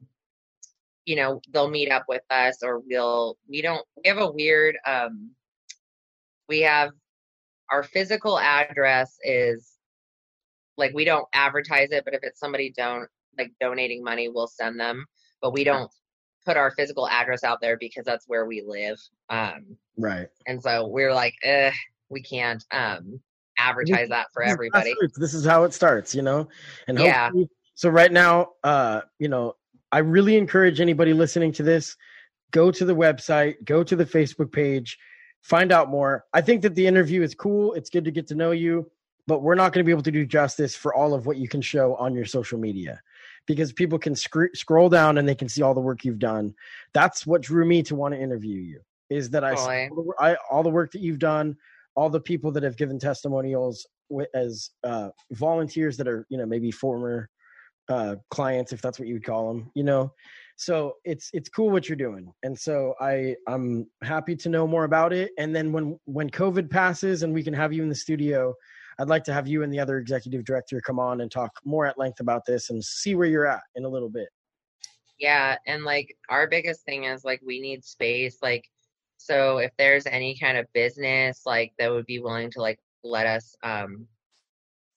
you 1.05 1.15
know, 1.15 1.39
they'll 1.51 1.69
meet 1.69 1.91
up 1.91 2.05
with 2.07 2.23
us 2.31 2.63
or 2.63 2.79
we'll 2.79 3.37
we 3.47 3.61
don't 3.61 3.85
we 3.97 4.09
have 4.09 4.17
a 4.17 4.31
weird 4.31 4.77
um 4.85 5.31
we 6.47 6.61
have 6.61 6.91
our 7.71 7.83
physical 7.83 8.39
address 8.39 9.17
is 9.23 9.71
like 10.77 10.93
we 10.93 11.05
don't 11.05 11.27
advertise 11.33 11.91
it, 11.91 12.03
but 12.05 12.13
if 12.13 12.21
it's 12.23 12.39
somebody 12.39 12.73
don't 12.75 13.07
like 13.37 13.51
donating 13.59 14.03
money, 14.03 14.29
we'll 14.29 14.47
send 14.47 14.79
them. 14.79 15.05
But 15.41 15.53
we 15.53 15.63
don't 15.63 15.91
put 16.45 16.57
our 16.57 16.71
physical 16.71 17.07
address 17.07 17.43
out 17.43 17.59
there 17.61 17.77
because 17.77 18.05
that's 18.05 18.27
where 18.27 18.45
we 18.45 18.63
live. 18.65 18.99
Um, 19.29 19.77
right. 19.97 20.27
And 20.47 20.61
so 20.61 20.87
we're 20.87 21.13
like, 21.13 21.33
eh, 21.43 21.71
we 22.09 22.21
can't 22.21 22.63
um, 22.71 23.19
advertise 23.57 24.09
that 24.09 24.27
for 24.33 24.43
everybody. 24.43 24.93
This 25.15 25.33
is 25.33 25.45
how 25.45 25.63
it 25.63 25.73
starts, 25.73 26.13
you 26.13 26.21
know. 26.21 26.47
And 26.87 26.99
yeah. 26.99 27.31
So 27.73 27.89
right 27.89 28.11
now, 28.11 28.49
uh, 28.63 29.01
you 29.19 29.27
know, 29.27 29.55
I 29.91 29.99
really 29.99 30.37
encourage 30.37 30.79
anybody 30.79 31.13
listening 31.13 31.51
to 31.53 31.63
this 31.63 31.97
go 32.51 32.71
to 32.71 32.85
the 32.85 32.95
website, 32.95 33.55
go 33.65 33.83
to 33.83 33.95
the 33.95 34.05
Facebook 34.05 34.51
page, 34.51 34.97
find 35.41 35.71
out 35.71 35.89
more. 35.89 36.25
I 36.33 36.41
think 36.41 36.61
that 36.61 36.75
the 36.75 36.87
interview 36.87 37.21
is 37.21 37.35
cool. 37.35 37.73
It's 37.73 37.89
good 37.89 38.05
to 38.05 38.11
get 38.11 38.27
to 38.27 38.35
know 38.35 38.51
you, 38.51 38.89
but 39.27 39.41
we're 39.41 39.55
not 39.55 39.73
going 39.73 39.83
to 39.83 39.85
be 39.85 39.91
able 39.91 40.03
to 40.03 40.11
do 40.11 40.25
justice 40.25 40.75
for 40.75 40.93
all 40.93 41.13
of 41.13 41.25
what 41.25 41.37
you 41.37 41.49
can 41.49 41.61
show 41.61 41.95
on 41.95 42.13
your 42.13 42.25
social 42.25 42.57
media 42.57 43.01
because 43.47 43.73
people 43.73 43.99
can 43.99 44.15
sc- 44.15 44.53
scroll 44.53 44.89
down 44.89 45.17
and 45.17 45.27
they 45.27 45.35
can 45.35 45.49
see 45.49 45.61
all 45.61 45.73
the 45.73 45.81
work 45.81 46.03
you've 46.03 46.19
done. 46.19 46.53
That's 46.93 47.25
what 47.25 47.41
drew 47.41 47.65
me 47.65 47.83
to 47.83 47.95
want 47.95 48.13
to 48.13 48.21
interview 48.21 48.59
you. 48.59 48.81
Is 49.09 49.29
that 49.31 49.43
I, 49.43 49.53
I 50.19 50.35
all 50.49 50.63
the 50.63 50.69
work 50.69 50.91
that 50.93 51.01
you've 51.01 51.19
done, 51.19 51.55
all 51.95 52.09
the 52.09 52.19
people 52.19 52.51
that 52.51 52.63
have 52.63 52.77
given 52.77 52.99
testimonials 52.99 53.85
as 54.33 54.71
uh, 54.83 55.09
volunteers 55.31 55.97
that 55.97 56.07
are 56.07 56.25
you 56.29 56.37
know 56.37 56.45
maybe 56.45 56.71
former 56.71 57.29
uh, 57.89 58.15
clients 58.29 58.73
if 58.73 58.81
that's 58.81 58.99
what 58.99 59.07
you 59.07 59.15
would 59.15 59.25
call 59.25 59.47
them 59.47 59.71
you 59.75 59.83
know 59.83 60.11
so 60.57 60.93
it's 61.03 61.29
it's 61.33 61.49
cool 61.49 61.69
what 61.69 61.87
you're 61.87 61.95
doing 61.95 62.31
and 62.43 62.57
so 62.57 62.95
i 62.99 63.35
i'm 63.47 63.85
happy 64.01 64.35
to 64.35 64.49
know 64.49 64.65
more 64.65 64.85
about 64.85 65.13
it 65.13 65.31
and 65.37 65.55
then 65.55 65.71
when 65.71 65.99
when 66.05 66.29
covid 66.29 66.69
passes 66.69 67.23
and 67.23 67.33
we 67.33 67.43
can 67.43 67.53
have 67.53 67.73
you 67.73 67.83
in 67.83 67.89
the 67.89 67.95
studio 67.95 68.53
i'd 68.99 69.07
like 69.09 69.23
to 69.23 69.33
have 69.33 69.47
you 69.47 69.63
and 69.63 69.73
the 69.73 69.79
other 69.79 69.97
executive 69.97 70.43
director 70.45 70.81
come 70.81 70.99
on 70.99 71.21
and 71.21 71.31
talk 71.31 71.51
more 71.63 71.85
at 71.85 71.97
length 71.97 72.19
about 72.19 72.45
this 72.45 72.69
and 72.69 72.83
see 72.83 73.15
where 73.15 73.27
you're 73.27 73.47
at 73.47 73.61
in 73.75 73.85
a 73.85 73.89
little 73.89 74.09
bit. 74.09 74.29
Yeah 75.19 75.57
and 75.65 75.83
like 75.83 76.15
our 76.29 76.47
biggest 76.47 76.83
thing 76.85 77.05
is 77.05 77.23
like 77.23 77.41
we 77.45 77.61
need 77.61 77.83
space 77.83 78.37
like 78.41 78.65
so 79.17 79.59
if 79.59 79.71
there's 79.77 80.05
any 80.05 80.37
kind 80.37 80.57
of 80.57 80.65
business 80.73 81.41
like 81.45 81.71
that 81.79 81.91
would 81.91 82.05
be 82.05 82.19
willing 82.19 82.51
to 82.51 82.61
like 82.61 82.79
let 83.03 83.25
us 83.25 83.55
um 83.63 84.07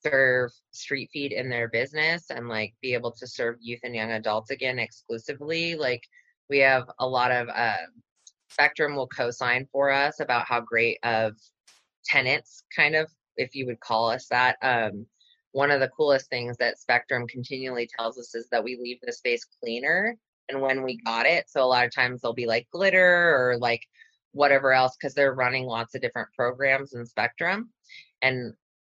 serve 0.05 0.51
street 0.71 1.11
feed 1.13 1.33
in 1.33 1.49
their 1.49 1.69
business 1.69 2.31
and 2.31 2.49
like 2.49 2.75
be 2.83 2.95
able 2.95 3.13
to 3.13 3.27
serve 3.27 3.57
youth 3.61 3.81
and 3.85 3.95
young 3.95 4.13
adults 4.13 4.51
again 4.51 4.79
exclusively 4.79 5.75
like 5.75 6.03
we 6.49 6.59
have 6.59 6.89
a 7.01 7.07
lot 7.07 7.31
of 7.31 7.49
uh, 7.55 7.77
spectrum 8.51 8.97
will 8.97 9.09
co-sign 9.09 9.67
for 9.71 9.91
us 9.91 10.21
about 10.21 10.47
how 10.47 10.61
great 10.61 10.99
of 11.03 11.35
tenants 12.05 12.63
kind 12.75 12.95
of 12.95 13.11
if 13.39 13.55
you 13.55 13.67
would 13.67 13.81
call 13.81 14.11
us 14.11 14.27
that 14.29 14.57
um, 14.63 15.07
one 15.53 15.71
of 15.71 15.81
the 15.81 15.89
coolest 15.89 16.29
things 16.29 16.57
that 16.59 16.79
spectrum 16.79 17.27
continually 17.27 17.89
tells 17.99 18.19
us 18.19 18.35
is 18.35 18.49
that 18.51 18.63
we 18.63 18.77
leave 18.81 18.99
the 19.03 19.13
space 19.13 19.47
cleaner 19.61 20.17
and 20.49 20.61
when 20.61 20.83
we 20.83 20.99
got 20.99 21.27
it. 21.27 21.49
So 21.49 21.63
a 21.63 21.67
lot 21.67 21.85
of 21.85 21.95
times 21.95 22.21
they'll 22.21 22.33
be 22.33 22.47
like 22.47 22.69
glitter 22.73 23.35
or 23.37 23.59
like 23.59 23.83
whatever 24.33 24.73
else 24.73 24.97
because 24.97 25.15
they're 25.15 25.35
running 25.35 25.65
lots 25.65 25.95
of 25.95 26.01
different 26.01 26.29
programs 26.37 26.95
in 26.95 27.05
spectrum. 27.07 27.71
And 28.23 28.55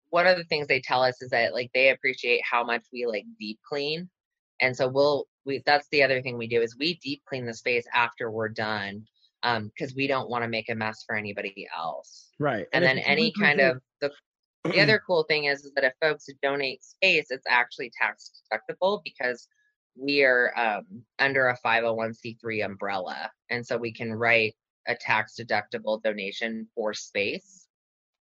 one 0.09 0.27
of 0.27 0.37
the 0.37 0.43
things 0.45 0.67
they 0.67 0.81
tell 0.81 1.03
us 1.03 1.21
is 1.21 1.29
that 1.29 1.53
like 1.53 1.71
they 1.73 1.89
appreciate 1.89 2.41
how 2.49 2.63
much 2.63 2.83
we 2.91 3.05
like 3.05 3.25
deep 3.39 3.59
clean. 3.67 4.09
And 4.61 4.75
so 4.75 4.87
we'll 4.87 5.27
we 5.45 5.61
that's 5.65 5.87
the 5.91 6.03
other 6.03 6.21
thing 6.21 6.37
we 6.37 6.47
do 6.47 6.61
is 6.61 6.77
we 6.77 6.95
deep 6.95 7.21
clean 7.27 7.45
the 7.45 7.53
space 7.53 7.85
after 7.93 8.29
we're 8.29 8.49
done 8.49 9.05
um 9.43 9.71
because 9.73 9.95
we 9.95 10.05
don't 10.07 10.29
want 10.29 10.43
to 10.43 10.49
make 10.49 10.69
a 10.69 10.75
mess 10.75 11.03
for 11.05 11.15
anybody 11.15 11.67
else. 11.77 12.29
Right. 12.39 12.67
And, 12.73 12.83
and 12.83 12.97
then 12.97 13.05
any 13.05 13.31
kind 13.39 13.61
of 13.61 13.81
the 14.01 14.11
the 14.65 14.81
other 14.81 15.01
cool 15.05 15.23
thing 15.23 15.45
is, 15.45 15.63
is 15.63 15.71
that 15.75 15.83
if 15.83 15.93
folks 16.01 16.27
donate 16.41 16.83
space 16.83 17.27
it's 17.29 17.45
actually 17.47 17.91
tax 17.97 18.31
deductible 18.51 19.01
because 19.03 19.47
we 19.95 20.23
are 20.23 20.53
um, 20.57 20.85
under 21.17 21.47
a 21.47 21.57
501c3 21.65 22.65
umbrella 22.65 23.31
and 23.49 23.65
so 23.65 23.77
we 23.77 23.93
can 23.93 24.13
write 24.13 24.55
a 24.87 24.95
tax 24.95 25.35
deductible 25.39 26.01
donation 26.01 26.67
for 26.75 26.93
space 26.93 27.67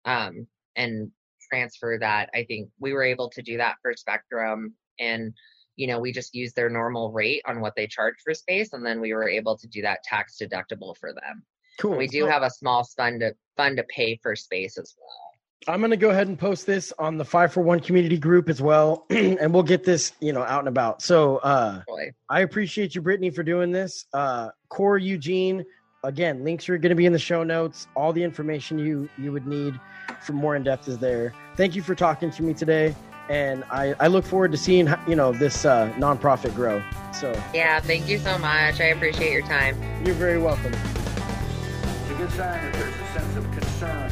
um, 0.04 0.46
and 0.76 1.10
transfer 1.50 1.98
that. 2.00 2.30
I 2.34 2.44
think 2.44 2.70
we 2.78 2.92
were 2.92 3.02
able 3.02 3.28
to 3.30 3.42
do 3.42 3.56
that 3.58 3.76
for 3.82 3.92
Spectrum 3.94 4.74
and 4.98 5.34
you 5.76 5.86
know, 5.86 5.98
we 5.98 6.12
just 6.12 6.34
used 6.34 6.54
their 6.54 6.68
normal 6.68 7.12
rate 7.12 7.40
on 7.46 7.62
what 7.62 7.74
they 7.74 7.86
charge 7.86 8.16
for 8.22 8.34
space 8.34 8.74
and 8.74 8.84
then 8.84 9.00
we 9.00 9.14
were 9.14 9.28
able 9.28 9.56
to 9.56 9.66
do 9.66 9.80
that 9.82 10.02
tax 10.04 10.36
deductible 10.40 10.96
for 10.96 11.12
them. 11.14 11.42
Cool. 11.80 11.96
we 11.96 12.06
do 12.06 12.26
have 12.26 12.42
a 12.42 12.50
small 12.50 12.84
fund 12.96 13.20
to 13.20 13.34
fund 13.56 13.78
to 13.78 13.84
pay 13.84 14.18
for 14.22 14.36
space 14.36 14.76
as 14.76 14.94
well. 15.00 15.31
I'm 15.68 15.80
going 15.80 15.90
to 15.90 15.96
go 15.96 16.10
ahead 16.10 16.28
and 16.28 16.38
post 16.38 16.66
this 16.66 16.92
on 16.98 17.18
the 17.18 17.24
5 17.24 17.52
for 17.52 17.60
1 17.62 17.80
community 17.80 18.18
group 18.18 18.48
as 18.48 18.60
well 18.60 19.06
and 19.10 19.52
we'll 19.54 19.62
get 19.62 19.84
this, 19.84 20.12
you 20.20 20.32
know, 20.32 20.42
out 20.42 20.60
and 20.60 20.68
about. 20.68 21.02
So, 21.02 21.36
uh 21.38 21.82
Boy. 21.86 22.12
I 22.28 22.40
appreciate 22.40 22.94
you 22.94 23.02
Brittany 23.02 23.30
for 23.30 23.42
doing 23.42 23.70
this. 23.70 24.06
Uh 24.12 24.48
Core 24.68 24.98
Eugene, 24.98 25.64
again, 26.04 26.44
links 26.44 26.68
are 26.68 26.78
going 26.78 26.90
to 26.90 26.96
be 26.96 27.06
in 27.06 27.12
the 27.12 27.18
show 27.18 27.42
notes. 27.42 27.86
All 27.94 28.12
the 28.12 28.22
information 28.22 28.78
you 28.78 29.08
you 29.18 29.32
would 29.32 29.46
need 29.46 29.78
for 30.20 30.32
more 30.32 30.56
in 30.56 30.62
depth 30.62 30.88
is 30.88 30.98
there. 30.98 31.32
Thank 31.56 31.76
you 31.76 31.82
for 31.82 31.94
talking 31.94 32.30
to 32.30 32.42
me 32.42 32.54
today, 32.54 32.94
and 33.28 33.64
I, 33.70 33.94
I 34.00 34.06
look 34.08 34.24
forward 34.24 34.52
to 34.52 34.58
seeing 34.58 34.92
you 35.06 35.16
know 35.16 35.32
this 35.32 35.64
uh, 35.64 35.92
nonprofit 35.96 36.54
grow. 36.54 36.82
So 37.12 37.32
yeah, 37.54 37.80
thank 37.80 38.08
you 38.08 38.18
so 38.18 38.38
much. 38.38 38.80
I 38.80 38.86
appreciate 38.86 39.32
your 39.32 39.42
time. 39.42 39.76
You're 40.04 40.14
very 40.14 40.38
welcome. 40.40 40.72
It's 40.72 42.10
a 42.10 42.14
good 42.14 42.30
sign 42.30 42.62
that 42.62 42.72
there's 42.74 42.94
a 42.94 43.06
sense 43.12 43.36
of 43.36 43.44
concern 43.52 44.11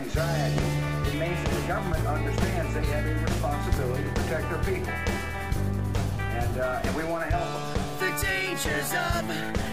anxiety. 0.00 0.66
It 1.08 1.14
means 1.18 1.38
that 1.42 1.54
the 1.60 1.66
government 1.66 2.06
understands 2.06 2.74
they 2.74 2.84
have 2.86 3.06
a 3.06 3.14
responsibility 3.24 4.04
to 4.04 4.10
protect 4.10 4.50
their 4.50 4.64
people, 4.64 4.92
and 6.18 6.58
uh, 6.58 6.82
and 6.84 6.96
we 6.96 7.04
want 7.04 7.24
to 7.24 7.36
help 7.36 7.74
them. 7.74 7.78
The 7.98 8.12
dangers 8.22 8.90
of 9.14 9.22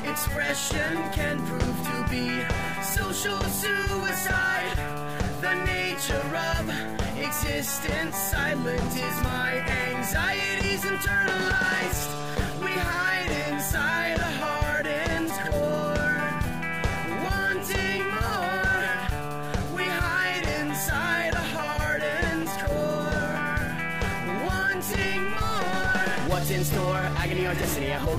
expression 0.09 0.91
can 1.11 1.37
prove 1.45 1.77
to 1.91 1.97
be 2.09 2.43
social 2.83 3.41
suicide 3.63 4.77
the 5.41 5.53
nature 5.65 6.29
of 6.55 6.63
existence. 7.17 8.15
Silent 8.15 8.91
is 8.95 9.15
my 9.23 9.51
anxieties 9.67 10.81
internalized. 10.81 12.24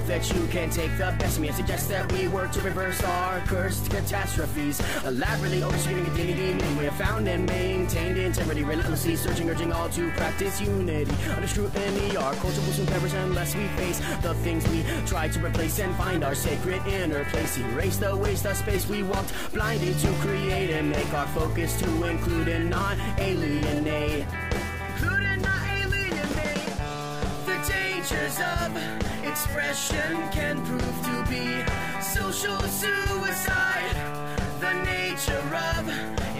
That 0.06 0.32
you 0.32 0.46
can 0.48 0.70
take 0.70 0.90
the 0.98 1.14
best 1.18 1.36
of 1.36 1.42
me. 1.42 1.48
I 1.48 1.52
suggest 1.52 1.88
that 1.88 2.10
we 2.12 2.28
work 2.28 2.52
to 2.52 2.60
reverse 2.60 3.02
our 3.02 3.40
cursed 3.40 3.90
catastrophes. 3.90 4.80
Elaborately 5.04 5.62
overshooting 5.62 6.06
identity, 6.06 6.54
meaning 6.54 6.76
we 6.76 6.84
have 6.84 6.96
found 6.96 7.26
and 7.28 7.44
maintained 7.46 8.16
integrity. 8.16 8.62
Relentlessly 8.62 9.16
searching, 9.16 9.50
urging 9.50 9.72
all 9.72 9.88
to 9.90 10.10
practice 10.12 10.60
unity. 10.60 11.10
Under 11.34 11.48
scrutiny, 11.48 12.16
our 12.16 12.34
culture 12.34 12.60
will 12.60 12.72
soon 12.72 12.86
perish 12.86 13.12
unless 13.14 13.54
we 13.56 13.66
face 13.68 13.98
the 14.22 14.34
things 14.44 14.66
we 14.68 14.84
try 15.06 15.28
to 15.28 15.44
replace 15.44 15.78
and 15.78 15.94
find 15.96 16.22
our 16.22 16.34
sacred 16.34 16.86
inner 16.86 17.24
place. 17.26 17.58
Erase 17.58 17.96
the 17.96 18.16
waste 18.16 18.46
of 18.46 18.56
space 18.56 18.88
we 18.88 19.02
walked 19.02 19.32
blinded 19.52 19.98
to 19.98 20.12
create 20.20 20.70
and 20.70 20.90
make 20.90 21.12
our 21.14 21.26
focus 21.28 21.80
to 21.80 22.04
include 22.04 22.48
and 22.48 22.70
not 22.70 22.96
alienate. 23.18 24.26
Include 24.94 25.22
and 25.22 25.42
not 25.42 25.62
alienate. 25.68 26.76
The 27.46 27.72
dangers 27.72 28.38
of 28.38 29.05
expression 29.36 30.16
can 30.30 30.64
prove 30.64 30.96
to 31.04 31.16
be 31.28 31.62
social 32.00 32.58
suicide. 32.62 33.96
The 34.60 34.72
nature 34.82 35.46
of 35.76 35.82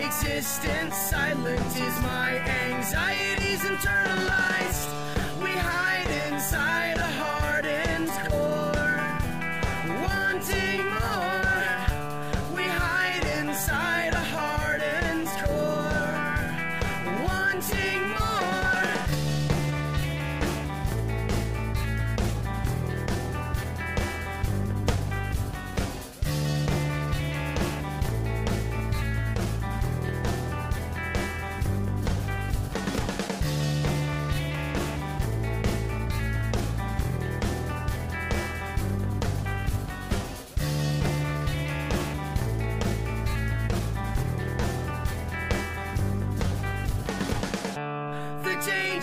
existence, 0.00 0.96
silent 0.96 1.76
is 1.76 1.94
my 2.00 2.38
anxieties 2.38 3.60
internalized. 3.60 4.88
We 5.42 5.50
hide 5.50 6.10
inside 6.32 6.96
a 6.96 7.02
hardened 7.02 7.35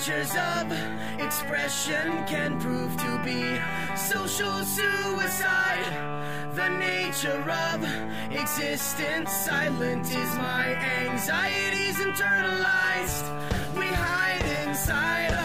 dangers 0.05 0.35
of 0.35 0.71
expression 1.21 2.25
can 2.25 2.59
prove 2.59 2.95
to 2.97 3.21
be 3.23 3.57
social 3.95 4.63
suicide. 4.65 5.85
The 6.55 6.69
nature 6.69 7.49
of 7.49 7.83
existence, 8.33 9.31
silent 9.31 10.05
is 10.05 10.35
my 10.35 10.75
anxieties 10.75 11.97
internalized. 11.97 13.77
We 13.77 13.85
hide 13.85 14.67
inside 14.67 15.42